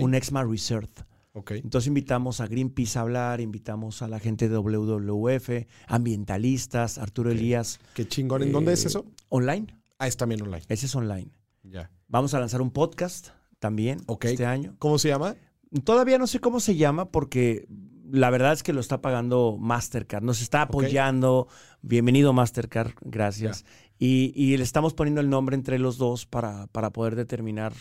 Un 0.00 0.16
Exma 0.16 0.42
Research. 0.42 1.04
Entonces 1.34 1.88
invitamos 1.88 2.40
a 2.40 2.46
Greenpeace 2.46 2.96
a 2.96 3.02
hablar, 3.02 3.40
invitamos 3.40 4.02
a 4.02 4.08
la 4.08 4.20
gente 4.20 4.48
de 4.48 4.56
WWF, 4.56 5.66
ambientalistas, 5.88 6.98
Arturo 6.98 7.32
Elías. 7.32 7.80
Qué 7.94 8.06
chingón. 8.06 8.44
¿En 8.44 8.52
dónde 8.52 8.72
es 8.72 8.84
eh, 8.84 8.88
eso? 8.88 9.06
Online. 9.30 9.66
Ah, 9.98 10.06
es 10.06 10.16
también 10.16 10.42
online. 10.42 10.62
Ese 10.68 10.86
es 10.86 10.94
online. 10.94 11.32
Ya. 11.64 11.90
Vamos 12.06 12.34
a 12.34 12.40
lanzar 12.40 12.62
un 12.62 12.70
podcast 12.70 13.30
también 13.58 13.98
este 14.20 14.46
año. 14.46 14.76
¿Cómo 14.78 14.98
se 14.98 15.08
llama? 15.08 15.34
Todavía 15.82 16.18
no 16.18 16.28
sé 16.28 16.38
cómo 16.38 16.60
se 16.60 16.76
llama 16.76 17.10
porque 17.10 17.66
la 18.08 18.30
verdad 18.30 18.52
es 18.52 18.62
que 18.62 18.72
lo 18.72 18.80
está 18.80 19.00
pagando 19.00 19.56
Mastercard. 19.58 20.22
Nos 20.22 20.40
está 20.40 20.62
apoyando. 20.62 21.48
Bienvenido 21.82 22.32
Mastercard, 22.32 22.92
gracias. 23.00 23.64
Y, 23.98 24.56
le 24.56 24.62
estamos 24.62 24.94
poniendo 24.94 25.20
el 25.20 25.30
nombre 25.30 25.56
entre 25.56 25.80
los 25.80 25.98
dos 25.98 26.26
para, 26.26 26.68
para 26.68 26.90
poder 26.90 27.16
determinar 27.16 27.72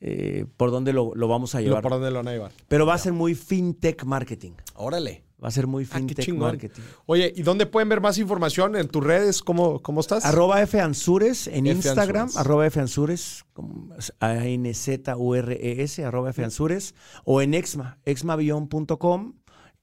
eh, 0.00 0.46
por 0.56 0.70
dónde 0.70 0.92
lo, 0.92 1.12
vamos 1.28 1.54
a 1.54 1.60
llevar. 1.60 1.82
Por 1.82 1.92
dónde 1.92 2.10
lo 2.10 2.18
van 2.18 2.28
a 2.28 2.32
llevar. 2.32 2.52
Pero 2.68 2.86
va 2.86 2.94
a 2.94 2.98
ser 2.98 3.12
muy 3.12 3.34
fintech 3.34 4.04
marketing. 4.04 4.52
Órale. 4.74 5.24
Va 5.42 5.48
a 5.48 5.50
ser 5.50 5.66
muy 5.66 5.84
ah, 5.84 5.96
fintech 5.96 6.32
marketing. 6.34 6.80
Oye, 7.04 7.32
¿y 7.36 7.42
dónde 7.42 7.66
pueden 7.66 7.90
ver 7.90 8.00
más 8.00 8.16
información? 8.16 8.74
¿En 8.74 8.88
tus 8.88 9.04
redes? 9.04 9.42
¿Cómo, 9.42 9.82
cómo 9.82 10.00
estás? 10.00 10.24
Arroba 10.24 10.62
F 10.62 10.80
Ansures 10.80 11.46
en 11.46 11.66
Instagram. 11.66 12.30
Arroba 12.36 12.66
F 12.66 12.80
Ansures, 12.80 13.44
A-N-Z-U-R-E-S, 14.20 16.04
arroba 16.04 16.30
F 16.30 16.42
Ansures. 16.42 16.94
O 17.24 17.42
en 17.42 17.52
Exma, 17.52 17.98
exmavion.com. 18.06 19.34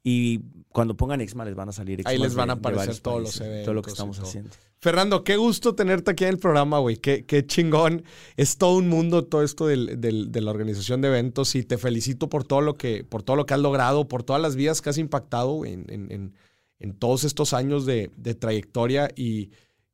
Y 0.03 0.41
cuando 0.73 0.97
pongan 0.97 1.21
Exma 1.21 1.45
les 1.45 1.53
van 1.53 1.69
a 1.69 1.71
salir 1.71 2.01
Ahí 2.03 2.17
les 2.17 2.33
van 2.33 2.49
a 2.49 2.53
aparecer 2.53 2.99
todos 2.99 3.21
los 3.21 3.39
eventos. 3.39 3.65
Todo 3.65 3.75
lo 3.75 3.81
que 3.83 3.91
estamos 3.91 4.19
haciendo. 4.19 4.49
Fernando, 4.79 5.23
qué 5.23 5.37
gusto 5.37 5.75
tenerte 5.75 6.11
aquí 6.11 6.23
en 6.23 6.31
el 6.31 6.39
programa, 6.39 6.79
güey. 6.79 6.97
Qué, 6.97 7.25
qué, 7.25 7.45
chingón. 7.45 8.03
Es 8.37 8.57
todo 8.57 8.77
un 8.77 8.89
mundo 8.89 9.23
todo 9.23 9.43
esto 9.43 9.67
del, 9.67 10.01
de 10.01 10.41
la 10.41 10.49
organización 10.49 10.99
de 11.01 11.09
eventos 11.09 11.53
y 11.53 11.63
te 11.63 11.77
felicito 11.77 12.27
por 12.27 12.43
todo 12.43 12.61
lo 12.61 12.73
que, 12.73 13.03
por 13.03 13.21
todo 13.21 13.37
lo 13.37 13.45
que 13.45 13.53
has 13.53 13.59
logrado, 13.59 14.07
por 14.07 14.23
todas 14.23 14.41
las 14.41 14.55
vidas 14.55 14.81
que 14.81 14.89
has 14.89 14.97
impactado 14.97 15.63
en, 15.63 15.85
en, 15.89 16.33
en, 16.79 16.93
todos 16.95 17.23
estos 17.23 17.53
años 17.53 17.85
de, 17.85 18.09
de, 18.17 18.33
trayectoria 18.33 19.09
y 19.15 19.51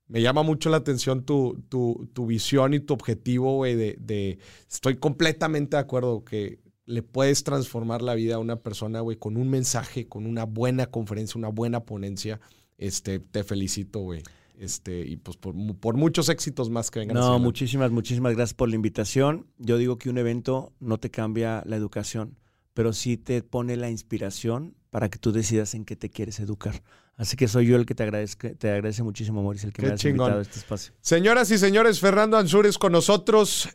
me 0.07 0.21
llama 0.21 0.43
mucho 0.43 0.69
la 0.69 0.77
atención 0.77 1.23
tu, 1.23 1.61
tu, 1.67 2.09
tu 2.13 2.25
visión 2.25 2.73
y 2.73 2.79
tu 2.79 2.93
objetivo, 2.93 3.57
güey, 3.57 3.75
de, 3.75 3.97
de, 3.99 4.39
estoy 4.67 4.95
completamente 4.95 5.75
de 5.75 5.81
acuerdo 5.81 6.23
que 6.23 6.59
le 6.89 7.03
puedes 7.03 7.43
transformar 7.43 8.01
la 8.01 8.15
vida 8.15 8.35
a 8.35 8.39
una 8.39 8.55
persona, 8.55 9.01
güey, 9.01 9.15
con 9.15 9.37
un 9.37 9.47
mensaje, 9.47 10.07
con 10.07 10.25
una 10.25 10.45
buena 10.45 10.87
conferencia, 10.87 11.37
una 11.37 11.49
buena 11.49 11.85
ponencia. 11.85 12.39
Este, 12.79 13.19
te 13.19 13.43
felicito, 13.43 13.99
güey. 13.99 14.23
Este, 14.57 15.05
y 15.05 15.17
pues 15.17 15.37
por, 15.37 15.53
muchos 15.95 16.29
éxitos 16.29 16.71
más 16.71 16.89
que 16.89 16.99
vengan. 16.99 17.15
No, 17.15 17.37
muchísimas, 17.37 17.91
muchísimas 17.91 18.33
gracias 18.35 18.55
por 18.55 18.69
la 18.69 18.75
invitación. 18.75 19.45
Yo 19.59 19.77
digo 19.77 19.99
que 19.99 20.09
un 20.09 20.17
evento 20.17 20.73
no 20.79 20.97
te 20.97 21.11
cambia 21.11 21.61
la 21.67 21.75
educación, 21.75 22.37
pero 22.73 22.91
sí 22.91 23.17
te 23.17 23.43
pone 23.43 23.77
la 23.77 23.91
inspiración 23.91 24.75
para 24.89 25.09
que 25.09 25.19
tú 25.19 25.31
decidas 25.31 25.75
en 25.75 25.85
qué 25.85 25.95
te 25.95 26.09
quieres 26.09 26.39
educar. 26.39 26.81
Así 27.15 27.37
que 27.37 27.47
soy 27.47 27.67
yo 27.67 27.75
el 27.75 27.85
que 27.85 27.93
te 27.93 28.01
agradece, 28.01 28.55
te 28.55 28.71
agradece 28.71 29.03
muchísimo, 29.03 29.43
Mauricio, 29.43 29.67
el 29.67 29.73
que 29.73 29.83
me 29.83 29.89
has 29.89 30.03
invitado 30.03 30.39
a 30.39 30.41
este 30.41 30.57
espacio. 30.57 30.93
Señoras 31.01 31.51
y 31.51 31.59
señores, 31.59 31.99
Fernando 31.99 32.35
Ansures 32.37 32.79
con 32.79 32.93
nosotros 32.93 33.69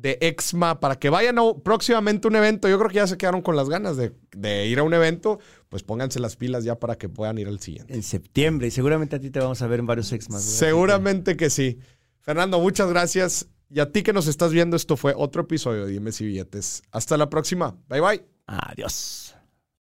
de 0.00 0.18
Exma 0.20 0.80
para 0.80 0.96
que 0.96 1.10
vayan 1.10 1.36
próximamente 1.64 2.26
a 2.26 2.30
un 2.30 2.36
evento. 2.36 2.68
Yo 2.68 2.78
creo 2.78 2.88
que 2.88 2.96
ya 2.96 3.06
se 3.06 3.16
quedaron 3.16 3.42
con 3.42 3.56
las 3.56 3.68
ganas 3.68 3.96
de, 3.96 4.12
de, 4.36 4.66
ir 4.66 4.78
a 4.78 4.82
un 4.82 4.94
evento. 4.94 5.38
Pues 5.68 5.82
pónganse 5.82 6.20
las 6.20 6.36
pilas 6.36 6.64
ya 6.64 6.78
para 6.78 6.96
que 6.96 7.08
puedan 7.08 7.38
ir 7.38 7.48
al 7.48 7.60
siguiente. 7.60 7.94
En 7.94 8.02
septiembre. 8.02 8.68
Y 8.68 8.70
seguramente 8.70 9.16
a 9.16 9.20
ti 9.20 9.30
te 9.30 9.40
vamos 9.40 9.60
a 9.62 9.66
ver 9.66 9.80
en 9.80 9.86
varios 9.86 10.12
Exmas. 10.12 10.42
Seguramente 10.42 11.36
que 11.36 11.50
sí. 11.50 11.78
Fernando, 12.20 12.60
muchas 12.60 12.88
gracias. 12.88 13.48
Y 13.68 13.80
a 13.80 13.90
ti 13.90 14.02
que 14.02 14.12
nos 14.12 14.26
estás 14.28 14.52
viendo, 14.52 14.76
esto 14.76 14.96
fue 14.96 15.12
otro 15.16 15.42
episodio 15.42 15.86
de 15.86 15.92
Dime 15.92 16.12
si 16.12 16.24
Billetes. 16.24 16.82
Hasta 16.92 17.16
la 17.16 17.28
próxima. 17.28 17.76
Bye 17.88 18.00
bye. 18.00 18.24
Adiós. 18.46 19.25